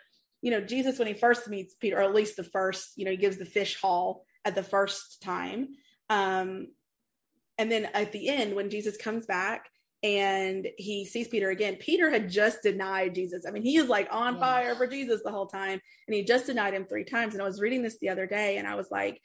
you 0.44 0.50
know, 0.50 0.60
Jesus, 0.60 0.98
when 0.98 1.08
he 1.08 1.14
first 1.14 1.48
meets 1.48 1.74
Peter, 1.74 1.96
or 1.96 2.02
at 2.02 2.14
least 2.14 2.36
the 2.36 2.44
first, 2.44 2.92
you 2.96 3.06
know, 3.06 3.10
he 3.10 3.16
gives 3.16 3.38
the 3.38 3.46
fish 3.46 3.80
haul 3.80 4.26
at 4.44 4.54
the 4.54 4.62
first 4.62 5.22
time. 5.22 5.68
Um, 6.10 6.66
and 7.56 7.72
then 7.72 7.86
at 7.94 8.12
the 8.12 8.28
end, 8.28 8.54
when 8.54 8.68
Jesus 8.68 8.98
comes 8.98 9.24
back 9.24 9.70
and 10.02 10.68
he 10.76 11.06
sees 11.06 11.28
Peter 11.28 11.48
again, 11.48 11.76
Peter 11.76 12.10
had 12.10 12.28
just 12.28 12.62
denied 12.62 13.14
Jesus. 13.14 13.46
I 13.48 13.52
mean, 13.52 13.62
he 13.62 13.78
is 13.78 13.88
like 13.88 14.06
on 14.10 14.34
yeah. 14.34 14.40
fire 14.40 14.74
for 14.74 14.86
Jesus 14.86 15.22
the 15.24 15.30
whole 15.30 15.46
time. 15.46 15.80
And 16.06 16.14
he 16.14 16.24
just 16.24 16.44
denied 16.44 16.74
him 16.74 16.84
three 16.84 17.04
times. 17.04 17.32
And 17.32 17.42
I 17.42 17.46
was 17.46 17.62
reading 17.62 17.80
this 17.80 17.98
the 17.98 18.10
other 18.10 18.26
day 18.26 18.58
and 18.58 18.68
I 18.68 18.74
was 18.74 18.90
like, 18.90 19.22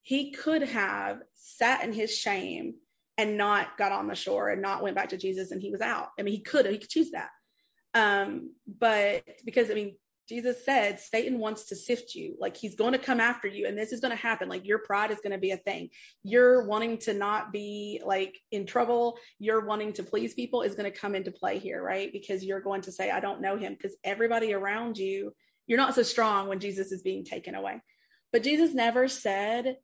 he 0.00 0.30
could 0.30 0.62
have 0.62 1.18
sat 1.34 1.84
in 1.84 1.92
his 1.92 2.16
shame 2.16 2.76
and 3.18 3.36
not 3.36 3.76
got 3.76 3.92
on 3.92 4.06
the 4.06 4.14
shore 4.14 4.48
and 4.48 4.62
not 4.62 4.82
went 4.82 4.96
back 4.96 5.10
to 5.10 5.18
Jesus 5.18 5.50
and 5.50 5.60
he 5.60 5.70
was 5.70 5.82
out. 5.82 6.08
I 6.18 6.22
mean, 6.22 6.32
he 6.32 6.40
could 6.40 6.64
have, 6.64 6.72
he 6.72 6.80
could 6.80 6.88
choose 6.88 7.10
that. 7.10 7.28
Um, 7.92 8.54
but 8.66 9.22
because 9.44 9.70
I 9.70 9.74
mean, 9.74 9.96
Jesus 10.28 10.64
said, 10.64 11.00
Satan 11.00 11.38
wants 11.38 11.66
to 11.66 11.76
sift 11.76 12.14
you. 12.14 12.36
Like 12.38 12.56
he's 12.56 12.76
going 12.76 12.92
to 12.92 12.98
come 12.98 13.20
after 13.20 13.48
you, 13.48 13.66
and 13.66 13.76
this 13.76 13.92
is 13.92 14.00
going 14.00 14.12
to 14.12 14.22
happen. 14.22 14.48
Like 14.48 14.66
your 14.66 14.78
pride 14.78 15.10
is 15.10 15.18
going 15.18 15.32
to 15.32 15.38
be 15.38 15.50
a 15.50 15.56
thing. 15.56 15.90
You're 16.22 16.64
wanting 16.66 16.98
to 16.98 17.14
not 17.14 17.52
be 17.52 18.00
like 18.04 18.38
in 18.50 18.64
trouble. 18.64 19.18
You're 19.38 19.64
wanting 19.64 19.92
to 19.94 20.02
please 20.02 20.34
people 20.34 20.62
is 20.62 20.74
going 20.74 20.90
to 20.90 20.96
come 20.96 21.14
into 21.14 21.32
play 21.32 21.58
here, 21.58 21.82
right? 21.82 22.12
Because 22.12 22.44
you're 22.44 22.60
going 22.60 22.82
to 22.82 22.92
say, 22.92 23.10
I 23.10 23.20
don't 23.20 23.40
know 23.40 23.56
him, 23.56 23.74
because 23.74 23.96
everybody 24.04 24.54
around 24.54 24.96
you, 24.96 25.32
you're 25.66 25.78
not 25.78 25.94
so 25.94 26.02
strong 26.02 26.48
when 26.48 26.60
Jesus 26.60 26.92
is 26.92 27.02
being 27.02 27.24
taken 27.24 27.54
away. 27.54 27.80
But 28.32 28.42
Jesus 28.42 28.74
never 28.74 29.08
said, 29.08 29.76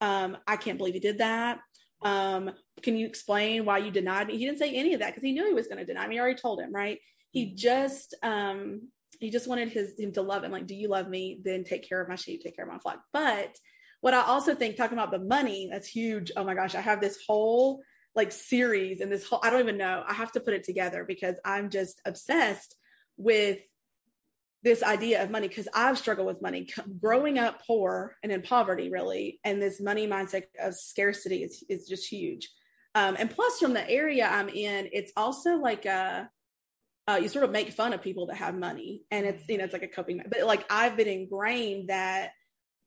um, 0.00 0.36
I 0.46 0.56
can't 0.56 0.78
believe 0.78 0.94
he 0.94 1.00
did 1.00 1.18
that. 1.18 1.60
Um, 2.02 2.52
can 2.82 2.96
you 2.96 3.06
explain 3.06 3.64
why 3.64 3.78
you 3.78 3.90
denied 3.90 4.28
me? 4.28 4.38
He 4.38 4.44
didn't 4.44 4.58
say 4.58 4.74
any 4.74 4.94
of 4.94 5.00
that 5.00 5.08
because 5.08 5.22
he 5.22 5.32
knew 5.32 5.46
he 5.46 5.54
was 5.54 5.66
going 5.66 5.78
to 5.78 5.84
deny 5.84 6.06
me. 6.06 6.14
He 6.14 6.20
already 6.20 6.40
told 6.40 6.60
him, 6.60 6.72
right? 6.72 6.98
He 7.30 7.46
mm-hmm. 7.46 7.56
just 7.56 8.14
um 8.22 8.88
he 9.20 9.30
just 9.30 9.48
wanted 9.48 9.68
his 9.68 9.98
him 9.98 10.12
to 10.12 10.22
love 10.22 10.44
him 10.44 10.52
like 10.52 10.66
do 10.66 10.74
you 10.74 10.88
love 10.88 11.08
me 11.08 11.40
then 11.44 11.64
take 11.64 11.88
care 11.88 12.00
of 12.00 12.08
my 12.08 12.14
sheep 12.14 12.42
take 12.42 12.56
care 12.56 12.64
of 12.64 12.72
my 12.72 12.78
flock 12.78 13.00
but 13.12 13.56
what 14.00 14.14
i 14.14 14.20
also 14.22 14.54
think 14.54 14.76
talking 14.76 14.98
about 14.98 15.10
the 15.10 15.18
money 15.18 15.68
that's 15.70 15.88
huge 15.88 16.30
oh 16.36 16.44
my 16.44 16.54
gosh 16.54 16.74
i 16.74 16.80
have 16.80 17.00
this 17.00 17.18
whole 17.26 17.82
like 18.14 18.32
series 18.32 19.00
and 19.00 19.10
this 19.10 19.26
whole 19.26 19.40
i 19.42 19.50
don't 19.50 19.60
even 19.60 19.78
know 19.78 20.02
i 20.06 20.12
have 20.12 20.32
to 20.32 20.40
put 20.40 20.54
it 20.54 20.64
together 20.64 21.04
because 21.06 21.36
i'm 21.44 21.70
just 21.70 22.00
obsessed 22.04 22.76
with 23.16 23.58
this 24.62 24.82
idea 24.82 25.22
of 25.22 25.30
money 25.30 25.46
because 25.46 25.68
I've 25.72 25.98
struggled 25.98 26.26
with 26.26 26.42
money 26.42 26.68
growing 27.00 27.38
up 27.38 27.62
poor 27.66 28.16
and 28.22 28.32
in 28.32 28.42
poverty, 28.42 28.90
really. 28.90 29.40
And 29.44 29.62
this 29.62 29.80
money 29.80 30.08
mindset 30.08 30.44
of 30.60 30.74
scarcity 30.74 31.44
is, 31.44 31.62
is 31.68 31.88
just 31.88 32.08
huge. 32.08 32.48
Um, 32.94 33.16
and 33.18 33.30
plus, 33.30 33.60
from 33.60 33.74
the 33.74 33.88
area 33.88 34.26
I'm 34.26 34.48
in, 34.48 34.88
it's 34.92 35.12
also 35.16 35.56
like 35.56 35.84
a 35.84 36.28
uh, 37.08 37.16
you 37.16 37.28
sort 37.28 37.44
of 37.44 37.50
make 37.50 37.72
fun 37.72 37.92
of 37.94 38.02
people 38.02 38.26
that 38.26 38.36
have 38.36 38.54
money. 38.54 39.04
And 39.10 39.26
it's 39.26 39.48
you 39.48 39.58
know 39.58 39.64
it's 39.64 39.72
like 39.72 39.82
a 39.82 39.88
coping 39.88 40.22
but 40.28 40.42
like 40.44 40.64
i've 40.70 40.96
been 40.96 41.08
ingrained 41.08 41.88
that 41.88 42.32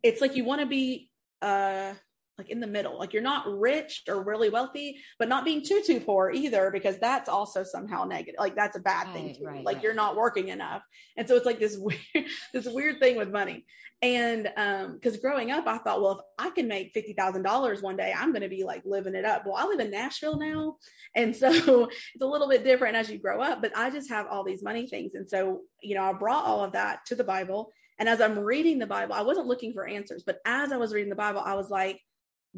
it's 0.04 0.22
like 0.22 0.36
you 0.36 0.44
want 0.44 0.62
to 0.62 0.68
be 0.68 1.10
uh 1.42 1.94
like 2.42 2.50
in 2.50 2.60
the 2.60 2.68
middle. 2.68 2.98
Like 2.98 3.14
you're 3.14 3.22
not 3.22 3.46
rich 3.48 4.04
or 4.08 4.24
really 4.24 4.50
wealthy 4.50 4.98
but 5.20 5.30
not 5.30 5.46
being 5.46 5.64
too 5.64 5.82
too 5.86 6.00
poor 6.00 6.32
either 6.32 6.72
because 6.72 6.98
that's 6.98 7.30
also 7.30 7.64
somehow 7.64 8.04
negative. 8.06 8.40
Like 8.40 8.56
that's 8.56 8.76
a 8.76 8.80
bad 8.80 9.08
right, 9.08 9.14
thing 9.14 9.36
too. 9.36 9.46
Right, 9.46 9.64
like 9.64 9.76
right. 9.76 9.84
you're 9.84 9.94
not 9.94 10.16
working 10.16 10.50
enough. 10.50 10.82
And 11.18 11.28
so 11.28 11.36
it's 11.36 11.46
like 11.46 11.60
this 11.60 11.78
weird 11.80 12.28
this 12.54 12.68
weird 12.68 13.00
thing 13.00 13.18
with 13.18 13.30
money. 13.30 13.66
And 14.02 14.50
um 14.58 14.94
because 14.94 15.18
growing 15.18 15.52
up 15.52 15.68
i 15.68 15.78
thought 15.78 16.02
well 16.02 16.14
if 16.14 16.26
i 16.40 16.50
can 16.50 16.68
make 16.68 16.94
$50000 16.96 17.84
one 17.84 17.98
day 17.98 18.14
i'm 18.18 18.32
going 18.32 18.42
to 18.42 18.50
be 18.50 18.64
like 18.64 18.82
living 18.86 19.16
it 19.16 19.26
up. 19.26 19.46
Well 19.46 19.56
i 19.56 19.66
live 19.66 19.80
in 19.80 19.92
nashville 19.92 20.40
now 20.40 20.78
and 21.16 21.36
so 21.36 21.50
it's 22.14 22.22
a 22.22 22.26
little 22.26 22.50
bit 22.50 22.64
different 22.64 22.96
as 22.96 23.10
you 23.10 23.20
grow 23.20 23.42
up 23.42 23.62
but 23.62 23.78
i 23.78 23.90
just 23.90 24.10
have 24.10 24.26
all 24.28 24.44
these 24.44 24.64
money 24.64 24.88
things. 24.88 25.14
And 25.14 25.30
so 25.30 25.62
you 25.82 25.96
know 25.96 26.04
i 26.04 26.14
brought 26.14 26.46
all 26.46 26.64
of 26.64 26.74
that 26.74 27.06
to 27.08 27.16
the 27.16 27.24
bible. 27.24 27.72
And 28.00 28.10
as 28.10 28.20
i'm 28.20 28.40
reading 28.40 28.80
the 28.80 28.88
bible 28.88 29.14
i 29.14 29.22
wasn't 29.22 29.46
looking 29.46 29.74
for 29.74 29.88
answers 29.88 30.24
but 30.26 30.40
as 30.44 30.72
i 30.72 30.78
was 30.78 30.92
reading 30.92 31.12
the 31.12 31.16
bible 31.16 31.44
i 31.46 31.54
was 31.54 31.70
like 31.70 32.02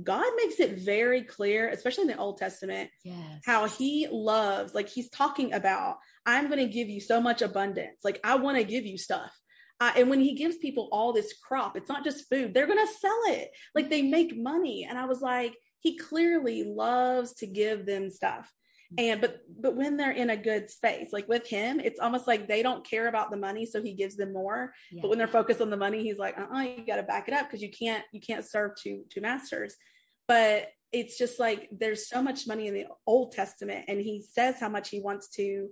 God 0.01 0.25
makes 0.37 0.59
it 0.59 0.79
very 0.79 1.21
clear, 1.21 1.69
especially 1.69 2.03
in 2.03 2.07
the 2.07 2.17
Old 2.17 2.37
Testament, 2.37 2.89
yes. 3.03 3.41
how 3.45 3.67
he 3.67 4.07
loves, 4.11 4.73
like 4.73 4.89
he's 4.89 5.09
talking 5.09 5.53
about, 5.53 5.97
I'm 6.25 6.47
going 6.47 6.65
to 6.65 6.73
give 6.73 6.89
you 6.89 6.99
so 6.99 7.21
much 7.21 7.41
abundance. 7.41 7.97
Like 8.03 8.19
I 8.23 8.35
want 8.35 8.57
to 8.57 8.63
give 8.63 8.85
you 8.85 8.97
stuff. 8.97 9.31
Uh, 9.79 9.91
and 9.97 10.09
when 10.09 10.19
he 10.19 10.33
gives 10.33 10.57
people 10.57 10.89
all 10.91 11.13
this 11.13 11.33
crop, 11.33 11.75
it's 11.75 11.89
not 11.89 12.03
just 12.03 12.29
food, 12.29 12.53
they're 12.53 12.67
going 12.67 12.85
to 12.85 12.93
sell 12.93 13.19
it. 13.27 13.51
Like 13.75 13.89
they 13.89 14.01
make 14.01 14.35
money. 14.35 14.87
And 14.89 14.97
I 14.97 15.05
was 15.05 15.21
like, 15.21 15.53
he 15.79 15.97
clearly 15.97 16.63
loves 16.63 17.33
to 17.35 17.47
give 17.47 17.85
them 17.85 18.09
stuff 18.09 18.51
and 18.97 19.21
but 19.21 19.41
but 19.59 19.75
when 19.75 19.97
they're 19.97 20.11
in 20.11 20.29
a 20.29 20.37
good 20.37 20.69
space 20.69 21.09
like 21.11 21.27
with 21.27 21.47
him 21.47 21.79
it's 21.79 21.99
almost 21.99 22.27
like 22.27 22.47
they 22.47 22.61
don't 22.61 22.87
care 22.87 23.07
about 23.07 23.31
the 23.31 23.37
money 23.37 23.65
so 23.65 23.81
he 23.81 23.93
gives 23.93 24.15
them 24.15 24.33
more. 24.33 24.73
Yeah. 24.91 25.01
but 25.01 25.09
when 25.09 25.17
they're 25.17 25.27
focused 25.27 25.61
on 25.61 25.69
the 25.69 25.77
money 25.77 26.03
he's 26.03 26.19
like 26.19 26.37
uh-uh 26.37 26.61
you 26.61 26.85
got 26.85 26.97
to 26.97 27.03
back 27.03 27.27
it 27.27 27.33
up 27.33 27.47
because 27.47 27.61
you 27.61 27.71
can't 27.71 28.03
you 28.11 28.21
can't 28.21 28.45
serve 28.45 28.71
two 28.81 29.03
two 29.09 29.21
masters. 29.21 29.75
But 30.27 30.69
it's 30.91 31.17
just 31.17 31.39
like 31.39 31.69
there's 31.71 32.07
so 32.07 32.21
much 32.21 32.47
money 32.47 32.67
in 32.67 32.73
the 32.73 32.85
old 33.07 33.31
testament 33.31 33.85
and 33.87 33.99
he 33.99 34.23
says 34.31 34.59
how 34.59 34.69
much 34.69 34.89
he 34.89 35.01
wants 35.01 35.29
to 35.29 35.69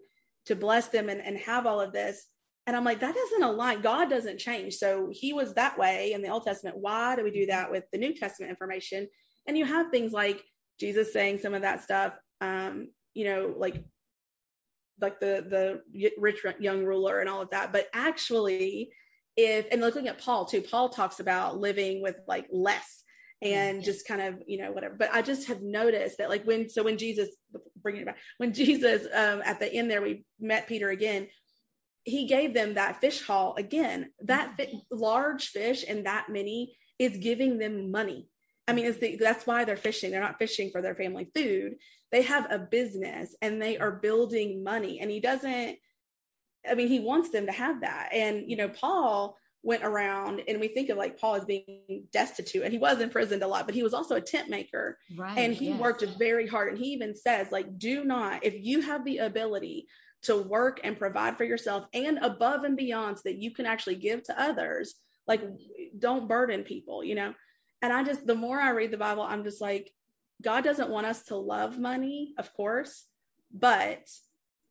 to 0.48 0.56
bless 0.56 0.88
them 0.88 1.08
and, 1.08 1.22
and 1.22 1.38
have 1.38 1.66
all 1.66 1.80
of 1.80 1.94
this. 1.94 2.26
And 2.66 2.76
i'm 2.76 2.86
like 2.86 3.02
that 3.02 3.16
doesn't 3.16 3.44
align. 3.44 3.82
God 3.82 4.10
doesn't 4.10 4.40
change. 4.40 4.76
So 4.76 5.10
he 5.12 5.34
was 5.34 5.54
that 5.54 5.78
way 5.78 6.14
in 6.14 6.22
the 6.22 6.30
old 6.30 6.44
testament. 6.44 6.78
Why 6.78 7.16
do 7.16 7.24
we 7.24 7.32
do 7.32 7.46
that 7.48 7.72
with 7.72 7.84
the 7.92 8.00
new 8.00 8.14
testament 8.14 8.50
information? 8.50 9.08
And 9.48 9.58
you 9.58 9.66
have 9.66 9.92
things 9.92 10.12
like 10.12 10.44
jesus 10.80 11.14
saying 11.14 11.38
some 11.38 11.54
of 11.54 11.62
that 11.62 11.84
stuff 11.84 12.14
um, 12.42 12.90
you 13.14 13.26
know, 13.26 13.54
like 13.58 13.84
like 15.02 15.20
the 15.20 15.82
the 15.92 16.12
rich 16.18 16.46
young 16.60 16.84
ruler 16.84 17.20
and 17.20 17.30
all 17.30 17.42
of 17.42 17.50
that. 17.50 17.74
But 17.74 17.88
actually, 17.94 18.92
if 19.36 19.66
and 19.72 19.82
looking 19.82 20.08
at 20.08 20.20
Paul 20.20 20.46
too, 20.46 20.62
Paul 20.62 20.90
talks 20.90 21.20
about 21.20 21.60
living 21.60 22.02
with 22.02 22.18
like 22.28 22.48
less 22.52 23.04
and 23.42 23.78
mm-hmm. 23.78 23.86
just 23.86 24.08
kind 24.08 24.22
of 24.22 24.36
you 24.48 24.60
know 24.60 24.72
whatever. 24.72 24.96
But 24.98 25.10
I 25.14 25.22
just 25.22 25.48
have 25.48 25.62
noticed 25.62 26.20
that 26.20 26.30
like 26.30 26.46
when 26.46 26.70
so 26.70 26.84
when 26.84 26.98
Jesus 26.98 27.30
bringing 27.82 28.04
it 28.04 28.06
back 28.06 28.18
when 28.38 28.54
Jesus 28.54 29.04
um, 29.14 29.42
at 29.44 29.60
the 29.60 29.72
end 29.72 29.90
there 29.90 30.02
we 30.02 30.26
met 30.40 30.68
Peter 30.68 30.90
again. 30.90 31.28
He 32.04 32.26
gave 32.26 32.56
them 32.56 32.76
that 32.76 33.00
fish 33.00 33.22
haul 33.22 33.54
again. 33.58 34.12
That 34.22 34.58
mm-hmm. 34.58 34.78
fi- 34.78 34.82
large 34.92 35.50
fish 35.50 35.86
and 35.88 36.08
that 36.08 36.30
many 36.30 36.76
is 36.98 37.18
giving 37.18 37.60
them 37.60 37.92
money. 37.92 38.28
I 38.68 38.74
mean, 38.74 38.92
the, 39.00 39.18
that's 39.18 39.46
why 39.46 39.66
they're 39.66 39.78
fishing. 39.78 40.10
They're 40.10 40.22
not 40.22 40.40
fishing 40.40 40.72
for 40.72 40.82
their 40.82 40.96
family 40.96 41.30
food 41.36 41.76
they 42.12 42.22
have 42.24 42.52
a 42.52 42.60
business 42.60 43.36
and 43.42 43.62
they 43.62 43.78
are 43.78 43.92
building 43.92 44.64
money. 44.64 45.00
And 45.00 45.10
he 45.10 45.20
doesn't 45.20 45.78
i 46.70 46.76
mean 46.76 46.88
he 46.88 47.00
wants 47.00 47.30
them 47.30 47.48
to 47.48 47.52
have 47.52 47.82
that. 47.82 48.10
And 48.14 48.50
you 48.50 48.58
know 48.58 48.70
paul 48.70 49.38
went 49.64 49.84
around 49.84 50.42
and 50.48 50.60
we 50.60 50.68
think 50.68 50.90
of 50.90 50.98
like 50.98 51.20
paul 51.20 51.36
as 51.36 51.46
being 51.46 52.04
destitute 52.12 52.64
and 52.64 52.72
he 52.74 52.80
was 52.80 53.00
imprisoned 53.00 53.44
a 53.44 53.48
lot 53.48 53.68
but 53.68 53.76
he 53.76 53.84
was 53.84 53.94
also 53.94 54.16
a 54.16 54.22
tent 54.22 54.50
maker. 54.50 54.98
Right, 55.16 55.38
and 55.38 55.54
he 55.54 55.70
yes. 55.70 55.80
worked 55.80 56.06
very 56.18 56.48
hard. 56.48 56.70
And 56.70 56.78
he 56.78 56.92
even 56.92 57.16
says 57.16 57.52
like 57.52 57.78
do 57.78 58.04
not 58.04 58.46
if 58.46 58.56
you 58.58 58.82
have 58.82 59.06
the 59.06 59.20
ability 59.20 59.88
to 60.24 60.38
work 60.38 60.80
and 60.84 61.00
provide 61.00 61.36
for 61.36 61.46
yourself 61.46 61.86
and 61.94 62.20
above 62.20 62.64
and 62.64 62.78
beyond 62.78 63.18
so 63.18 63.24
that 63.26 63.38
you 63.38 63.52
can 63.52 63.66
actually 63.66 63.96
give 63.96 64.22
to 64.24 64.40
others 64.40 64.96
like 65.28 65.42
don't 65.98 66.28
burden 66.28 66.64
people 66.64 67.04
you 67.04 67.16
know? 67.16 67.34
And 67.84 67.92
i 67.92 68.04
just 68.04 68.28
the 68.28 68.36
more 68.36 68.60
i 68.60 68.70
read 68.70 68.92
the 68.92 68.98
bible 68.98 69.24
i'm 69.24 69.44
just 69.44 69.60
like 69.60 69.92
God 70.42 70.64
doesn't 70.64 70.90
want 70.90 71.08
us 71.08 71.24
to 71.26 71.36
love 71.36 71.80
money, 71.80 72.34
of 72.38 72.54
course, 72.54 73.06
but 73.54 74.10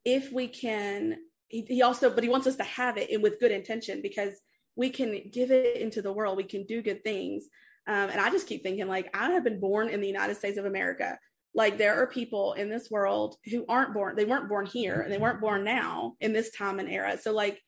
if 0.03 0.31
we 0.31 0.47
can, 0.47 1.17
he, 1.47 1.61
he 1.61 1.81
also, 1.81 2.09
but 2.09 2.23
he 2.23 2.29
wants 2.29 2.47
us 2.47 2.55
to 2.57 2.63
have 2.63 2.97
it 2.97 3.09
in 3.09 3.21
with 3.21 3.39
good 3.39 3.51
intention 3.51 4.01
because 4.01 4.33
we 4.75 4.89
can 4.89 5.29
give 5.31 5.51
it 5.51 5.77
into 5.77 6.01
the 6.01 6.13
world. 6.13 6.37
We 6.37 6.43
can 6.43 6.65
do 6.65 6.81
good 6.81 7.03
things. 7.03 7.45
Um, 7.87 8.09
and 8.09 8.19
I 8.19 8.29
just 8.29 8.47
keep 8.47 8.63
thinking, 8.63 8.87
like, 8.87 9.09
I 9.15 9.31
have 9.31 9.43
been 9.43 9.59
born 9.59 9.89
in 9.89 10.01
the 10.01 10.07
United 10.07 10.37
States 10.37 10.57
of 10.57 10.65
America. 10.65 11.17
Like, 11.53 11.77
there 11.77 12.01
are 12.01 12.07
people 12.07 12.53
in 12.53 12.69
this 12.69 12.89
world 12.89 13.35
who 13.45 13.65
aren't 13.67 13.93
born, 13.93 14.15
they 14.15 14.25
weren't 14.25 14.49
born 14.49 14.65
here 14.65 15.01
and 15.01 15.11
they 15.11 15.17
weren't 15.17 15.41
born 15.41 15.63
now 15.63 16.15
in 16.21 16.31
this 16.31 16.51
time 16.51 16.79
and 16.79 16.89
era. 16.89 17.17
So, 17.17 17.33
like, 17.33 17.61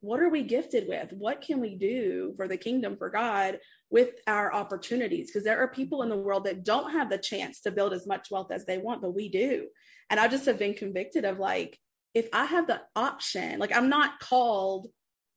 what 0.00 0.20
are 0.20 0.28
we 0.28 0.42
gifted 0.42 0.88
with? 0.88 1.12
What 1.12 1.40
can 1.40 1.60
we 1.60 1.76
do 1.76 2.32
for 2.36 2.48
the 2.48 2.56
kingdom 2.56 2.96
for 2.96 3.10
God 3.10 3.58
with 3.90 4.10
our 4.26 4.52
opportunities? 4.52 5.28
Because 5.28 5.44
there 5.44 5.58
are 5.60 5.68
people 5.68 6.02
in 6.02 6.08
the 6.08 6.16
world 6.16 6.44
that 6.44 6.64
don't 6.64 6.92
have 6.92 7.10
the 7.10 7.18
chance 7.18 7.60
to 7.62 7.70
build 7.70 7.92
as 7.92 8.06
much 8.06 8.30
wealth 8.30 8.50
as 8.50 8.64
they 8.66 8.78
want, 8.78 9.02
but 9.02 9.14
we 9.14 9.28
do. 9.28 9.66
And 10.10 10.20
I 10.20 10.28
just 10.28 10.46
have 10.46 10.58
been 10.58 10.74
convicted 10.74 11.24
of 11.24 11.38
like, 11.38 11.78
if 12.14 12.28
I 12.32 12.44
have 12.46 12.66
the 12.66 12.80
option, 12.94 13.58
like 13.58 13.76
I'm 13.76 13.88
not 13.88 14.20
called 14.20 14.88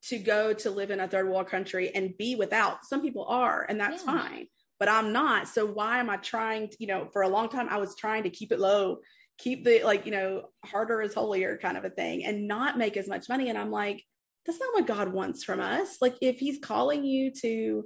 to 0.07 0.17
go 0.17 0.53
to 0.53 0.71
live 0.71 0.91
in 0.91 0.99
a 0.99 1.07
third 1.07 1.27
world 1.27 1.47
country 1.47 1.93
and 1.93 2.17
be 2.17 2.35
without. 2.35 2.85
Some 2.85 3.01
people 3.01 3.25
are, 3.25 3.65
and 3.67 3.79
that's 3.79 4.03
yeah. 4.05 4.17
fine, 4.17 4.47
but 4.79 4.87
I'm 4.87 5.11
not. 5.11 5.47
So 5.47 5.65
why 5.65 5.99
am 5.99 6.09
I 6.09 6.17
trying 6.17 6.69
to, 6.69 6.77
you 6.79 6.87
know, 6.87 7.09
for 7.11 7.23
a 7.23 7.27
long 7.27 7.49
time 7.49 7.67
I 7.69 7.77
was 7.77 7.95
trying 7.95 8.23
to 8.23 8.29
keep 8.29 8.51
it 8.51 8.59
low, 8.59 8.99
keep 9.37 9.65
the 9.65 9.83
like, 9.83 10.05
you 10.05 10.11
know, 10.11 10.43
harder 10.65 11.01
is 11.01 11.13
holier 11.13 11.59
kind 11.61 11.77
of 11.77 11.83
a 11.83 11.89
thing 11.89 12.25
and 12.25 12.47
not 12.47 12.77
make 12.77 12.95
as 12.95 13.07
much 13.07 13.27
money. 13.27 13.49
And 13.49 13.57
I'm 13.57 13.71
like, 13.71 14.03
that's 14.45 14.59
not 14.59 14.73
what 14.73 14.87
God 14.87 15.11
wants 15.11 15.43
from 15.43 15.59
us. 15.59 15.97
Like 16.01 16.15
if 16.21 16.39
he's 16.39 16.59
calling 16.59 17.03
you 17.03 17.31
to 17.41 17.83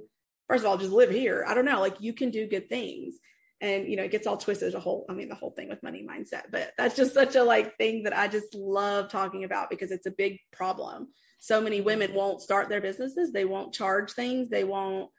first 0.48 0.64
of 0.64 0.70
all 0.70 0.78
just 0.78 0.92
live 0.92 1.10
here, 1.10 1.44
I 1.46 1.54
don't 1.54 1.64
know, 1.64 1.80
like 1.80 2.00
you 2.00 2.12
can 2.12 2.30
do 2.30 2.46
good 2.46 2.68
things. 2.68 3.14
And 3.60 3.88
you 3.88 3.96
know, 3.96 4.02
it 4.02 4.10
gets 4.10 4.26
all 4.26 4.36
twisted 4.36 4.74
a 4.74 4.80
whole, 4.80 5.06
I 5.08 5.14
mean, 5.14 5.28
the 5.28 5.34
whole 5.34 5.52
thing 5.52 5.68
with 5.68 5.82
money 5.82 6.06
mindset, 6.08 6.44
but 6.50 6.72
that's 6.76 6.96
just 6.96 7.14
such 7.14 7.34
a 7.34 7.42
like 7.42 7.76
thing 7.76 8.02
that 8.02 8.16
I 8.16 8.28
just 8.28 8.54
love 8.54 9.10
talking 9.10 9.44
about 9.44 9.70
because 9.70 9.90
it's 9.90 10.06
a 10.06 10.10
big 10.10 10.38
problem. 10.52 11.08
So 11.38 11.60
many 11.60 11.80
women 11.80 12.14
won't 12.14 12.42
start 12.42 12.68
their 12.68 12.80
businesses, 12.80 13.32
they 13.32 13.44
won't 13.44 13.74
charge 13.74 14.12
things, 14.12 14.48
they 14.48 14.64
won't 14.64 15.10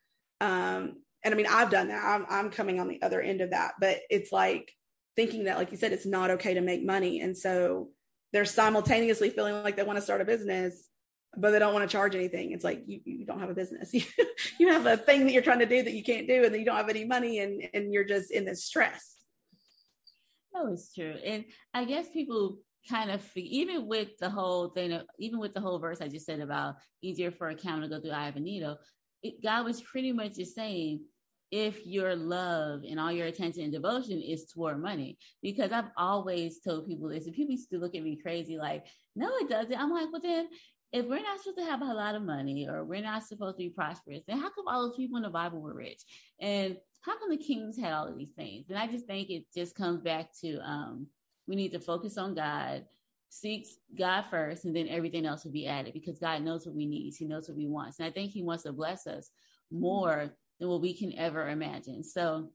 um 0.41 0.97
and 1.23 1.33
I 1.33 1.37
mean 1.37 1.47
I've 1.49 1.71
done 1.71 1.87
that. 1.87 2.03
I'm 2.03 2.25
I'm 2.29 2.51
coming 2.51 2.79
on 2.79 2.87
the 2.87 3.01
other 3.01 3.21
end 3.21 3.41
of 3.41 3.51
that, 3.51 3.73
but 3.79 3.99
it's 4.09 4.31
like 4.31 4.71
thinking 5.15 5.45
that 5.45 5.57
like 5.57 5.71
you 5.71 5.77
said 5.77 5.93
it's 5.93 6.05
not 6.05 6.29
okay 6.31 6.55
to 6.55 6.61
make 6.61 6.85
money 6.85 7.21
and 7.21 7.37
so 7.37 7.89
they're 8.33 8.45
simultaneously 8.45 9.29
feeling 9.29 9.63
like 9.63 9.77
they 9.77 9.83
want 9.83 9.97
to 9.97 10.03
start 10.03 10.19
a 10.19 10.25
business 10.25 10.89
but 11.37 11.51
they 11.51 11.59
don't 11.59 11.73
want 11.73 11.89
to 11.89 11.91
charge 11.91 12.15
anything. 12.15 12.51
It's 12.51 12.63
like 12.63 12.83
you, 12.85 12.99
you 13.05 13.25
don't 13.25 13.39
have 13.39 13.49
a 13.49 13.55
business. 13.55 13.93
you 14.59 14.67
have 14.67 14.85
a 14.85 14.97
thing 14.97 15.25
that 15.25 15.33
you're 15.33 15.41
trying 15.41 15.59
to 15.59 15.65
do 15.65 15.83
that 15.83 15.93
you 15.93 16.03
can't 16.03 16.27
do, 16.27 16.43
and 16.43 16.53
then 16.53 16.59
you 16.59 16.65
don't 16.65 16.77
have 16.77 16.89
any 16.89 17.05
money, 17.05 17.39
and 17.39 17.63
and 17.73 17.93
you're 17.93 18.05
just 18.05 18.31
in 18.31 18.45
this 18.45 18.63
stress. 18.63 19.15
No, 20.53 20.71
it's 20.71 20.93
true, 20.93 21.15
and 21.23 21.45
I 21.73 21.85
guess 21.85 22.09
people 22.09 22.59
kind 22.89 23.09
of 23.09 23.23
even 23.35 23.87
with 23.87 24.17
the 24.19 24.29
whole 24.29 24.69
thing, 24.69 24.99
even 25.19 25.39
with 25.39 25.53
the 25.53 25.61
whole 25.61 25.79
verse 25.79 26.01
I 26.01 26.07
just 26.07 26.25
said 26.25 26.39
about 26.39 26.75
easier 27.01 27.31
for 27.31 27.49
a 27.49 27.55
camel 27.55 27.81
to 27.81 27.87
go 27.87 27.99
through 27.99 28.11
eye 28.11 28.27
of 28.27 28.35
a 28.35 28.39
needle. 28.39 28.77
It, 29.23 29.41
God 29.41 29.65
was 29.65 29.81
pretty 29.81 30.11
much 30.11 30.35
just 30.35 30.55
saying 30.55 31.01
if 31.51 31.85
your 31.85 32.15
love 32.15 32.81
and 32.87 32.99
all 32.99 33.11
your 33.11 33.27
attention 33.27 33.63
and 33.63 33.71
devotion 33.71 34.21
is 34.21 34.45
toward 34.45 34.81
money. 34.81 35.17
Because 35.41 35.71
I've 35.71 35.89
always 35.97 36.59
told 36.59 36.87
people 36.87 37.09
this, 37.09 37.25
and 37.25 37.35
people 37.35 37.51
used 37.51 37.69
to 37.69 37.77
look 37.77 37.95
at 37.95 38.03
me 38.03 38.19
crazy, 38.21 38.57
like, 38.57 38.85
no, 39.15 39.29
it 39.37 39.49
doesn't. 39.49 39.77
I'm 39.77 39.91
like, 39.91 40.11
well, 40.11 40.21
then 40.21 40.47
if 40.91 41.05
we're 41.05 41.21
not 41.21 41.39
supposed 41.39 41.57
to 41.57 41.65
have 41.65 41.81
a 41.81 41.93
lot 41.93 42.15
of 42.15 42.23
money 42.23 42.67
or 42.69 42.83
we're 42.83 43.01
not 43.01 43.23
supposed 43.23 43.57
to 43.57 43.63
be 43.63 43.69
prosperous, 43.69 44.23
then 44.27 44.39
how 44.39 44.49
come 44.49 44.67
all 44.67 44.87
those 44.87 44.95
people 44.95 45.17
in 45.17 45.23
the 45.23 45.29
Bible 45.29 45.61
were 45.61 45.73
rich? 45.73 46.01
And 46.39 46.77
how 47.01 47.17
come 47.19 47.29
the 47.29 47.37
kings 47.37 47.77
had 47.77 47.93
all 47.93 48.07
of 48.07 48.17
these 48.17 48.31
things? 48.31 48.69
And 48.69 48.77
I 48.77 48.87
just 48.87 49.05
think 49.05 49.29
it 49.29 49.45
just 49.53 49.75
comes 49.75 50.01
back 50.01 50.29
to 50.41 50.57
um, 50.59 51.07
we 51.47 51.55
need 51.55 51.73
to 51.73 51.79
focus 51.79 52.17
on 52.17 52.33
God, 52.33 52.85
seek 53.29 53.67
God 53.97 54.23
first, 54.31 54.65
and 54.65 54.75
then 54.75 54.87
everything 54.87 55.25
else 55.25 55.43
will 55.43 55.51
be 55.51 55.67
added 55.67 55.93
because 55.93 56.19
God 56.19 56.41
knows 56.41 56.65
what 56.65 56.75
we 56.75 56.85
need. 56.85 57.13
He 57.17 57.25
knows 57.25 57.47
what 57.47 57.57
we 57.57 57.67
want. 57.67 57.95
And 57.99 58.07
I 58.07 58.11
think 58.11 58.31
He 58.31 58.43
wants 58.43 58.63
to 58.63 58.73
bless 58.73 59.05
us 59.05 59.29
more 59.71 60.33
than 60.59 60.69
what 60.69 60.81
we 60.81 60.93
can 60.93 61.13
ever 61.17 61.49
imagine. 61.49 62.03
So, 62.03 62.51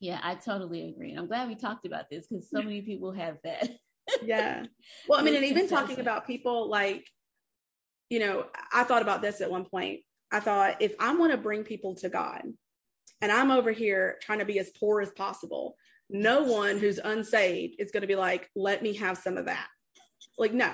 yeah, 0.00 0.20
I 0.22 0.34
totally 0.34 0.88
agree. 0.88 1.10
And 1.10 1.18
I'm 1.18 1.26
glad 1.26 1.48
we 1.48 1.54
talked 1.54 1.86
about 1.86 2.08
this 2.10 2.26
because 2.26 2.50
so 2.50 2.62
many 2.62 2.82
people 2.82 3.12
have 3.12 3.36
that. 3.44 3.68
yeah. 4.24 4.64
Well, 5.08 5.20
I 5.20 5.22
mean, 5.22 5.34
and 5.36 5.44
even 5.44 5.68
talking 5.68 6.00
about 6.00 6.26
people 6.26 6.68
like 6.68 7.06
you 8.08 8.20
know, 8.20 8.46
I 8.72 8.84
thought 8.84 9.02
about 9.02 9.22
this 9.22 9.40
at 9.40 9.50
one 9.50 9.64
point. 9.64 10.00
I 10.30 10.40
thought 10.40 10.80
if 10.80 10.94
I 10.98 11.14
want 11.14 11.32
to 11.32 11.38
bring 11.38 11.64
people 11.64 11.94
to 11.96 12.08
God 12.08 12.42
and 13.20 13.32
I'm 13.32 13.50
over 13.50 13.72
here 13.72 14.18
trying 14.22 14.38
to 14.40 14.44
be 14.44 14.58
as 14.58 14.70
poor 14.78 15.00
as 15.00 15.10
possible, 15.10 15.76
no 16.10 16.42
one 16.42 16.78
who's 16.78 16.98
unsaved 16.98 17.76
is 17.78 17.90
going 17.90 18.02
to 18.02 18.06
be 18.06 18.16
like, 18.16 18.48
let 18.54 18.82
me 18.82 18.94
have 18.94 19.18
some 19.18 19.36
of 19.36 19.46
that. 19.46 19.66
Like, 20.38 20.52
no. 20.52 20.72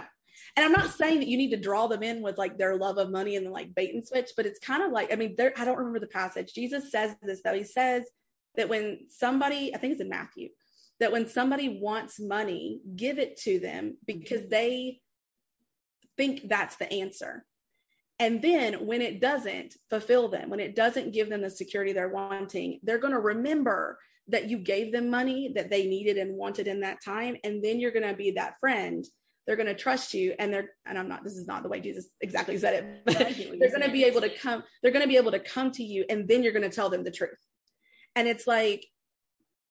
And 0.56 0.64
I'm 0.64 0.72
not 0.72 0.92
saying 0.92 1.20
that 1.20 1.28
you 1.28 1.36
need 1.36 1.50
to 1.50 1.60
draw 1.60 1.86
them 1.86 2.02
in 2.02 2.22
with 2.22 2.38
like 2.38 2.58
their 2.58 2.76
love 2.76 2.98
of 2.98 3.10
money 3.10 3.36
and 3.36 3.50
like 3.50 3.74
bait 3.74 3.94
and 3.94 4.06
switch, 4.06 4.30
but 4.36 4.46
it's 4.46 4.58
kind 4.58 4.82
of 4.82 4.92
like, 4.92 5.12
I 5.12 5.16
mean, 5.16 5.34
there, 5.36 5.52
I 5.56 5.64
don't 5.64 5.78
remember 5.78 6.00
the 6.00 6.06
passage. 6.06 6.52
Jesus 6.52 6.92
says 6.92 7.16
this 7.22 7.40
though. 7.42 7.54
He 7.54 7.64
says 7.64 8.04
that 8.56 8.68
when 8.68 9.06
somebody, 9.08 9.74
I 9.74 9.78
think 9.78 9.92
it's 9.92 10.00
in 10.00 10.08
Matthew, 10.08 10.50
that 11.00 11.10
when 11.10 11.28
somebody 11.28 11.80
wants 11.80 12.20
money, 12.20 12.80
give 12.94 13.18
it 13.18 13.36
to 13.38 13.58
them 13.58 13.96
because 14.06 14.46
they 14.48 15.00
think 16.16 16.48
that's 16.48 16.76
the 16.76 16.92
answer. 16.92 17.44
And 18.18 18.40
then 18.40 18.86
when 18.86 19.02
it 19.02 19.20
doesn't 19.20 19.74
fulfill 19.90 20.28
them, 20.28 20.48
when 20.50 20.60
it 20.60 20.76
doesn't 20.76 21.12
give 21.12 21.28
them 21.28 21.42
the 21.42 21.50
security 21.50 21.92
they're 21.92 22.08
wanting, 22.08 22.78
they're 22.82 22.98
going 22.98 23.12
to 23.12 23.20
remember 23.20 23.98
that 24.28 24.48
you 24.48 24.58
gave 24.58 24.92
them 24.92 25.10
money 25.10 25.52
that 25.54 25.68
they 25.68 25.86
needed 25.86 26.16
and 26.16 26.36
wanted 26.36 26.68
in 26.68 26.80
that 26.80 27.02
time. 27.04 27.36
And 27.44 27.62
then 27.62 27.80
you're 27.80 27.90
going 27.90 28.08
to 28.08 28.14
be 28.14 28.32
that 28.32 28.54
friend. 28.60 29.04
They're 29.46 29.56
going 29.56 29.66
to 29.66 29.74
trust 29.74 30.14
you. 30.14 30.34
And 30.38 30.52
they're, 30.52 30.70
and 30.86 30.96
I'm 30.96 31.08
not, 31.08 31.24
this 31.24 31.36
is 31.36 31.46
not 31.46 31.62
the 31.62 31.68
way 31.68 31.80
Jesus 31.80 32.06
exactly 32.20 32.56
said 32.56 32.74
it, 32.74 33.04
but 33.04 33.18
they're 33.58 33.70
going 33.70 33.82
to 33.82 33.90
be 33.90 34.04
able 34.04 34.20
to 34.20 34.30
come, 34.30 34.62
they're 34.82 34.92
going 34.92 35.02
to 35.02 35.08
be 35.08 35.16
able 35.16 35.32
to 35.32 35.40
come 35.40 35.72
to 35.72 35.82
you 35.82 36.04
and 36.08 36.28
then 36.28 36.42
you're 36.42 36.52
going 36.52 36.68
to 36.68 36.74
tell 36.74 36.88
them 36.88 37.04
the 37.04 37.10
truth. 37.10 37.30
And 38.16 38.28
it's 38.28 38.46
like, 38.46 38.86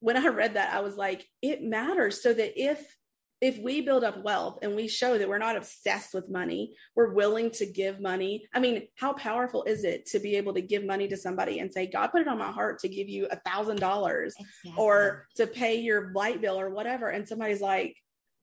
when 0.01 0.17
I 0.17 0.27
read 0.27 0.55
that, 0.55 0.73
I 0.73 0.81
was 0.81 0.97
like, 0.97 1.25
it 1.41 1.63
matters 1.63 2.21
so 2.21 2.33
that 2.33 2.61
if 2.61 2.97
if 3.43 3.59
we 3.59 3.81
build 3.81 4.05
up 4.05 4.23
wealth 4.23 4.59
and 4.61 4.73
we 4.73 4.87
show 4.87 5.17
that 5.17 5.27
we're 5.27 5.37
not 5.37 5.57
obsessed 5.57 6.13
with 6.13 6.29
money, 6.29 6.73
we're 6.95 7.11
willing 7.11 7.51
to 7.51 7.65
give 7.65 7.99
money. 7.99 8.47
I 8.53 8.61
mean, 8.61 8.87
how 8.95 9.11
powerful 9.11 9.65
is 9.65 9.83
it 9.83 10.05
to 10.07 10.19
be 10.19 10.37
able 10.37 10.53
to 10.53 10.61
give 10.61 10.85
money 10.85 11.09
to 11.09 11.17
somebody 11.17 11.59
and 11.59 11.71
say, 11.71 11.85
God 11.85 12.07
put 12.07 12.21
it 12.21 12.29
on 12.29 12.37
my 12.37 12.53
heart 12.53 12.79
to 12.79 12.87
give 12.87 13.09
you 13.09 13.27
a 13.29 13.35
thousand 13.35 13.81
dollars 13.81 14.33
or 14.77 15.27
to 15.35 15.45
pay 15.45 15.81
your 15.81 16.13
light 16.13 16.39
bill 16.39 16.57
or 16.57 16.69
whatever. 16.69 17.09
And 17.09 17.27
somebody's 17.27 17.59
like, 17.59 17.97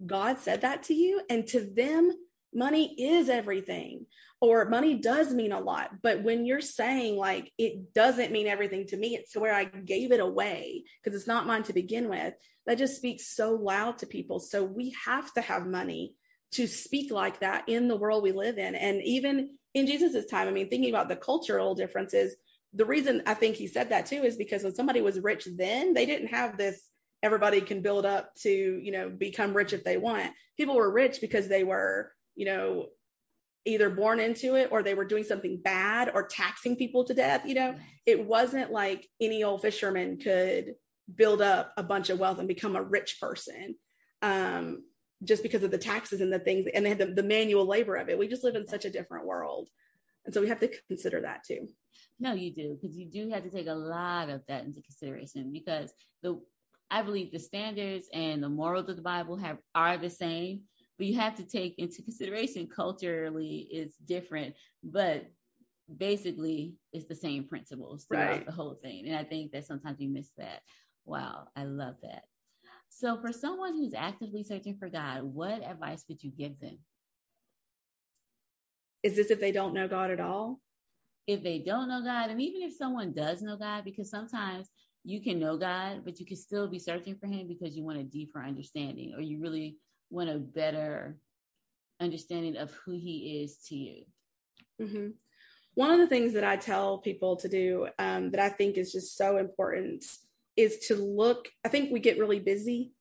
God 0.04 0.38
said 0.38 0.60
that 0.60 0.82
to 0.84 0.94
you. 0.94 1.22
And 1.30 1.46
to 1.46 1.60
them, 1.60 2.12
money 2.52 2.94
is 3.00 3.30
everything 3.30 4.04
or 4.40 4.64
money 4.68 4.94
does 4.94 5.32
mean 5.34 5.52
a 5.52 5.60
lot. 5.60 5.90
But 6.02 6.22
when 6.22 6.46
you're 6.46 6.60
saying 6.60 7.16
like, 7.16 7.52
it 7.58 7.92
doesn't 7.94 8.32
mean 8.32 8.46
everything 8.46 8.86
to 8.86 8.96
me, 8.96 9.14
it's 9.14 9.36
where 9.36 9.54
I 9.54 9.64
gave 9.64 10.12
it 10.12 10.20
away 10.20 10.84
because 11.02 11.18
it's 11.18 11.28
not 11.28 11.46
mine 11.46 11.62
to 11.64 11.72
begin 11.72 12.08
with 12.08 12.34
that 12.66 12.78
just 12.78 12.96
speaks 12.96 13.34
so 13.34 13.54
loud 13.54 13.98
to 13.98 14.06
people. 14.06 14.40
So 14.40 14.64
we 14.64 14.94
have 15.04 15.32
to 15.34 15.40
have 15.40 15.66
money 15.66 16.14
to 16.52 16.66
speak 16.66 17.12
like 17.12 17.40
that 17.40 17.68
in 17.68 17.88
the 17.88 17.96
world 17.96 18.22
we 18.22 18.32
live 18.32 18.58
in. 18.58 18.74
And 18.74 19.02
even 19.02 19.56
in 19.74 19.86
Jesus's 19.86 20.26
time, 20.26 20.48
I 20.48 20.52
mean, 20.52 20.68
thinking 20.68 20.90
about 20.90 21.08
the 21.08 21.16
cultural 21.16 21.74
differences, 21.74 22.34
the 22.72 22.84
reason 22.84 23.22
I 23.26 23.34
think 23.34 23.56
he 23.56 23.66
said 23.66 23.90
that 23.90 24.06
too 24.06 24.22
is 24.24 24.36
because 24.36 24.62
when 24.62 24.74
somebody 24.74 25.00
was 25.00 25.20
rich 25.20 25.46
then, 25.56 25.94
they 25.94 26.06
didn't 26.06 26.28
have 26.28 26.56
this 26.56 26.88
everybody 27.22 27.60
can 27.60 27.82
build 27.82 28.06
up 28.06 28.34
to, 28.34 28.50
you 28.50 28.92
know, 28.92 29.10
become 29.10 29.54
rich 29.54 29.72
if 29.72 29.84
they 29.84 29.96
want. 29.96 30.32
People 30.56 30.76
were 30.76 30.90
rich 30.90 31.20
because 31.20 31.48
they 31.48 31.64
were, 31.64 32.12
you 32.34 32.46
know, 32.46 32.86
either 33.66 33.90
born 33.90 34.20
into 34.20 34.54
it 34.56 34.68
or 34.70 34.82
they 34.82 34.94
were 34.94 35.04
doing 35.04 35.24
something 35.24 35.60
bad 35.62 36.10
or 36.14 36.26
taxing 36.26 36.76
people 36.76 37.04
to 37.04 37.14
death, 37.14 37.44
you 37.44 37.54
know. 37.54 37.74
It 38.06 38.26
wasn't 38.26 38.72
like 38.72 39.06
any 39.20 39.44
old 39.44 39.62
fisherman 39.62 40.18
could 40.18 40.74
build 41.14 41.42
up 41.42 41.72
a 41.76 41.82
bunch 41.82 42.10
of 42.10 42.18
wealth 42.18 42.38
and 42.38 42.48
become 42.48 42.76
a 42.76 42.82
rich 42.82 43.18
person 43.20 43.74
um, 44.22 44.84
just 45.24 45.42
because 45.42 45.62
of 45.62 45.70
the 45.70 45.78
taxes 45.78 46.20
and 46.20 46.32
the 46.32 46.38
things 46.38 46.66
and 46.72 46.86
the, 46.86 47.06
the 47.06 47.22
manual 47.22 47.66
labor 47.66 47.96
of 47.96 48.08
it. 48.08 48.18
We 48.18 48.28
just 48.28 48.44
live 48.44 48.54
in 48.54 48.66
such 48.66 48.84
a 48.84 48.90
different 48.90 49.26
world. 49.26 49.68
And 50.24 50.34
so 50.34 50.40
we 50.40 50.48
have 50.48 50.60
to 50.60 50.70
consider 50.88 51.20
that 51.22 51.44
too. 51.44 51.68
No, 52.18 52.34
you 52.34 52.52
do, 52.52 52.78
because 52.80 52.96
you 52.96 53.06
do 53.06 53.30
have 53.30 53.44
to 53.44 53.50
take 53.50 53.66
a 53.66 53.74
lot 53.74 54.28
of 54.28 54.42
that 54.48 54.64
into 54.64 54.82
consideration 54.82 55.50
because 55.52 55.92
the 56.22 56.40
I 56.90 57.02
believe 57.02 57.30
the 57.30 57.38
standards 57.38 58.08
and 58.12 58.42
the 58.42 58.48
morals 58.48 58.88
of 58.88 58.96
the 58.96 59.02
Bible 59.02 59.36
have 59.36 59.58
are 59.74 59.96
the 59.96 60.10
same, 60.10 60.62
but 61.00 61.06
you 61.06 61.18
have 61.18 61.34
to 61.34 61.44
take 61.44 61.78
into 61.78 62.02
consideration 62.02 62.66
culturally 62.66 63.66
it's 63.70 63.96
different, 63.96 64.54
but 64.84 65.30
basically 65.96 66.74
it's 66.92 67.06
the 67.06 67.14
same 67.14 67.44
principles 67.44 68.04
throughout 68.04 68.28
right. 68.28 68.44
the 68.46 68.52
whole 68.52 68.74
thing. 68.74 69.08
And 69.08 69.16
I 69.16 69.24
think 69.24 69.52
that 69.52 69.64
sometimes 69.64 69.98
we 69.98 70.08
miss 70.08 70.28
that. 70.36 70.60
Wow, 71.06 71.48
I 71.56 71.64
love 71.64 71.94
that. 72.02 72.24
So, 72.90 73.18
for 73.18 73.32
someone 73.32 73.72
who's 73.72 73.94
actively 73.94 74.44
searching 74.44 74.76
for 74.76 74.90
God, 74.90 75.22
what 75.22 75.66
advice 75.66 76.04
would 76.10 76.22
you 76.22 76.32
give 76.32 76.60
them? 76.60 76.76
Is 79.02 79.16
this 79.16 79.30
if 79.30 79.40
they 79.40 79.52
don't 79.52 79.72
know 79.72 79.88
God 79.88 80.10
at 80.10 80.20
all? 80.20 80.60
If 81.26 81.42
they 81.42 81.60
don't 81.60 81.88
know 81.88 82.02
God, 82.04 82.28
and 82.28 82.42
even 82.42 82.60
if 82.60 82.74
someone 82.74 83.14
does 83.14 83.40
know 83.40 83.56
God, 83.56 83.84
because 83.86 84.10
sometimes 84.10 84.68
you 85.02 85.22
can 85.22 85.40
know 85.40 85.56
God, 85.56 86.02
but 86.04 86.20
you 86.20 86.26
can 86.26 86.36
still 86.36 86.68
be 86.68 86.78
searching 86.78 87.16
for 87.16 87.26
Him 87.26 87.48
because 87.48 87.74
you 87.74 87.84
want 87.84 87.96
a 87.96 88.04
deeper 88.04 88.42
understanding 88.42 89.14
or 89.16 89.22
you 89.22 89.40
really 89.40 89.78
want 90.10 90.30
a 90.30 90.38
better 90.38 91.16
understanding 92.00 92.56
of 92.56 92.72
who 92.84 92.92
He 92.92 93.42
is 93.42 93.58
to 93.68 93.76
you. 93.76 94.04
Mm-hmm. 94.80 95.08
One 95.74 95.90
of 95.90 95.98
the 95.98 96.06
things 96.06 96.34
that 96.34 96.44
I 96.44 96.56
tell 96.56 96.98
people 96.98 97.36
to 97.36 97.48
do 97.48 97.88
um, 97.98 98.30
that 98.32 98.40
I 98.40 98.48
think 98.48 98.76
is 98.76 98.92
just 98.92 99.16
so 99.16 99.38
important 99.38 100.04
is 100.56 100.78
to 100.88 100.96
look, 100.96 101.48
I 101.64 101.68
think 101.68 101.90
we 101.90 102.00
get 102.00 102.18
really 102.18 102.40
busy. 102.40 102.92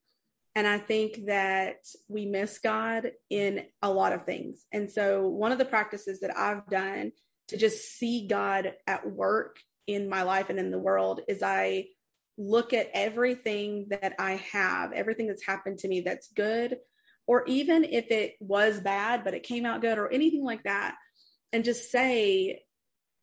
And 0.55 0.68
I 0.68 0.78
think 0.78 1.26
that 1.28 1.86
we 2.07 2.26
miss 2.26 2.60
God 2.60 3.12
in 3.30 3.66
a 3.82 3.89
lot 3.89 4.14
of 4.14 4.24
things. 4.24 4.66
And 4.74 4.89
so, 4.91 5.28
one 5.28 5.51
of 5.51 5.57
the 5.57 5.66
practices 5.66 6.20
that 6.22 6.36
I've 6.36 6.68
done 6.68 7.12
to 7.49 7.57
just 7.57 7.97
see 7.97 8.28
God 8.28 8.74
at 8.88 9.10
work 9.10 9.60
in 9.88 10.10
my 10.10 10.24
life 10.24 10.49
and 10.49 10.60
in 10.60 10.72
the 10.72 10.80
world 10.80 11.22
is 11.28 11.41
I 11.43 11.86
look 12.38 12.74
at 12.74 12.89
everything 12.93 13.88
that 13.89 14.14
I 14.18 14.36
have, 14.51 14.91
everything 14.91 15.28
that's 15.28 15.45
happened 15.45 15.80
to 15.80 15.88
me 15.88 16.01
that's 16.01 16.32
good, 16.34 16.78
or 17.30 17.44
even 17.46 17.84
if 17.84 18.10
it 18.10 18.34
was 18.40 18.80
bad, 18.80 19.24
but 19.24 19.36
it 19.36 19.44
came 19.44 19.64
out 19.64 19.82
good, 19.82 20.00
or 20.00 20.12
anything 20.12 20.44
like 20.44 20.64
that, 20.64 20.96
and 21.54 21.64
just 21.64 21.92
say, 21.92 22.64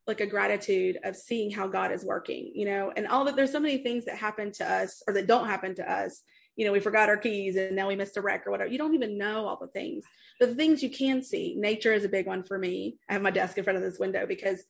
like 0.07 0.21
a 0.21 0.25
gratitude 0.25 0.97
of 1.03 1.17
seeing 1.17 1.51
how 1.51 1.67
God 1.67 1.91
is 1.91 2.05
working, 2.05 2.53
you 2.55 2.65
know, 2.65 2.93
and 2.95 3.05
all 3.05 3.25
that 3.25 3.35
there's 3.35 3.51
so 3.51 3.59
many 3.59 3.79
things 3.79 4.05
that 4.05 4.17
happen 4.17 4.53
to 4.53 4.71
us 4.71 5.03
or 5.05 5.13
that 5.13 5.27
don't 5.27 5.47
happen 5.47 5.75
to 5.75 5.91
us. 5.91 6.23
You 6.55 6.65
know, 6.65 6.71
we 6.71 6.79
forgot 6.79 7.09
our 7.09 7.17
keys 7.17 7.57
and 7.57 7.75
now 7.75 7.89
we 7.89 7.97
missed 7.97 8.15
a 8.15 8.21
wreck 8.21 8.47
or 8.47 8.51
whatever. 8.51 8.71
You 8.71 8.77
don't 8.77 8.95
even 8.95 9.17
know 9.17 9.45
all 9.45 9.57
the 9.59 9.67
things. 9.67 10.05
But 10.39 10.47
the 10.47 10.55
things 10.55 10.81
you 10.81 10.89
can 10.89 11.21
see, 11.21 11.55
nature 11.57 11.91
is 11.91 12.05
a 12.05 12.09
big 12.09 12.27
one 12.27 12.43
for 12.43 12.57
me. 12.57 12.95
I 13.09 13.13
have 13.13 13.21
my 13.21 13.31
desk 13.31 13.57
in 13.57 13.65
front 13.65 13.75
of 13.75 13.83
this 13.83 13.99
window 13.99 14.25
because 14.25 14.63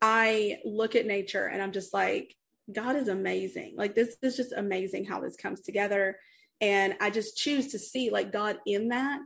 I 0.00 0.58
look 0.64 0.96
at 0.96 1.06
nature 1.06 1.46
and 1.46 1.62
I'm 1.62 1.70
just 1.70 1.94
like, 1.94 2.34
God 2.72 2.96
is 2.96 3.06
amazing. 3.06 3.74
Like 3.76 3.94
this 3.94 4.16
is 4.22 4.36
just 4.36 4.52
amazing 4.52 5.04
how 5.04 5.20
this 5.20 5.36
comes 5.36 5.60
together. 5.60 6.16
And 6.62 6.96
I 7.00 7.10
just 7.10 7.36
choose 7.36 7.72
to 7.72 7.78
see 7.78 8.10
like 8.10 8.32
God 8.32 8.58
in 8.64 8.88
that. 8.88 9.20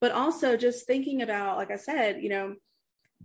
But 0.00 0.12
also 0.12 0.56
just 0.56 0.86
thinking 0.86 1.22
about, 1.22 1.58
like 1.58 1.70
I 1.70 1.76
said, 1.76 2.22
you 2.22 2.30
know, 2.30 2.54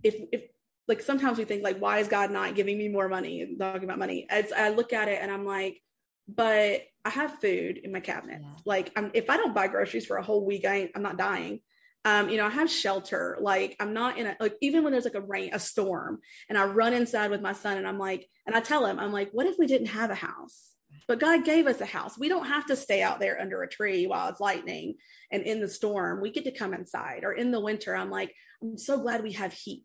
if 0.02 0.16
if 0.32 0.42
like 0.86 1.00
sometimes 1.00 1.38
we 1.38 1.44
think 1.44 1.62
like 1.62 1.78
why 1.78 1.98
is 1.98 2.08
god 2.08 2.30
not 2.30 2.54
giving 2.54 2.76
me 2.76 2.88
more 2.88 3.08
money 3.08 3.56
talking 3.58 3.84
about 3.84 3.98
money 3.98 4.26
as 4.28 4.52
i 4.52 4.68
look 4.68 4.92
at 4.92 5.08
it 5.08 5.18
and 5.20 5.30
i'm 5.30 5.46
like 5.46 5.80
but 6.28 6.82
i 7.04 7.10
have 7.10 7.38
food 7.40 7.78
in 7.78 7.92
my 7.92 8.00
cabinet 8.00 8.40
yeah. 8.42 8.50
like 8.64 8.92
I'm, 8.96 9.10
if 9.14 9.30
i 9.30 9.36
don't 9.36 9.54
buy 9.54 9.68
groceries 9.68 10.04
for 10.04 10.16
a 10.16 10.22
whole 10.22 10.44
week 10.44 10.64
I 10.64 10.90
i'm 10.94 11.02
not 11.02 11.16
dying 11.16 11.60
um, 12.06 12.28
you 12.28 12.36
know, 12.36 12.44
I 12.44 12.50
have 12.50 12.70
shelter. 12.70 13.38
Like 13.40 13.76
I'm 13.80 13.94
not 13.94 14.18
in 14.18 14.26
a 14.26 14.36
like 14.38 14.56
even 14.60 14.82
when 14.84 14.92
there's 14.92 15.06
like 15.06 15.14
a 15.14 15.22
rain, 15.22 15.54
a 15.54 15.58
storm, 15.58 16.20
and 16.50 16.58
I 16.58 16.66
run 16.66 16.92
inside 16.92 17.30
with 17.30 17.40
my 17.40 17.54
son, 17.54 17.78
and 17.78 17.88
I'm 17.88 17.98
like, 17.98 18.28
and 18.46 18.54
I 18.54 18.60
tell 18.60 18.84
him, 18.84 18.98
I'm 18.98 19.10
like, 19.10 19.30
what 19.32 19.46
if 19.46 19.58
we 19.58 19.66
didn't 19.66 19.86
have 19.86 20.10
a 20.10 20.14
house? 20.14 20.73
But 21.06 21.20
God 21.20 21.44
gave 21.44 21.66
us 21.66 21.80
a 21.80 21.86
house. 21.86 22.18
We 22.18 22.28
don't 22.28 22.46
have 22.46 22.66
to 22.66 22.76
stay 22.76 23.02
out 23.02 23.20
there 23.20 23.40
under 23.40 23.62
a 23.62 23.68
tree 23.68 24.06
while 24.06 24.28
it's 24.28 24.40
lightning 24.40 24.94
and 25.30 25.42
in 25.42 25.60
the 25.60 25.68
storm. 25.68 26.20
We 26.20 26.30
get 26.30 26.44
to 26.44 26.50
come 26.50 26.72
inside. 26.72 27.24
Or 27.24 27.32
in 27.32 27.50
the 27.50 27.60
winter, 27.60 27.94
I'm 27.94 28.10
like, 28.10 28.34
I'm 28.62 28.78
so 28.78 28.98
glad 28.98 29.22
we 29.22 29.32
have 29.32 29.52
heat 29.52 29.84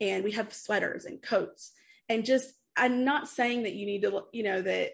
and 0.00 0.24
we 0.24 0.32
have 0.32 0.52
sweaters 0.52 1.04
and 1.04 1.22
coats 1.22 1.72
and 2.08 2.24
just 2.24 2.52
i'm 2.76 3.04
not 3.04 3.28
saying 3.28 3.64
that 3.64 3.74
you 3.74 3.86
need 3.86 4.02
to 4.02 4.22
you 4.32 4.42
know 4.42 4.60
that 4.62 4.90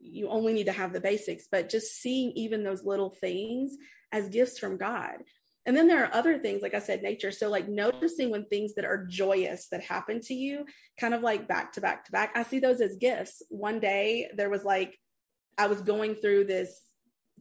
you 0.00 0.28
only 0.28 0.52
need 0.52 0.66
to 0.66 0.72
have 0.72 0.92
the 0.92 1.00
basics 1.00 1.48
but 1.50 1.68
just 1.68 2.00
seeing 2.00 2.32
even 2.32 2.62
those 2.62 2.84
little 2.84 3.10
things 3.10 3.76
as 4.12 4.28
gifts 4.28 4.58
from 4.58 4.76
god 4.76 5.16
and 5.66 5.76
then 5.76 5.88
there 5.88 6.04
are 6.04 6.14
other 6.14 6.38
things 6.38 6.62
like 6.62 6.74
i 6.74 6.78
said 6.78 7.02
nature 7.02 7.30
so 7.30 7.48
like 7.48 7.68
noticing 7.68 8.30
when 8.30 8.44
things 8.46 8.74
that 8.74 8.84
are 8.84 9.06
joyous 9.06 9.68
that 9.68 9.82
happen 9.82 10.20
to 10.20 10.34
you 10.34 10.64
kind 11.00 11.14
of 11.14 11.22
like 11.22 11.48
back 11.48 11.72
to 11.72 11.80
back 11.80 12.04
to 12.04 12.12
back 12.12 12.32
i 12.36 12.42
see 12.42 12.58
those 12.58 12.80
as 12.80 12.96
gifts 12.96 13.42
one 13.48 13.80
day 13.80 14.28
there 14.36 14.50
was 14.50 14.64
like 14.64 14.98
i 15.58 15.66
was 15.66 15.80
going 15.82 16.14
through 16.14 16.44
this 16.44 16.80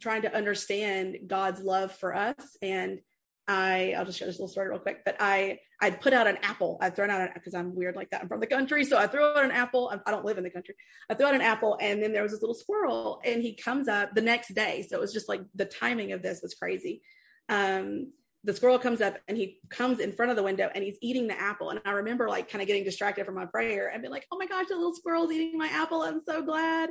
trying 0.01 0.21
to 0.21 0.35
understand 0.35 1.17
god's 1.27 1.61
love 1.61 1.91
for 1.91 2.15
us 2.15 2.57
and 2.61 2.99
I 3.47 3.95
I'll 3.97 4.05
just 4.05 4.19
share 4.19 4.27
this 4.27 4.35
little 4.35 4.49
story 4.49 4.69
real 4.69 4.79
quick. 4.79 5.03
But 5.05 5.15
I 5.19 5.59
I'd 5.81 6.01
put 6.01 6.13
out 6.13 6.27
an 6.27 6.37
apple. 6.41 6.77
I'd 6.81 6.95
thrown 6.95 7.09
out 7.09 7.21
an 7.21 7.27
apple 7.27 7.39
because 7.39 7.53
I'm 7.53 7.75
weird 7.75 7.95
like 7.95 8.09
that. 8.09 8.21
I'm 8.21 8.27
from 8.27 8.39
the 8.39 8.47
country, 8.47 8.83
so 8.83 8.97
I 8.97 9.07
threw 9.07 9.23
out 9.23 9.43
an 9.43 9.51
apple. 9.51 9.89
I, 9.93 10.09
I 10.09 10.11
don't 10.11 10.25
live 10.25 10.37
in 10.37 10.43
the 10.43 10.49
country. 10.49 10.75
I 11.09 11.13
threw 11.13 11.27
out 11.27 11.35
an 11.35 11.41
apple, 11.41 11.77
and 11.79 12.03
then 12.03 12.11
there 12.11 12.23
was 12.23 12.33
this 12.33 12.41
little 12.41 12.55
squirrel, 12.55 13.21
and 13.23 13.41
he 13.41 13.55
comes 13.55 13.87
up 13.87 14.13
the 14.13 14.21
next 14.21 14.53
day. 14.53 14.85
So 14.87 14.97
it 14.97 15.01
was 15.01 15.13
just 15.13 15.29
like 15.29 15.41
the 15.55 15.65
timing 15.65 16.11
of 16.11 16.21
this 16.21 16.41
was 16.41 16.55
crazy. 16.55 17.01
Um, 17.47 18.11
the 18.43 18.53
squirrel 18.53 18.79
comes 18.79 19.01
up 19.01 19.17
and 19.27 19.35
he 19.35 19.59
comes 19.69 19.99
in 19.99 20.13
front 20.13 20.29
of 20.31 20.37
the 20.37 20.43
window 20.43 20.69
and 20.73 20.81
he's 20.81 20.97
eating 21.01 21.27
the 21.27 21.37
apple. 21.37 21.69
And 21.71 21.81
I 21.83 21.91
remember 21.91 22.29
like 22.29 22.49
kind 22.49 22.61
of 22.61 22.67
getting 22.67 22.85
distracted 22.85 23.25
from 23.25 23.35
my 23.35 23.45
prayer 23.45 23.89
and 23.91 24.01
being 24.01 24.11
like, 24.11 24.25
"Oh 24.31 24.37
my 24.37 24.45
gosh, 24.45 24.67
the 24.67 24.75
little 24.75 24.95
squirrel's 24.95 25.31
eating 25.31 25.57
my 25.57 25.67
apple! 25.67 26.01
I'm 26.01 26.21
so 26.21 26.41
glad." 26.41 26.89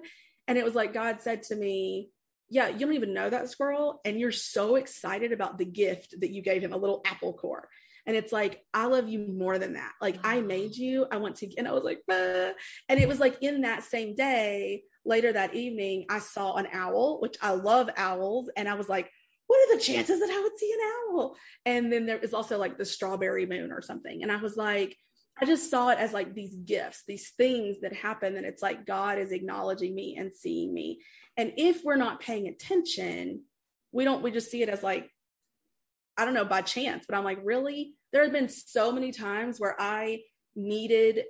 And 0.49 0.59
it 0.59 0.65
was 0.65 0.75
like 0.75 0.95
God 0.95 1.21
said 1.21 1.43
to 1.45 1.57
me, 1.57 2.11
yeah, 2.49 2.69
you 2.69 2.79
don't 2.79 2.95
even 2.95 3.15
know 3.15 3.29
that 3.29 3.49
squirrel, 3.49 4.01
and 4.05 4.21
you're 4.21 4.31
so 4.31 4.77
excited 4.77 5.33
about 5.33 5.59
the 5.59 5.65
gift 5.65 6.15
that 6.21 6.31
you 6.31 6.43
gave 6.43 6.63
him 6.63 6.73
a 6.73 6.77
little 6.77 7.03
apple 7.05 7.33
core. 7.33 7.69
And 8.07 8.15
it's 8.15 8.31
like, 8.31 8.65
I 8.73 8.87
love 8.87 9.09
you 9.09 9.19
more 9.19 9.59
than 9.59 9.73
that. 9.73 9.93
Like, 10.01 10.19
I 10.23 10.41
made 10.41 10.77
you, 10.77 11.07
I 11.11 11.17
want 11.17 11.37
to, 11.37 11.53
and 11.57 11.67
I 11.67 11.73
was 11.73 11.83
like, 11.83 12.03
bah. 12.07 12.53
and 12.89 13.01
it 13.01 13.09
was 13.09 13.19
like 13.19 13.43
in 13.43 13.63
that 13.63 13.83
same 13.83 14.15
day, 14.15 14.85
later 15.05 15.33
that 15.33 15.55
evening, 15.55 16.07
I 16.09 16.19
saw 16.19 16.55
an 16.55 16.69
owl, 16.73 17.21
which 17.21 17.37
I 17.41 17.53
love 17.53 17.89
owls. 17.97 18.51
And 18.57 18.69
I 18.69 18.75
was 18.75 18.89
like, 18.89 19.11
what 19.47 19.59
are 19.59 19.77
the 19.77 19.83
chances 19.83 20.21
that 20.21 20.31
I 20.31 20.41
would 20.41 20.59
see 20.59 20.73
an 20.73 21.15
owl? 21.17 21.37
And 21.65 21.93
then 21.93 22.07
there 22.07 22.19
is 22.19 22.35
also 22.35 22.59
like 22.59 22.77
the 22.77 22.85
strawberry 22.85 23.47
moon 23.47 23.73
or 23.73 23.81
something. 23.81 24.23
And 24.23 24.33
I 24.33 24.37
was 24.37 24.57
like, 24.57 24.97
I 25.39 25.45
just 25.45 25.71
saw 25.71 25.91
it 25.91 25.99
as 25.99 26.13
like 26.13 26.35
these 26.35 26.55
gifts, 26.57 27.03
these 27.07 27.31
things 27.31 27.81
that 27.83 27.93
happen, 27.93 28.37
and 28.37 28.47
it's 28.47 28.63
like 28.63 28.87
God 28.87 29.19
is 29.19 29.33
acknowledging 29.33 29.95
me 29.95 30.17
and 30.19 30.33
seeing 30.33 30.73
me. 30.73 31.01
And 31.37 31.53
if 31.57 31.85
we're 31.85 31.97
not 31.97 32.21
paying 32.21 32.49
attention, 32.49 33.43
we 33.93 34.05
don't, 34.05 34.23
we 34.23 34.31
just 34.31 34.51
see 34.51 34.63
it 34.63 34.71
as 34.71 34.83
like, 34.83 35.11
I 36.17 36.25
don't 36.25 36.35
know, 36.35 36.47
by 36.47 36.63
chance, 36.63 37.05
but 37.07 37.17
I'm 37.17 37.25
like, 37.25 37.41
really? 37.45 37.95
There 38.13 38.23
have 38.23 38.33
been 38.33 38.49
so 38.49 38.91
many 38.91 39.13
times 39.13 39.61
where 39.61 39.77
I 39.79 40.21
needed 40.55 41.25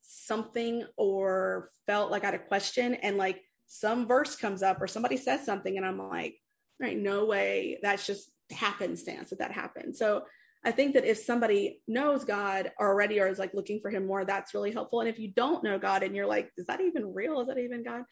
something 0.00 0.84
or 0.96 1.68
felt 1.86 2.10
like 2.10 2.22
I 2.22 2.26
had 2.26 2.34
a 2.34 2.38
question 2.38 2.94
and 2.94 3.18
like 3.18 3.42
some 3.66 4.08
verse 4.08 4.36
comes 4.36 4.62
up 4.62 4.80
or 4.80 4.86
somebody 4.86 5.18
says 5.18 5.44
something 5.44 5.76
and 5.76 5.84
I'm 5.84 5.98
like, 5.98 6.36
right, 6.80 6.96
no 6.96 7.26
way. 7.26 7.78
That's 7.82 8.06
just 8.06 8.30
happenstance 8.50 9.30
that 9.30 9.40
that 9.40 9.52
happened. 9.52 9.96
So 9.96 10.24
I 10.64 10.72
think 10.72 10.94
that 10.94 11.06
if 11.06 11.18
somebody 11.18 11.80
knows 11.88 12.24
God 12.24 12.70
already 12.78 13.18
or 13.18 13.28
is 13.28 13.38
like 13.38 13.54
looking 13.54 13.80
for 13.80 13.90
him 13.90 14.06
more, 14.06 14.24
that's 14.24 14.52
really 14.52 14.72
helpful. 14.72 15.00
And 15.00 15.08
if 15.08 15.18
you 15.18 15.32
don't 15.34 15.64
know 15.64 15.78
God 15.78 16.02
and 16.02 16.14
you're 16.14 16.26
like, 16.26 16.50
is 16.58 16.66
that 16.66 16.80
even 16.82 17.14
real? 17.14 17.40
Is 17.40 17.48
that 17.48 17.58
even 17.58 17.82
God? 17.82 18.02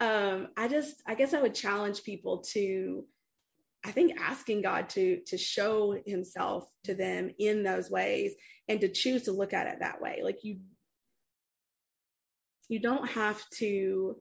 Um, 0.00 0.48
I 0.56 0.68
just, 0.68 1.02
I 1.06 1.14
guess 1.14 1.32
I 1.32 1.40
would 1.40 1.54
challenge 1.54 2.02
people 2.02 2.44
to, 2.52 3.04
I 3.86 3.90
think 3.90 4.18
asking 4.18 4.62
God 4.62 4.88
to 4.90 5.20
to 5.26 5.36
show 5.36 6.00
himself 6.06 6.66
to 6.84 6.94
them 6.94 7.30
in 7.38 7.62
those 7.62 7.90
ways 7.90 8.34
and 8.66 8.80
to 8.80 8.88
choose 8.88 9.24
to 9.24 9.32
look 9.32 9.52
at 9.52 9.66
it 9.66 9.80
that 9.80 10.00
way. 10.00 10.20
Like 10.24 10.38
you 10.42 10.60
you 12.68 12.80
don't 12.80 13.06
have 13.10 13.42
to 13.58 14.16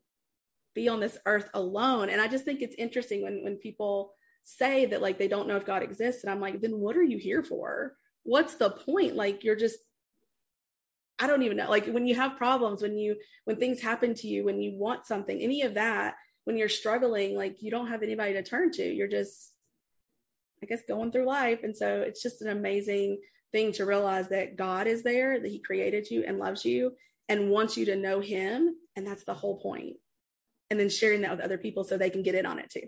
be 0.75 0.89
on 0.89 0.99
this 0.99 1.17
earth 1.25 1.49
alone. 1.53 2.09
And 2.09 2.19
I 2.19 2.27
just 2.27 2.43
think 2.43 2.61
it's 2.61 2.75
interesting 2.77 3.23
when 3.23 3.41
when 3.43 3.55
people 3.55 4.13
say 4.43 4.85
that 4.87 5.01
like 5.01 5.17
they 5.17 5.27
don't 5.27 5.47
know 5.47 5.55
if 5.55 5.65
God 5.65 5.83
exists 5.83 6.23
and 6.23 6.31
I'm 6.31 6.41
like, 6.41 6.61
then 6.61 6.79
what 6.79 6.97
are 6.97 7.03
you 7.03 7.17
here 7.17 7.43
for? 7.43 7.95
What's 8.23 8.55
the 8.55 8.69
point? 8.69 9.15
Like 9.15 9.43
you're 9.43 9.55
just 9.55 9.77
I 11.19 11.27
don't 11.27 11.43
even 11.43 11.57
know. 11.57 11.69
Like 11.69 11.85
when 11.87 12.05
you 12.07 12.15
have 12.15 12.37
problems, 12.37 12.81
when 12.81 12.97
you 12.97 13.15
when 13.45 13.57
things 13.57 13.81
happen 13.81 14.13
to 14.15 14.27
you, 14.27 14.43
when 14.45 14.61
you 14.61 14.77
want 14.77 15.05
something, 15.05 15.39
any 15.39 15.61
of 15.61 15.75
that, 15.75 16.15
when 16.43 16.57
you're 16.57 16.69
struggling, 16.69 17.35
like 17.35 17.61
you 17.61 17.71
don't 17.71 17.87
have 17.87 18.03
anybody 18.03 18.33
to 18.33 18.43
turn 18.43 18.71
to. 18.71 18.83
You're 18.83 19.07
just 19.07 19.53
I 20.61 20.65
guess 20.65 20.81
going 20.87 21.11
through 21.11 21.25
life. 21.25 21.59
And 21.63 21.75
so 21.75 22.01
it's 22.01 22.23
just 22.23 22.41
an 22.41 22.49
amazing 22.49 23.19
thing 23.51 23.73
to 23.73 23.85
realize 23.85 24.29
that 24.29 24.55
God 24.55 24.87
is 24.87 25.03
there, 25.03 25.39
that 25.39 25.51
He 25.51 25.59
created 25.59 26.09
you 26.09 26.23
and 26.25 26.39
loves 26.39 26.65
you 26.65 26.93
and 27.29 27.49
wants 27.49 27.77
you 27.77 27.85
to 27.85 27.95
know 27.95 28.21
Him. 28.21 28.75
And 28.95 29.05
that's 29.05 29.25
the 29.25 29.33
whole 29.33 29.59
point. 29.59 29.97
And 30.69 30.79
then 30.79 30.89
sharing 30.89 31.21
that 31.21 31.31
with 31.31 31.41
other 31.41 31.57
people 31.57 31.83
so 31.83 31.97
they 31.97 32.09
can 32.09 32.23
get 32.23 32.35
in 32.35 32.45
on 32.45 32.59
it 32.59 32.69
too. 32.69 32.87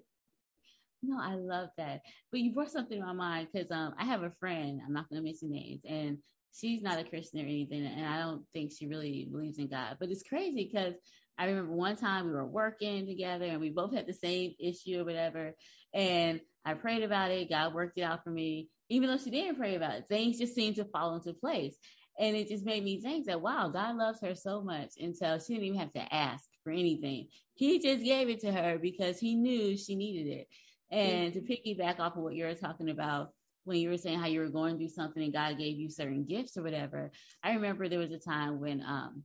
No, 1.08 1.20
I 1.22 1.36
love 1.36 1.70
that. 1.78 2.02
But 2.32 2.42
you 2.42 2.54
brought 2.54 2.72
something 2.72 3.00
to 3.00 3.06
my 3.06 3.14
mind 3.14 3.48
because 3.52 3.70
um, 3.72 3.94
I 4.00 4.06
have 4.06 4.24
a 4.24 4.32
friend, 4.40 4.82
I'm 4.86 4.94
not 4.94 5.10
going 5.10 5.22
to 5.22 5.26
mention 5.26 5.52
names, 5.52 5.82
and 5.88 6.18
she's 6.54 6.82
not 6.82 7.00
a 7.00 7.04
Christian 7.04 7.40
or 7.40 7.44
anything. 7.44 7.86
And 7.86 8.06
I 8.06 8.20
don't 8.20 8.44
think 8.54 8.72
she 8.72 8.88
really 8.88 9.28
believes 9.32 9.58
in 9.58 9.68
God. 9.68 9.98
But 10.00 10.10
it's 10.10 10.24
crazy 10.24 10.70
because 10.72 10.94
I 11.38 11.46
remember 11.46 11.74
one 11.74 11.98
time 11.98 12.26
we 12.26 12.32
were 12.32 12.46
working 12.46 13.06
together 13.06 13.46
and 13.46 13.60
we 13.60 13.70
both 13.70 13.94
had 13.94 14.08
the 14.08 14.14
same 14.14 14.54
issue 14.60 15.02
or 15.02 15.06
whatever. 15.06 15.54
And 15.94 16.40
I 16.64 16.74
prayed 16.74 17.04
about 17.04 17.32
it. 17.32 17.50
God 17.50 17.74
worked 17.74 17.98
it 17.98 18.04
out 18.04 18.24
for 18.24 18.30
me. 18.30 18.70
Even 18.90 19.10
though 19.10 19.18
she 19.18 19.32
didn't 19.32 19.58
pray 19.58 19.76
about 19.76 19.96
it, 19.96 20.08
things 20.08 20.38
just 20.38 20.56
seemed 20.56 20.78
to 20.78 20.86
fall 20.86 21.16
into 21.16 21.34
place. 21.34 21.76
And 22.18 22.36
it 22.36 22.48
just 22.48 22.64
made 22.64 22.84
me 22.84 23.02
think 23.02 23.26
that, 23.26 23.42
wow, 23.42 23.68
God 23.68 23.98
loves 23.98 24.22
her 24.22 24.36
so 24.36 24.62
much 24.62 24.92
And 25.02 25.16
so 25.16 25.38
she 25.38 25.54
didn't 25.54 25.68
even 25.68 25.80
have 25.80 25.94
to 25.94 26.14
ask 26.16 26.46
for 26.64 26.72
anything. 26.72 27.28
He 27.56 27.80
just 27.80 28.04
gave 28.04 28.30
it 28.30 28.40
to 28.42 28.52
her 28.52 28.78
because 28.78 29.20
he 29.20 29.36
knew 29.36 29.76
she 29.78 29.96
needed 29.96 30.32
it. 30.32 30.48
And 30.96 31.34
to 31.34 31.42
piggyback 31.42 32.00
off 32.00 32.16
of 32.16 32.24
what 32.24 32.36
you 32.36 32.46
were 32.46 32.54
talking 32.56 32.90
about, 32.90 33.32
when 33.64 33.78
you 33.78 33.90
were 33.90 33.98
saying 33.98 34.20
how 34.20 34.28
you 34.28 34.40
were 34.40 34.50
going 34.50 34.78
through 34.78 34.90
something 34.90 35.24
and 35.24 35.34
God 35.34 35.58
gave 35.58 35.78
you 35.78 35.90
certain 35.90 36.24
gifts 36.24 36.56
or 36.56 36.64
whatever, 36.64 37.12
I 37.44 37.54
remember 37.54 37.90
there 37.90 38.00
was 38.00 38.12
a 38.12 38.20
time 38.20 38.60
when, 38.60 38.82
um, 38.82 39.24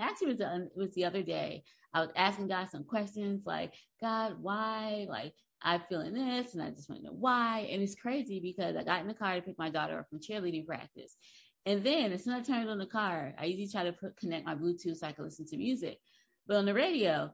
actually 0.00 0.28
it 0.28 0.30
was, 0.30 0.38
the, 0.38 0.54
it 0.64 0.78
was 0.78 0.94
the 0.94 1.04
other 1.04 1.22
day, 1.22 1.62
I 1.94 2.00
was 2.00 2.10
asking 2.16 2.48
God 2.48 2.68
some 2.70 2.84
questions 2.84 3.42
like, 3.46 3.72
God, 4.00 4.36
why? 4.40 5.06
Like, 5.08 5.34
I'm 5.62 5.80
feeling 5.88 6.14
this 6.14 6.54
and 6.54 6.62
I 6.62 6.70
just 6.70 6.88
want 6.88 7.02
to 7.02 7.06
know 7.06 7.14
why. 7.14 7.68
And 7.70 7.82
it's 7.82 7.94
crazy 7.94 8.40
because 8.40 8.74
I 8.76 8.82
got 8.82 9.00
in 9.00 9.08
the 9.08 9.14
car 9.14 9.36
to 9.36 9.42
pick 9.42 9.58
my 9.58 9.70
daughter 9.70 9.98
up 9.98 10.08
from 10.10 10.18
cheerleading 10.18 10.66
practice. 10.66 11.14
And 11.64 11.84
then 11.84 12.12
as 12.12 12.24
soon 12.24 12.34
as 12.34 12.48
I 12.48 12.52
turned 12.52 12.68
on 12.68 12.78
the 12.78 12.86
car, 12.86 13.34
I 13.38 13.44
usually 13.44 13.68
try 13.68 13.84
to 13.84 13.92
put, 13.92 14.16
connect 14.16 14.44
my 14.44 14.56
Bluetooth 14.56 14.96
so 14.96 15.06
I 15.06 15.12
can 15.12 15.24
listen 15.24 15.46
to 15.46 15.56
music. 15.56 15.98
But 16.46 16.56
on 16.56 16.64
the 16.64 16.74
radio, 16.74 17.32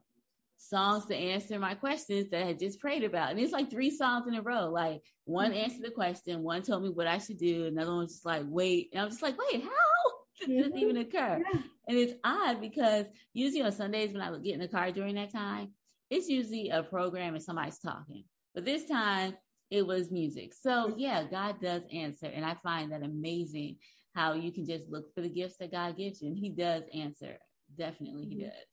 songs 0.58 1.06
to 1.06 1.16
answer 1.16 1.58
my 1.58 1.74
questions 1.74 2.28
that 2.30 2.42
I 2.42 2.46
had 2.46 2.58
just 2.58 2.80
prayed 2.80 3.04
about. 3.04 3.30
And 3.30 3.40
it's 3.40 3.52
like 3.52 3.70
three 3.70 3.90
songs 3.90 4.26
in 4.26 4.34
a 4.34 4.42
row. 4.42 4.68
Like 4.68 5.02
one 5.24 5.52
mm-hmm. 5.52 5.60
answered 5.60 5.84
the 5.84 5.90
question, 5.90 6.42
one 6.42 6.62
told 6.62 6.82
me 6.82 6.90
what 6.90 7.06
I 7.06 7.18
should 7.18 7.38
do, 7.38 7.66
another 7.66 7.90
one 7.90 8.00
was 8.00 8.12
just 8.12 8.26
like, 8.26 8.44
wait. 8.46 8.90
And 8.92 9.02
I'm 9.02 9.08
just 9.08 9.22
like, 9.22 9.36
wait, 9.38 9.62
how 9.62 10.46
did 10.46 10.64
this 10.72 10.82
even 10.82 10.98
occur? 10.98 11.42
Yeah. 11.52 11.60
And 11.88 11.98
it's 11.98 12.14
odd 12.24 12.60
because 12.60 13.06
usually 13.32 13.62
on 13.62 13.72
Sundays 13.72 14.12
when 14.12 14.20
I 14.20 14.30
would 14.30 14.44
get 14.44 14.54
in 14.54 14.60
the 14.60 14.68
car 14.68 14.90
during 14.90 15.14
that 15.14 15.32
time, 15.32 15.72
it's 16.10 16.28
usually 16.28 16.70
a 16.70 16.82
program 16.82 17.34
and 17.34 17.42
somebody's 17.42 17.78
talking. 17.78 18.24
But 18.54 18.64
this 18.64 18.84
time 18.86 19.34
it 19.70 19.86
was 19.86 20.10
music. 20.10 20.54
So 20.54 20.94
yeah, 20.96 21.24
God 21.24 21.60
does 21.60 21.82
answer. 21.92 22.26
And 22.26 22.44
I 22.44 22.56
find 22.62 22.92
that 22.92 23.02
amazing 23.02 23.76
how 24.14 24.32
you 24.32 24.50
can 24.50 24.66
just 24.66 24.88
look 24.88 25.14
for 25.14 25.20
the 25.20 25.28
gifts 25.28 25.56
that 25.58 25.70
God 25.70 25.96
gives 25.96 26.20
you. 26.20 26.28
And 26.28 26.38
he 26.38 26.50
does 26.50 26.82
answer. 26.92 27.36
Definitely 27.76 28.26
he 28.26 28.34
mm-hmm. 28.36 28.44
does. 28.44 28.66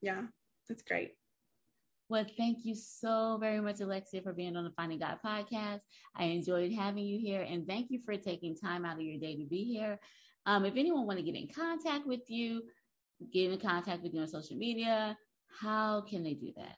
Yeah, 0.00 0.22
that's 0.68 0.82
great. 0.82 1.12
Well, 2.08 2.24
thank 2.36 2.64
you 2.64 2.76
so 2.76 3.36
very 3.40 3.60
much, 3.60 3.80
Alexia, 3.80 4.22
for 4.22 4.32
being 4.32 4.56
on 4.56 4.62
the 4.62 4.70
Finding 4.70 5.00
God 5.00 5.18
podcast. 5.26 5.80
I 6.14 6.24
enjoyed 6.26 6.72
having 6.72 7.04
you 7.04 7.18
here, 7.18 7.42
and 7.42 7.66
thank 7.66 7.90
you 7.90 8.00
for 8.04 8.16
taking 8.16 8.54
time 8.56 8.84
out 8.84 8.94
of 8.94 9.02
your 9.02 9.18
day 9.18 9.36
to 9.36 9.44
be 9.44 9.64
here. 9.64 9.98
Um, 10.46 10.64
if 10.64 10.74
anyone 10.76 11.08
want 11.08 11.18
to 11.18 11.24
get 11.24 11.34
in 11.34 11.48
contact 11.48 12.06
with 12.06 12.30
you, 12.30 12.62
get 13.32 13.50
in 13.50 13.58
contact 13.58 14.04
with 14.04 14.14
you 14.14 14.20
on 14.20 14.28
social 14.28 14.56
media, 14.56 15.18
how 15.60 16.02
can 16.02 16.22
they 16.22 16.34
do 16.34 16.52
that? 16.56 16.76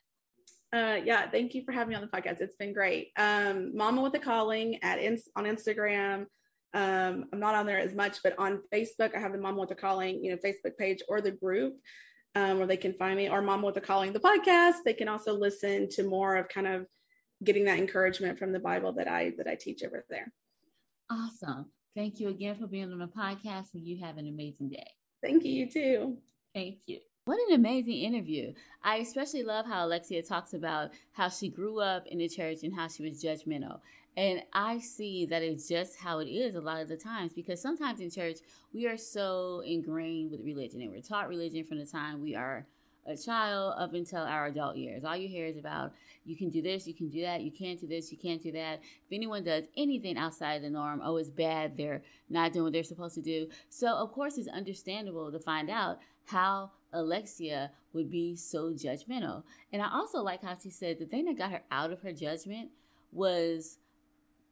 Uh, 0.75 0.99
yeah, 1.03 1.29
thank 1.29 1.53
you 1.53 1.63
for 1.63 1.73
having 1.73 1.89
me 1.89 1.95
on 1.95 2.01
the 2.01 2.07
podcast. 2.07 2.41
It's 2.41 2.55
been 2.55 2.73
great. 2.73 3.11
Um, 3.15 3.77
Mama 3.77 4.01
with 4.01 4.15
a 4.15 4.19
Calling 4.19 4.79
at 4.83 4.97
in, 4.97 5.19
on 5.35 5.43
Instagram. 5.43 6.25
Um, 6.73 7.25
I'm 7.31 7.39
not 7.39 7.53
on 7.53 7.67
there 7.67 7.79
as 7.79 7.93
much, 7.93 8.17
but 8.23 8.33
on 8.39 8.61
Facebook, 8.73 9.15
I 9.15 9.19
have 9.19 9.33
the 9.33 9.37
Mama 9.37 9.59
with 9.59 9.71
a 9.71 9.75
Calling, 9.75 10.23
you 10.23 10.31
know, 10.31 10.37
Facebook 10.37 10.75
page 10.79 11.03
or 11.07 11.21
the 11.21 11.31
group 11.31 11.75
um, 12.35 12.57
where 12.57 12.67
they 12.67 12.77
can 12.77 12.93
find 12.93 13.17
me, 13.17 13.29
or 13.29 13.41
Mama 13.41 13.65
with 13.67 13.77
a 13.77 13.81
Calling, 13.81 14.13
the 14.13 14.19
podcast. 14.19 14.77
They 14.85 14.93
can 14.93 15.07
also 15.07 15.33
listen 15.33 15.89
to 15.89 16.03
more 16.03 16.35
of 16.35 16.49
kind 16.49 16.67
of 16.67 16.85
getting 17.43 17.65
that 17.65 17.79
encouragement 17.79 18.37
from 18.37 18.51
the 18.51 18.59
Bible 18.59 18.91
that 18.93 19.07
I 19.07 19.33
that 19.37 19.47
I 19.47 19.55
teach 19.55 19.83
over 19.83 20.05
there. 20.09 20.31
Awesome. 21.09 21.71
Thank 21.95 22.19
you 22.19 22.29
again 22.29 22.55
for 22.55 22.67
being 22.67 22.91
on 22.91 22.99
the 22.99 23.07
podcast, 23.07 23.73
and 23.73 23.85
you 23.85 23.97
have 24.03 24.17
an 24.17 24.27
amazing 24.27 24.69
day. 24.69 24.87
Thank 25.21 25.43
you. 25.43 25.51
You 25.51 25.71
too. 25.71 26.17
Thank 26.53 26.79
you. 26.85 26.99
What 27.25 27.39
an 27.49 27.55
amazing 27.55 27.97
interview. 27.97 28.53
I 28.83 28.97
especially 28.97 29.43
love 29.43 29.65
how 29.65 29.85
Alexia 29.85 30.23
talks 30.23 30.53
about 30.53 30.91
how 31.11 31.29
she 31.29 31.49
grew 31.49 31.79
up 31.79 32.07
in 32.07 32.17
the 32.17 32.29
church 32.29 32.59
and 32.63 32.73
how 32.73 32.87
she 32.87 33.03
was 33.03 33.23
judgmental. 33.23 33.81
And 34.17 34.43
I 34.53 34.79
see 34.79 35.25
that 35.27 35.43
it's 35.43 35.67
just 35.67 35.99
how 35.99 36.19
it 36.19 36.27
is 36.27 36.55
a 36.55 36.61
lot 36.61 36.81
of 36.81 36.89
the 36.89 36.97
times 36.97 37.33
because 37.33 37.61
sometimes 37.61 38.01
in 38.01 38.09
church, 38.09 38.39
we 38.73 38.87
are 38.87 38.97
so 38.97 39.61
ingrained 39.65 40.31
with 40.31 40.41
religion 40.41 40.81
and 40.81 40.91
we're 40.91 41.01
taught 41.01 41.29
religion 41.29 41.63
from 41.63 41.79
the 41.79 41.85
time 41.85 42.21
we 42.21 42.35
are 42.35 42.65
a 43.05 43.17
child 43.17 43.73
up 43.77 43.93
until 43.93 44.23
our 44.23 44.47
adult 44.47 44.77
years. 44.77 45.03
All 45.03 45.15
you 45.15 45.27
hear 45.27 45.45
is 45.45 45.57
about 45.57 45.93
you 46.25 46.35
can 46.35 46.49
do 46.49 46.61
this, 46.61 46.85
you 46.85 46.93
can 46.93 47.09
do 47.09 47.21
that, 47.21 47.41
you 47.41 47.51
can't 47.51 47.79
do 47.79 47.87
this, 47.87 48.11
you 48.11 48.17
can't 48.17 48.41
do 48.41 48.51
that. 48.51 48.81
If 48.81 49.11
anyone 49.11 49.43
does 49.43 49.65
anything 49.75 50.17
outside 50.17 50.61
the 50.61 50.69
norm, 50.69 51.01
oh, 51.03 51.17
it's 51.17 51.29
bad, 51.29 51.75
they're 51.75 52.03
not 52.29 52.53
doing 52.53 52.65
what 52.65 52.73
they're 52.73 52.83
supposed 52.83 53.15
to 53.15 53.21
do. 53.21 53.47
So, 53.69 53.95
of 53.95 54.11
course, 54.11 54.37
it's 54.37 54.47
understandable 54.47 55.31
to 55.31 55.39
find 55.39 55.69
out 55.69 55.99
how 56.25 56.71
Alexia 56.93 57.71
would 57.93 58.11
be 58.11 58.35
so 58.35 58.71
judgmental. 58.73 59.43
And 59.73 59.81
I 59.81 59.89
also 59.91 60.21
like 60.21 60.43
how 60.43 60.57
she 60.61 60.69
said 60.69 60.99
the 60.99 61.05
thing 61.05 61.25
that 61.25 61.37
got 61.37 61.51
her 61.51 61.63
out 61.71 61.91
of 61.91 62.01
her 62.01 62.13
judgment 62.13 62.69
was 63.11 63.79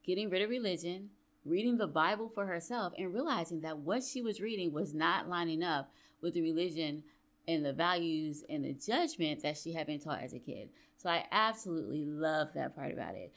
getting 0.08 0.30
rid 0.30 0.42
of 0.42 0.50
religion, 0.50 1.10
reading 1.46 1.78
the 1.78 1.88
Bible 1.88 2.32
for 2.34 2.46
herself, 2.46 2.94
and 2.98 3.14
realizing 3.14 3.62
that 3.62 3.80
what 3.80 4.04
she 4.04 4.22
was 4.22 4.42
reading 4.42 4.72
was 4.72 4.94
not 4.94 5.30
lining 5.30 5.62
up 5.62 5.92
with 6.22 6.34
the 6.34 6.42
religion 6.42 7.04
and 7.48 7.66
the 7.66 7.74
values 7.74 8.44
and 8.50 8.64
the 8.64 8.74
judgment 8.74 9.44
that 9.44 9.58
she 9.58 9.74
had 9.74 9.86
been 9.86 10.00
taught 10.00 10.24
as 10.24 10.34
a 10.34 10.40
kid. 10.40 10.70
So 10.98 11.10
I 11.10 11.26
absolutely 11.32 12.06
love 12.06 12.50
that 12.56 12.76
part 12.76 12.92
about 12.92 13.16
it. 13.16 13.34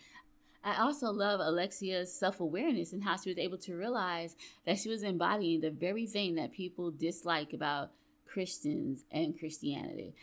I 0.62 0.80
also 0.80 1.10
love 1.10 1.40
Alexia's 1.40 2.12
self 2.12 2.40
awareness 2.40 2.92
and 2.92 3.02
how 3.02 3.16
she 3.16 3.30
was 3.30 3.38
able 3.38 3.58
to 3.58 3.74
realize 3.74 4.36
that 4.66 4.78
she 4.78 4.88
was 4.88 5.02
embodying 5.02 5.60
the 5.60 5.70
very 5.70 6.06
thing 6.06 6.34
that 6.34 6.52
people 6.52 6.90
dislike 6.90 7.52
about 7.52 7.92
Christians 8.26 9.04
and 9.10 9.38
Christianity. 9.38 10.14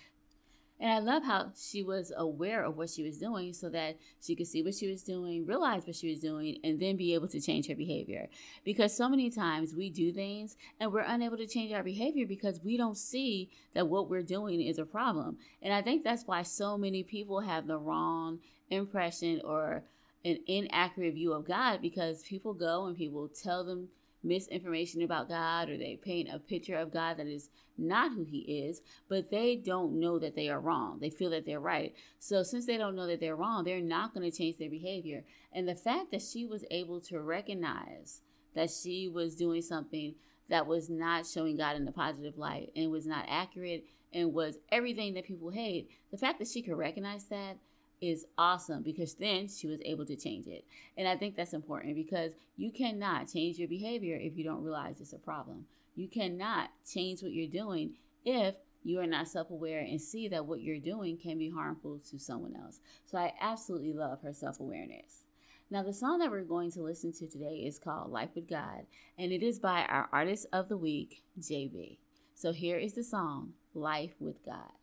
And 0.79 0.91
I 0.91 0.99
love 0.99 1.23
how 1.23 1.51
she 1.55 1.81
was 1.81 2.11
aware 2.15 2.63
of 2.63 2.77
what 2.77 2.91
she 2.91 3.01
was 3.01 3.17
doing 3.17 3.53
so 3.53 3.67
that 3.69 3.97
she 4.21 4.35
could 4.35 4.47
see 4.47 4.61
what 4.61 4.75
she 4.75 4.87
was 4.87 5.01
doing, 5.01 5.45
realize 5.45 5.87
what 5.87 5.95
she 5.95 6.09
was 6.09 6.19
doing, 6.19 6.59
and 6.63 6.79
then 6.79 6.95
be 6.97 7.15
able 7.15 7.27
to 7.29 7.41
change 7.41 7.67
her 7.67 7.75
behavior. 7.75 8.29
Because 8.63 8.95
so 8.95 9.09
many 9.09 9.31
times 9.31 9.73
we 9.73 9.89
do 9.89 10.11
things 10.11 10.55
and 10.79 10.93
we're 10.93 10.99
unable 11.01 11.37
to 11.37 11.47
change 11.47 11.73
our 11.73 11.83
behavior 11.83 12.27
because 12.27 12.61
we 12.63 12.77
don't 12.77 12.97
see 12.97 13.49
that 13.73 13.87
what 13.87 14.09
we're 14.09 14.21
doing 14.21 14.61
is 14.61 14.77
a 14.77 14.85
problem. 14.85 15.37
And 15.61 15.73
I 15.73 15.81
think 15.81 16.03
that's 16.03 16.27
why 16.27 16.43
so 16.43 16.77
many 16.77 17.01
people 17.01 17.41
have 17.41 17.65
the 17.65 17.79
wrong 17.79 18.39
impression 18.69 19.41
or 19.43 19.83
an 20.23 20.39
inaccurate 20.45 21.13
view 21.13 21.33
of 21.33 21.47
God 21.47 21.81
because 21.81 22.23
people 22.23 22.53
go 22.53 22.85
and 22.85 22.97
people 22.97 23.27
tell 23.29 23.63
them 23.63 23.89
misinformation 24.27 25.01
about 25.01 25.29
God 25.29 25.69
or 25.69 25.77
they 25.77 25.95
paint 25.95 26.29
a 26.31 26.39
picture 26.39 26.75
of 26.75 26.91
God 26.91 27.17
that 27.17 27.27
is 27.27 27.49
not 27.77 28.13
who 28.13 28.23
he 28.23 28.39
is, 28.39 28.81
but 29.07 29.29
they 29.29 29.55
don't 29.55 29.99
know 29.99 30.19
that 30.19 30.35
they 30.35 30.49
are 30.49 30.59
wrong. 30.59 30.99
They 30.99 31.09
feel 31.09 31.29
that 31.31 31.45
they're 31.45 31.59
right. 31.59 31.93
So 32.19 32.43
since 32.43 32.65
they 32.65 32.77
don't 32.77 32.95
know 32.95 33.07
that 33.07 33.19
they're 33.19 33.35
wrong, 33.35 33.63
they're 33.63 33.81
not 33.81 34.13
going 34.13 34.29
to 34.29 34.35
change 34.35 34.57
their 34.57 34.69
behavior. 34.69 35.23
And 35.53 35.67
the 35.67 35.75
fact 35.75 36.11
that 36.11 36.21
she 36.21 36.45
was 36.45 36.65
able 36.71 36.99
to 37.01 37.21
recognize 37.21 38.21
that 38.55 38.71
she 38.71 39.07
was 39.07 39.35
doing 39.35 39.61
something 39.61 40.15
that 40.49 40.65
was 40.65 40.89
not 40.89 41.25
showing 41.25 41.57
God 41.57 41.75
in 41.75 41.87
a 41.87 41.91
positive 41.91 42.37
light 42.37 42.71
and 42.75 42.91
was 42.91 43.05
not 43.05 43.25
accurate 43.27 43.85
and 44.13 44.33
was 44.33 44.57
everything 44.71 45.13
that 45.13 45.25
people 45.25 45.49
hate, 45.49 45.89
the 46.11 46.17
fact 46.17 46.39
that 46.39 46.47
she 46.47 46.61
could 46.61 46.77
recognize 46.77 47.25
that 47.25 47.57
is 48.01 48.25
awesome 48.37 48.83
because 48.83 49.15
then 49.15 49.47
she 49.47 49.67
was 49.67 49.79
able 49.83 50.05
to 50.05 50.15
change 50.15 50.47
it. 50.47 50.65
And 50.97 51.07
I 51.07 51.15
think 51.15 51.35
that's 51.35 51.53
important 51.53 51.95
because 51.95 52.31
you 52.55 52.71
cannot 52.71 53.31
change 53.31 53.57
your 53.57 53.67
behavior 53.67 54.17
if 54.21 54.37
you 54.37 54.43
don't 54.43 54.63
realize 54.63 54.99
it's 54.99 55.13
a 55.13 55.17
problem. 55.17 55.65
You 55.95 56.07
cannot 56.07 56.69
change 56.89 57.23
what 57.23 57.31
you're 57.31 57.47
doing 57.47 57.93
if 58.23 58.55
you 58.83 58.99
are 58.99 59.07
not 59.07 59.27
self 59.27 59.49
aware 59.49 59.79
and 59.79 60.01
see 60.01 60.27
that 60.27 60.45
what 60.45 60.61
you're 60.61 60.79
doing 60.79 61.17
can 61.17 61.37
be 61.37 61.49
harmful 61.49 61.99
to 62.09 62.19
someone 62.19 62.55
else. 62.55 62.79
So 63.05 63.17
I 63.17 63.33
absolutely 63.41 63.93
love 63.93 64.21
her 64.21 64.33
self 64.33 64.59
awareness. 64.59 65.23
Now, 65.69 65.83
the 65.83 65.93
song 65.93 66.19
that 66.19 66.31
we're 66.31 66.43
going 66.43 66.71
to 66.71 66.81
listen 66.81 67.11
to 67.13 67.27
today 67.27 67.63
is 67.67 67.77
called 67.77 68.09
Life 68.09 68.29
with 68.35 68.47
God, 68.47 68.85
and 69.17 69.33
it 69.33 69.43
is 69.43 69.59
by 69.59 69.83
our 69.83 70.07
artist 70.13 70.45
of 70.53 70.69
the 70.69 70.77
week, 70.77 71.23
JB. 71.37 71.97
So 72.35 72.53
here 72.53 72.77
is 72.77 72.93
the 72.93 73.03
song, 73.03 73.53
Life 73.73 74.13
with 74.19 74.45
God. 74.45 74.76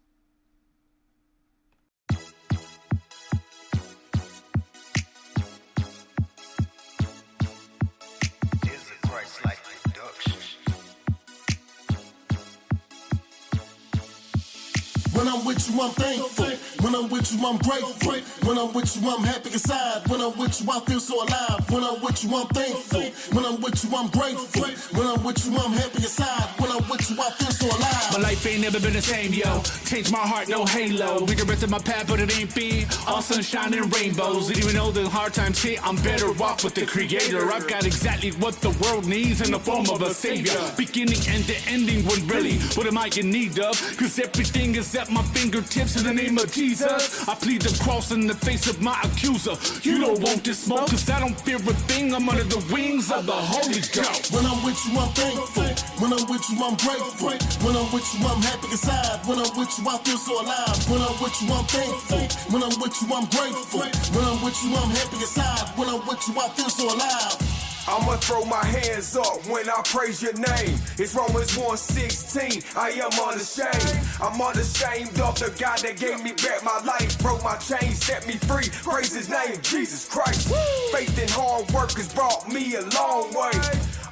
When 15.24 15.32
I'm 15.32 15.42
with 15.46 15.70
you, 15.70 15.80
I'm 15.80 15.90
thankful. 15.92 16.53
When 16.84 16.94
I'm 16.94 17.08
with 17.08 17.32
you, 17.32 17.46
I'm 17.46 17.56
grateful. 17.56 18.12
When 18.46 18.58
I'm 18.58 18.74
with 18.74 18.94
you, 18.94 19.08
I'm 19.08 19.24
happy 19.24 19.50
inside. 19.50 20.06
When 20.06 20.20
I'm 20.20 20.36
with 20.36 20.60
you, 20.60 20.70
I 20.70 20.80
feel 20.80 21.00
so 21.00 21.24
alive. 21.24 21.70
When 21.70 21.82
I'm 21.82 21.98
with 22.02 22.22
you, 22.22 22.36
I'm 22.36 22.46
thankful. 22.48 23.00
When 23.34 23.46
I'm 23.46 23.58
with 23.62 23.82
you, 23.82 23.96
I'm 23.96 24.08
grateful. 24.08 24.68
When 24.92 25.06
I'm 25.06 25.24
with 25.24 25.46
you, 25.46 25.56
I'm 25.56 25.72
happy 25.72 26.02
inside. 26.02 26.44
When 26.60 26.70
I'm 26.70 26.86
with 26.86 27.08
you, 27.10 27.16
I 27.18 27.30
feel 27.30 27.50
so 27.52 27.66
alive. 27.74 28.12
My 28.12 28.18
life 28.18 28.46
ain't 28.46 28.60
never 28.60 28.78
been 28.78 28.92
the 28.92 29.00
same, 29.00 29.32
yo. 29.32 29.62
Changed 29.86 30.12
my 30.12 30.18
heart, 30.18 30.48
no 30.48 30.66
halo. 30.66 31.24
Redirect 31.24 31.62
in 31.62 31.70
my 31.70 31.78
path, 31.78 32.06
but 32.06 32.20
it 32.20 32.38
ain't 32.38 32.54
been 32.54 32.86
all 33.06 33.22
sunshine 33.22 33.72
and 33.72 33.90
rainbows. 33.96 34.48
Didn't 34.48 34.64
even 34.64 34.76
know 34.76 34.90
the 34.92 35.08
hard 35.08 35.32
times 35.32 35.62
hit. 35.62 35.82
I'm 35.86 35.96
better 35.96 36.28
off 36.42 36.64
with 36.64 36.74
the 36.74 36.84
creator. 36.84 37.50
I've 37.50 37.66
got 37.66 37.86
exactly 37.86 38.32
what 38.32 38.56
the 38.60 38.76
world 38.84 39.06
needs 39.06 39.40
in 39.40 39.52
the 39.52 39.58
form 39.58 39.88
of 39.88 40.02
a 40.02 40.12
savior. 40.12 40.60
Beginning 40.76 41.20
and 41.30 41.44
the 41.44 41.56
ending, 41.66 42.04
when 42.04 42.26
really, 42.26 42.58
what 42.76 42.86
am 42.86 42.98
I 42.98 43.08
in 43.16 43.30
need 43.30 43.58
of? 43.58 43.72
Cause 43.96 44.18
everything 44.18 44.74
is 44.74 44.94
at 44.94 45.10
my 45.10 45.22
fingertips 45.32 45.96
in 45.96 46.04
the 46.04 46.12
name 46.12 46.36
of 46.36 46.52
Jesus. 46.52 46.73
I 46.82 47.34
plead 47.38 47.62
the 47.62 47.70
cross 47.84 48.10
in 48.10 48.26
the 48.26 48.34
face 48.34 48.66
of 48.68 48.82
my 48.82 48.98
accuser. 49.04 49.54
You 49.86 50.00
don't 50.00 50.18
want 50.20 50.42
this 50.42 50.58
smoke, 50.58 50.90
cause 50.90 51.08
I 51.08 51.20
don't 51.20 51.38
fear 51.40 51.56
a 51.56 51.74
thing. 51.86 52.12
I'm 52.12 52.28
under 52.28 52.42
the 52.42 52.58
wings 52.72 53.12
of 53.12 53.26
the 53.26 53.32
Holy 53.32 53.78
Ghost. 53.94 54.32
When 54.34 54.44
I'm 54.44 54.58
with 54.64 54.78
you, 54.86 54.98
I'm 54.98 55.12
thankful. 55.14 55.70
When 56.02 56.12
I'm 56.12 56.26
with 56.26 56.42
you, 56.50 56.58
I'm 56.58 56.74
grateful. 56.82 57.30
When 57.62 57.76
I'm 57.76 57.86
with 57.94 58.06
you, 58.10 58.26
I'm 58.26 58.42
happy 58.42 58.66
inside. 58.72 59.22
When 59.22 59.38
I'm 59.38 59.54
with 59.56 59.70
you, 59.78 59.86
I 59.86 59.98
feel 60.02 60.18
so 60.18 60.42
alive. 60.42 60.90
When 60.90 61.00
I'm 61.00 61.14
with 61.22 61.36
you, 61.42 61.54
I'm 61.54 61.64
thankful. 61.70 62.26
When 62.50 62.62
I'm 62.66 62.74
with 62.82 62.94
you, 62.98 63.06
I'm 63.14 63.26
grateful. 63.30 63.86
When 64.10 64.24
I'm 64.26 64.42
with 64.42 64.58
you, 64.64 64.74
I'm 64.74 64.90
happy 64.90 65.16
inside. 65.22 65.78
When 65.78 65.88
I'm 65.88 66.02
with 66.06 66.26
you, 66.26 66.34
I 66.34 66.48
feel 66.58 66.70
so 66.70 66.90
alive. 66.90 67.53
I'ma 67.86 68.16
throw 68.16 68.44
my 68.44 68.64
hands 68.64 69.14
up 69.16 69.44
when 69.46 69.68
I 69.68 69.82
praise 69.84 70.22
your 70.22 70.32
name. 70.32 70.78
It's 70.96 71.14
Romans 71.14 71.56
1:16. 71.56 72.64
I 72.76 72.90
am 72.90 73.12
unashamed. 73.20 74.00
I'm 74.22 74.40
unashamed 74.40 75.20
of 75.20 75.38
the 75.38 75.52
God 75.58 75.78
that 75.80 75.96
gave 75.98 76.22
me 76.22 76.32
back 76.32 76.64
my 76.64 76.78
life, 76.80 77.18
broke 77.18 77.42
my 77.44 77.56
chains, 77.56 78.02
set 78.02 78.26
me 78.26 78.34
free. 78.48 78.68
Praise 78.82 79.14
His 79.14 79.28
name, 79.28 79.60
Jesus 79.60 80.06
Christ. 80.08 80.48
Faith 80.92 81.18
and 81.18 81.30
hard 81.30 81.70
work 81.72 81.92
has 81.92 82.12
brought 82.14 82.48
me 82.48 82.74
a 82.74 82.82
long 82.96 83.32
way. 83.34 83.52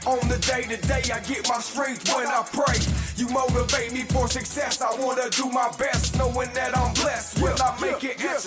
On 0.04 0.18
the 0.28 0.38
day 0.38 0.62
to 0.66 0.76
day, 0.88 1.02
I 1.14 1.20
get 1.22 1.46
my 1.48 1.60
strength 1.62 2.10
when 2.10 2.26
I 2.26 2.42
pray. 2.50 2.74
You 3.14 3.28
motivate 3.30 3.92
me 3.92 4.02
for 4.10 4.26
success. 4.26 4.82
I 4.82 4.90
wanna 4.98 5.30
do 5.30 5.46
my 5.50 5.70
best, 5.78 6.18
knowing 6.18 6.50
that 6.54 6.76
I'm 6.76 6.92
blessed. 6.94 7.40
Will 7.40 7.54
I 7.62 7.70
make 7.80 8.02
it? 8.02 8.18
Yes. 8.18 8.42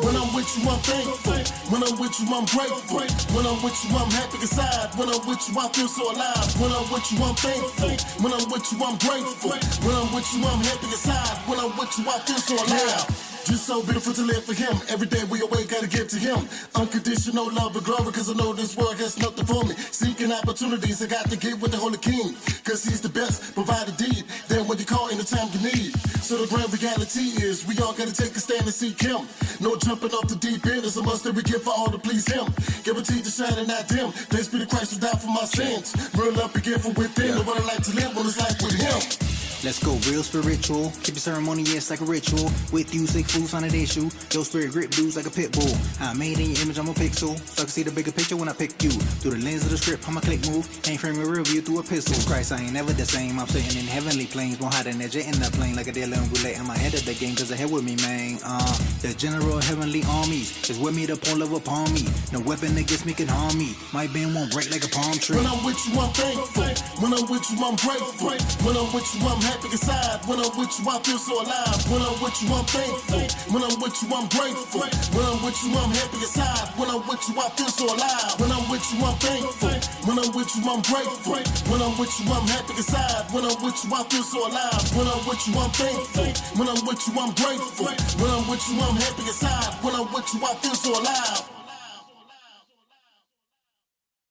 When 0.00 0.16
I'm 0.16 0.32
with 0.32 0.48
you, 0.56 0.64
I'm 0.64 0.80
thankful. 0.80 1.36
When 1.68 1.82
I'm 1.84 2.00
with 2.00 2.16
you, 2.18 2.26
I'm 2.32 2.46
grateful. 2.48 3.04
When 3.36 3.44
I'm 3.44 3.60
with 3.60 3.76
you, 3.84 3.92
I'm 3.92 4.10
happy 4.10 4.40
inside. 4.40 4.88
When 4.96 5.08
I'm 5.12 5.20
with 5.28 5.44
you, 5.48 5.54
I 5.60 5.68
feel 5.68 5.88
so 5.88 6.12
alive. 6.12 6.48
When 6.56 6.72
I'm 6.72 6.88
with 6.88 7.12
you, 7.12 7.20
I'm 7.20 7.36
thankful. 7.36 8.24
When 8.24 8.32
I'm 8.32 8.48
with 8.48 8.64
you, 8.72 8.78
I'm 8.80 8.96
grateful. 8.96 9.52
When 9.84 9.94
I'm 10.00 10.14
with 10.16 10.28
you, 10.32 10.48
I'm 10.48 10.64
happy 10.64 10.86
inside. 10.88 11.36
When 11.44 11.60
I'm 11.60 11.76
with 11.76 11.92
you, 11.98 12.08
I 12.08 12.18
feel 12.24 12.40
so 12.40 12.56
alive. 12.56 13.23
Just 13.44 13.66
so 13.66 13.82
beautiful 13.82 14.14
to 14.14 14.22
live 14.22 14.42
for 14.42 14.54
him. 14.54 14.72
Every 14.88 15.06
day 15.06 15.22
we 15.24 15.42
awake, 15.42 15.68
gotta 15.68 15.86
give 15.86 16.08
to 16.08 16.18
him. 16.18 16.48
Unconditional 16.74 17.52
love 17.52 17.76
and 17.76 17.84
glory, 17.84 18.10
cause 18.10 18.30
I 18.30 18.34
know 18.34 18.54
this 18.54 18.74
world 18.74 18.96
has 18.96 19.18
nothing 19.18 19.44
for 19.44 19.62
me. 19.64 19.74
Seeking 19.76 20.32
opportunities, 20.32 21.02
I 21.02 21.06
got 21.06 21.28
to 21.30 21.36
get 21.36 21.60
with 21.60 21.70
the 21.70 21.76
Holy 21.76 21.98
King. 21.98 22.34
Cause 22.64 22.82
he's 22.84 23.02
the 23.02 23.10
best, 23.10 23.54
provide 23.54 23.86
a 23.88 23.92
deed. 23.92 24.24
Then 24.48 24.66
when 24.66 24.78
you 24.78 24.86
call 24.86 25.08
in 25.08 25.18
the 25.18 25.24
time 25.24 25.48
you 25.52 25.60
need. 25.60 25.92
So 26.24 26.38
the 26.38 26.48
grand 26.48 26.72
reality 26.72 27.36
is, 27.44 27.66
we 27.66 27.76
all 27.84 27.92
gotta 27.92 28.14
take 28.14 28.34
a 28.34 28.40
stand 28.40 28.62
and 28.62 28.72
seek 28.72 29.00
him. 29.00 29.28
No 29.60 29.76
jumping 29.76 30.12
off 30.12 30.26
the 30.28 30.36
deep 30.36 30.64
end, 30.64 30.84
it's 30.84 30.96
a 30.96 31.02
must 31.02 31.24
that 31.24 31.34
we 31.34 31.42
give 31.42 31.62
for 31.62 31.74
all 31.76 31.90
to 31.90 31.98
please 31.98 32.26
him. 32.26 32.48
Guaranteed 32.82 33.24
to 33.24 33.30
shine 33.30 33.58
and 33.58 33.68
not 33.68 33.88
dim. 33.88 34.10
Thanks 34.32 34.48
be 34.48 34.58
to 34.58 34.66
Christ 34.66 34.94
who 34.94 35.00
died 35.00 35.20
for 35.20 35.28
my 35.28 35.44
sins. 35.44 35.92
Real 36.16 36.32
love 36.32 36.54
begin 36.54 36.78
from 36.78 36.94
within. 36.94 37.36
The 37.36 37.42
one 37.42 37.60
I 37.60 37.64
like 37.66 37.82
to 37.84 37.92
live 37.92 38.16
when 38.16 38.24
it's 38.24 38.40
life 38.40 38.56
with 38.62 38.72
him. 38.80 39.33
Let's 39.64 39.82
go 39.82 39.96
real 40.12 40.22
spiritual. 40.22 40.92
Keep 41.02 41.14
your 41.14 41.24
ceremonious 41.24 41.88
like 41.88 42.02
a 42.02 42.04
ritual. 42.04 42.52
With 42.70 42.92
you, 42.92 43.06
sick 43.06 43.24
fools 43.24 43.54
on 43.54 43.64
an 43.64 43.74
issue. 43.74 44.10
Your 44.32 44.44
spirit 44.44 44.72
grip 44.72 44.90
dudes 44.90 45.16
like 45.16 45.24
a 45.24 45.30
pit 45.30 45.52
bull. 45.52 45.72
I'm 46.00 46.18
made 46.18 46.38
in 46.38 46.50
your 46.50 46.60
image, 46.60 46.78
I'm 46.78 46.90
a 46.90 46.92
pixel. 46.92 47.32
So 47.56 47.62
I 47.62 47.64
can 47.64 47.68
see 47.68 47.82
the 47.82 47.90
bigger 47.90 48.12
picture 48.12 48.36
when 48.36 48.50
I 48.50 48.52
pick 48.52 48.76
you. 48.82 48.90
Through 48.90 49.40
the 49.40 49.42
lens 49.42 49.64
of 49.64 49.70
the 49.70 49.78
script, 49.78 50.06
I'm 50.06 50.18
a 50.18 50.20
click 50.20 50.44
move. 50.50 50.68
Ain't 50.86 51.00
frame 51.00 51.16
a 51.18 51.24
real 51.24 51.44
view 51.44 51.62
through 51.62 51.78
a 51.78 51.82
pistol. 51.82 52.12
Christ, 52.30 52.52
I 52.52 52.60
ain't 52.60 52.74
never 52.74 52.92
the 52.92 53.06
same. 53.06 53.40
I'm 53.40 53.48
sitting 53.48 53.80
in 53.80 53.86
heavenly 53.86 54.26
planes. 54.26 54.60
More 54.60 54.68
high 54.68 54.82
than 54.82 55.00
a 55.00 55.08
jet 55.08 55.24
in 55.24 55.40
the 55.40 55.48
plane. 55.56 55.76
Like 55.76 55.88
a 55.88 55.92
dealer 55.92 56.18
and 56.18 56.28
roulette. 56.36 56.60
I'm 56.60 56.68
ahead 56.68 56.92
of 56.92 57.06
the 57.06 57.14
game, 57.14 57.34
cause 57.34 57.50
ahead 57.50 57.70
with 57.70 57.84
me, 57.84 57.96
man. 58.04 58.36
Uh, 58.44 58.76
the 59.00 59.14
general 59.14 59.62
heavenly 59.64 60.02
armies 60.20 60.52
is 60.68 60.78
with 60.78 60.94
me, 60.94 61.06
the 61.06 61.16
pull 61.16 61.40
of 61.40 61.52
upon 61.54 61.88
me. 61.94 62.04
No 62.36 62.40
weapon 62.40 62.76
against 62.76 63.06
me 63.06 63.14
can 63.14 63.28
harm 63.28 63.56
me. 63.56 63.72
My 63.94 64.08
band 64.08 64.34
won't 64.34 64.52
break 64.52 64.70
like 64.70 64.84
a 64.84 64.92
palm 64.92 65.16
tree. 65.16 65.40
When 65.40 65.46
I'm 65.46 65.64
with 65.64 65.80
you, 65.88 65.96
I'm 65.96 66.12
thankful. 66.12 66.68
When 67.00 67.14
I'm 67.16 67.24
with 67.32 67.48
you, 67.48 67.56
I'm 67.64 67.76
grateful. 67.80 68.28
When 68.60 68.76
I'm 68.76 68.92
with 68.92 69.08
you, 69.16 69.24
I'm 69.24 69.40
happy 69.40 69.53
inside. 69.62 70.24
When 70.26 70.38
I'm 70.40 70.50
with 70.58 70.72
you, 70.78 70.84
I 70.90 70.98
feel 71.04 71.18
so 71.18 71.38
alive. 71.42 71.78
When 71.86 72.02
I'm 72.02 72.18
with 72.18 72.34
you, 72.42 72.48
I'm 72.50 72.64
thankful. 72.66 73.22
When 73.54 73.62
I'm 73.62 73.78
with 73.78 73.94
you, 74.02 74.08
I'm 74.10 74.26
grateful. 74.26 74.82
When 75.14 75.24
I'm 75.26 75.38
with 75.44 75.58
you, 75.62 75.70
I'm 75.78 75.92
happy 75.94 76.18
inside. 76.18 76.66
When 76.74 76.90
I'm 76.90 77.06
with 77.06 77.22
you, 77.28 77.34
I 77.38 77.48
feel 77.54 77.70
so 77.70 77.86
alive. 77.94 78.34
When 78.40 78.50
I'm 78.50 78.66
with 78.66 78.82
you, 78.90 78.98
I'm 79.04 79.16
thankful. 79.22 79.76
When 80.08 80.18
I'm 80.18 80.30
with 80.34 80.50
you, 80.56 80.62
I'm 80.66 80.82
grateful. 80.82 81.38
When 81.70 81.80
I'm 81.80 81.94
with 81.98 82.14
you, 82.18 82.26
I'm 82.32 82.46
happy 82.48 82.74
inside. 82.74 83.30
When 83.30 83.44
I'm 83.44 83.58
with 83.62 83.78
you, 83.84 83.90
I 83.94 84.02
feel 84.10 84.24
so 84.26 84.38
alive. 84.48 84.82
When 84.96 85.06
I'm 85.06 85.22
with 85.28 85.42
you, 85.46 85.54
I'm 85.54 85.70
thankful. 85.70 86.28
When 86.58 86.66
I'm 86.68 86.82
with 86.82 87.02
you, 87.06 87.12
I'm 87.14 87.32
grateful. 87.38 87.86
When 88.18 88.30
I'm 88.34 88.44
with 88.50 88.64
you, 88.66 88.74
I'm 88.82 88.96
happy 88.98 89.22
inside. 89.22 89.70
When 89.84 89.94
I'm 89.94 90.10
with 90.12 90.26
you, 90.34 90.40
I 90.42 90.54
feel 90.58 90.74
so 90.74 90.90
alive. 90.98 91.63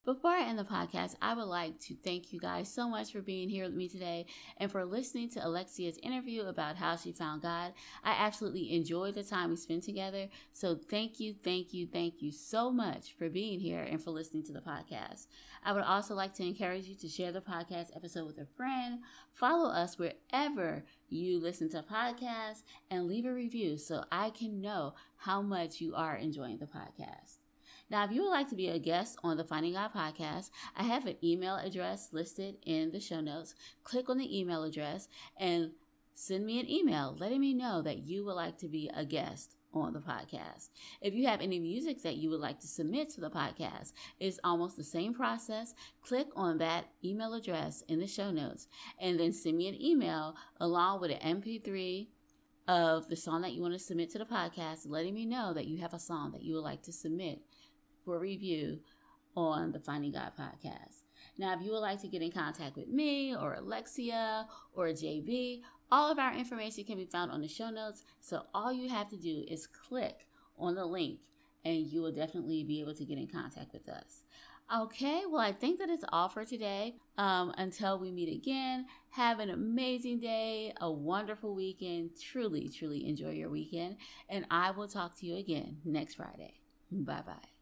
Before 0.05 0.31
I 0.31 0.43
end 0.43 0.59
the 0.59 0.65
podcast, 0.65 1.15
I 1.21 1.33
would 1.33 1.45
like 1.45 1.79
to 1.83 1.95
thank 1.95 2.33
you 2.33 2.39
guys 2.41 2.67
so 2.67 2.89
much 2.89 3.13
for 3.13 3.21
being 3.21 3.47
here 3.47 3.63
with 3.63 3.73
me 3.73 3.87
today 3.87 4.25
and 4.57 4.69
for 4.69 4.83
listening 4.83 5.29
to 5.29 5.39
Alexia's 5.39 5.97
interview 6.03 6.43
about 6.43 6.75
how 6.75 6.97
she 6.97 7.13
found 7.13 7.41
God. 7.41 7.71
I 8.03 8.11
absolutely 8.11 8.75
enjoyed 8.75 9.15
the 9.15 9.23
time 9.23 9.49
we 9.49 9.55
spent 9.55 9.83
together. 9.83 10.27
So 10.51 10.75
thank 10.75 11.21
you, 11.21 11.33
thank 11.41 11.73
you, 11.73 11.87
thank 11.87 12.21
you 12.21 12.33
so 12.33 12.69
much 12.69 13.13
for 13.17 13.29
being 13.29 13.61
here 13.61 13.79
and 13.79 14.03
for 14.03 14.11
listening 14.11 14.43
to 14.47 14.51
the 14.51 14.59
podcast. 14.59 15.27
I 15.63 15.71
would 15.71 15.83
also 15.83 16.15
like 16.15 16.33
to 16.33 16.45
encourage 16.45 16.85
you 16.85 16.95
to 16.95 17.07
share 17.07 17.31
the 17.31 17.39
podcast 17.39 17.95
episode 17.95 18.27
with 18.27 18.39
a 18.39 18.45
friend, 18.57 18.99
follow 19.31 19.69
us 19.69 19.97
wherever 19.97 20.83
you 21.07 21.39
listen 21.39 21.69
to 21.69 21.81
podcasts, 21.81 22.63
and 22.91 23.07
leave 23.07 23.23
a 23.25 23.33
review 23.33 23.77
so 23.77 24.03
I 24.11 24.31
can 24.31 24.59
know 24.59 24.95
how 25.15 25.41
much 25.41 25.79
you 25.79 25.95
are 25.95 26.17
enjoying 26.17 26.57
the 26.57 26.65
podcast. 26.65 27.42
Now, 27.93 28.05
if 28.05 28.11
you 28.11 28.23
would 28.23 28.31
like 28.31 28.49
to 28.49 28.55
be 28.55 28.69
a 28.69 28.79
guest 28.79 29.19
on 29.23 29.37
the 29.37 29.43
Finding 29.43 29.73
God 29.73 29.93
podcast, 29.93 30.49
I 30.75 30.81
have 30.81 31.05
an 31.05 31.15
email 31.23 31.57
address 31.57 32.09
listed 32.11 32.55
in 32.65 32.89
the 32.89 32.99
show 32.99 33.21
notes. 33.21 33.53
Click 33.83 34.09
on 34.09 34.17
the 34.17 34.39
email 34.39 34.63
address 34.63 35.07
and 35.37 35.73
send 36.15 36.43
me 36.43 36.59
an 36.59 36.67
email 36.67 37.15
letting 37.19 37.39
me 37.39 37.53
know 37.53 37.83
that 37.83 37.99
you 37.99 38.25
would 38.25 38.33
like 38.33 38.57
to 38.57 38.67
be 38.67 38.89
a 38.95 39.05
guest 39.05 39.57
on 39.75 39.93
the 39.93 39.99
podcast. 39.99 40.69
If 41.01 41.13
you 41.13 41.27
have 41.27 41.39
any 41.39 41.59
music 41.59 42.01
that 42.01 42.15
you 42.15 42.31
would 42.31 42.39
like 42.39 42.59
to 42.61 42.67
submit 42.67 43.11
to 43.11 43.21
the 43.21 43.29
podcast, 43.29 43.93
it's 44.19 44.39
almost 44.43 44.75
the 44.75 44.83
same 44.83 45.13
process. 45.13 45.75
Click 46.01 46.29
on 46.35 46.57
that 46.57 46.85
email 47.05 47.35
address 47.35 47.83
in 47.87 47.99
the 47.99 48.07
show 48.07 48.31
notes 48.31 48.67
and 48.99 49.19
then 49.19 49.31
send 49.31 49.55
me 49.55 49.67
an 49.67 49.79
email 49.79 50.35
along 50.59 50.99
with 50.99 51.11
an 51.11 51.37
MP3 51.37 52.07
of 52.67 53.07
the 53.09 53.15
song 53.15 53.41
that 53.41 53.53
you 53.53 53.61
want 53.61 53.73
to 53.73 53.79
submit 53.79 54.09
to 54.09 54.17
the 54.17 54.25
podcast, 54.25 54.87
letting 54.87 55.13
me 55.13 55.27
know 55.27 55.53
that 55.53 55.67
you 55.67 55.77
have 55.79 55.93
a 55.93 55.99
song 55.99 56.31
that 56.31 56.41
you 56.41 56.55
would 56.55 56.63
like 56.63 56.81
to 56.81 56.91
submit 56.91 57.41
for 58.03 58.19
review 58.19 58.79
on 59.35 59.71
the 59.71 59.79
Finding 59.79 60.11
God 60.11 60.31
podcast. 60.39 61.03
Now, 61.37 61.53
if 61.53 61.63
you 61.63 61.71
would 61.71 61.79
like 61.79 62.01
to 62.01 62.07
get 62.07 62.21
in 62.21 62.31
contact 62.31 62.75
with 62.75 62.87
me 62.87 63.35
or 63.35 63.55
Alexia 63.55 64.47
or 64.73 64.87
JB, 64.87 65.61
all 65.91 66.11
of 66.11 66.19
our 66.19 66.33
information 66.33 66.83
can 66.83 66.97
be 66.97 67.05
found 67.05 67.31
on 67.31 67.41
the 67.41 67.47
show 67.47 67.69
notes. 67.69 68.03
So 68.21 68.43
all 68.53 68.71
you 68.71 68.89
have 68.89 69.09
to 69.09 69.17
do 69.17 69.43
is 69.47 69.67
click 69.67 70.27
on 70.57 70.75
the 70.75 70.85
link 70.85 71.19
and 71.65 71.87
you 71.87 72.01
will 72.01 72.11
definitely 72.11 72.63
be 72.63 72.81
able 72.81 72.93
to 72.95 73.05
get 73.05 73.17
in 73.17 73.27
contact 73.27 73.73
with 73.73 73.87
us. 73.89 74.23
Okay, 74.73 75.23
well, 75.29 75.41
I 75.41 75.51
think 75.51 75.79
that 75.79 75.89
is 75.89 76.05
all 76.09 76.29
for 76.29 76.45
today. 76.45 76.95
Um, 77.17 77.53
until 77.57 77.99
we 77.99 78.11
meet 78.11 78.33
again, 78.33 78.85
have 79.09 79.39
an 79.39 79.49
amazing 79.49 80.19
day, 80.19 80.73
a 80.79 80.91
wonderful 80.91 81.53
weekend. 81.53 82.11
Truly, 82.19 82.69
truly 82.69 83.07
enjoy 83.07 83.31
your 83.31 83.49
weekend. 83.49 83.97
And 84.29 84.45
I 84.49 84.71
will 84.71 84.87
talk 84.87 85.17
to 85.19 85.25
you 85.25 85.35
again 85.35 85.77
next 85.83 86.15
Friday. 86.15 86.55
Bye 86.91 87.21
bye. 87.25 87.52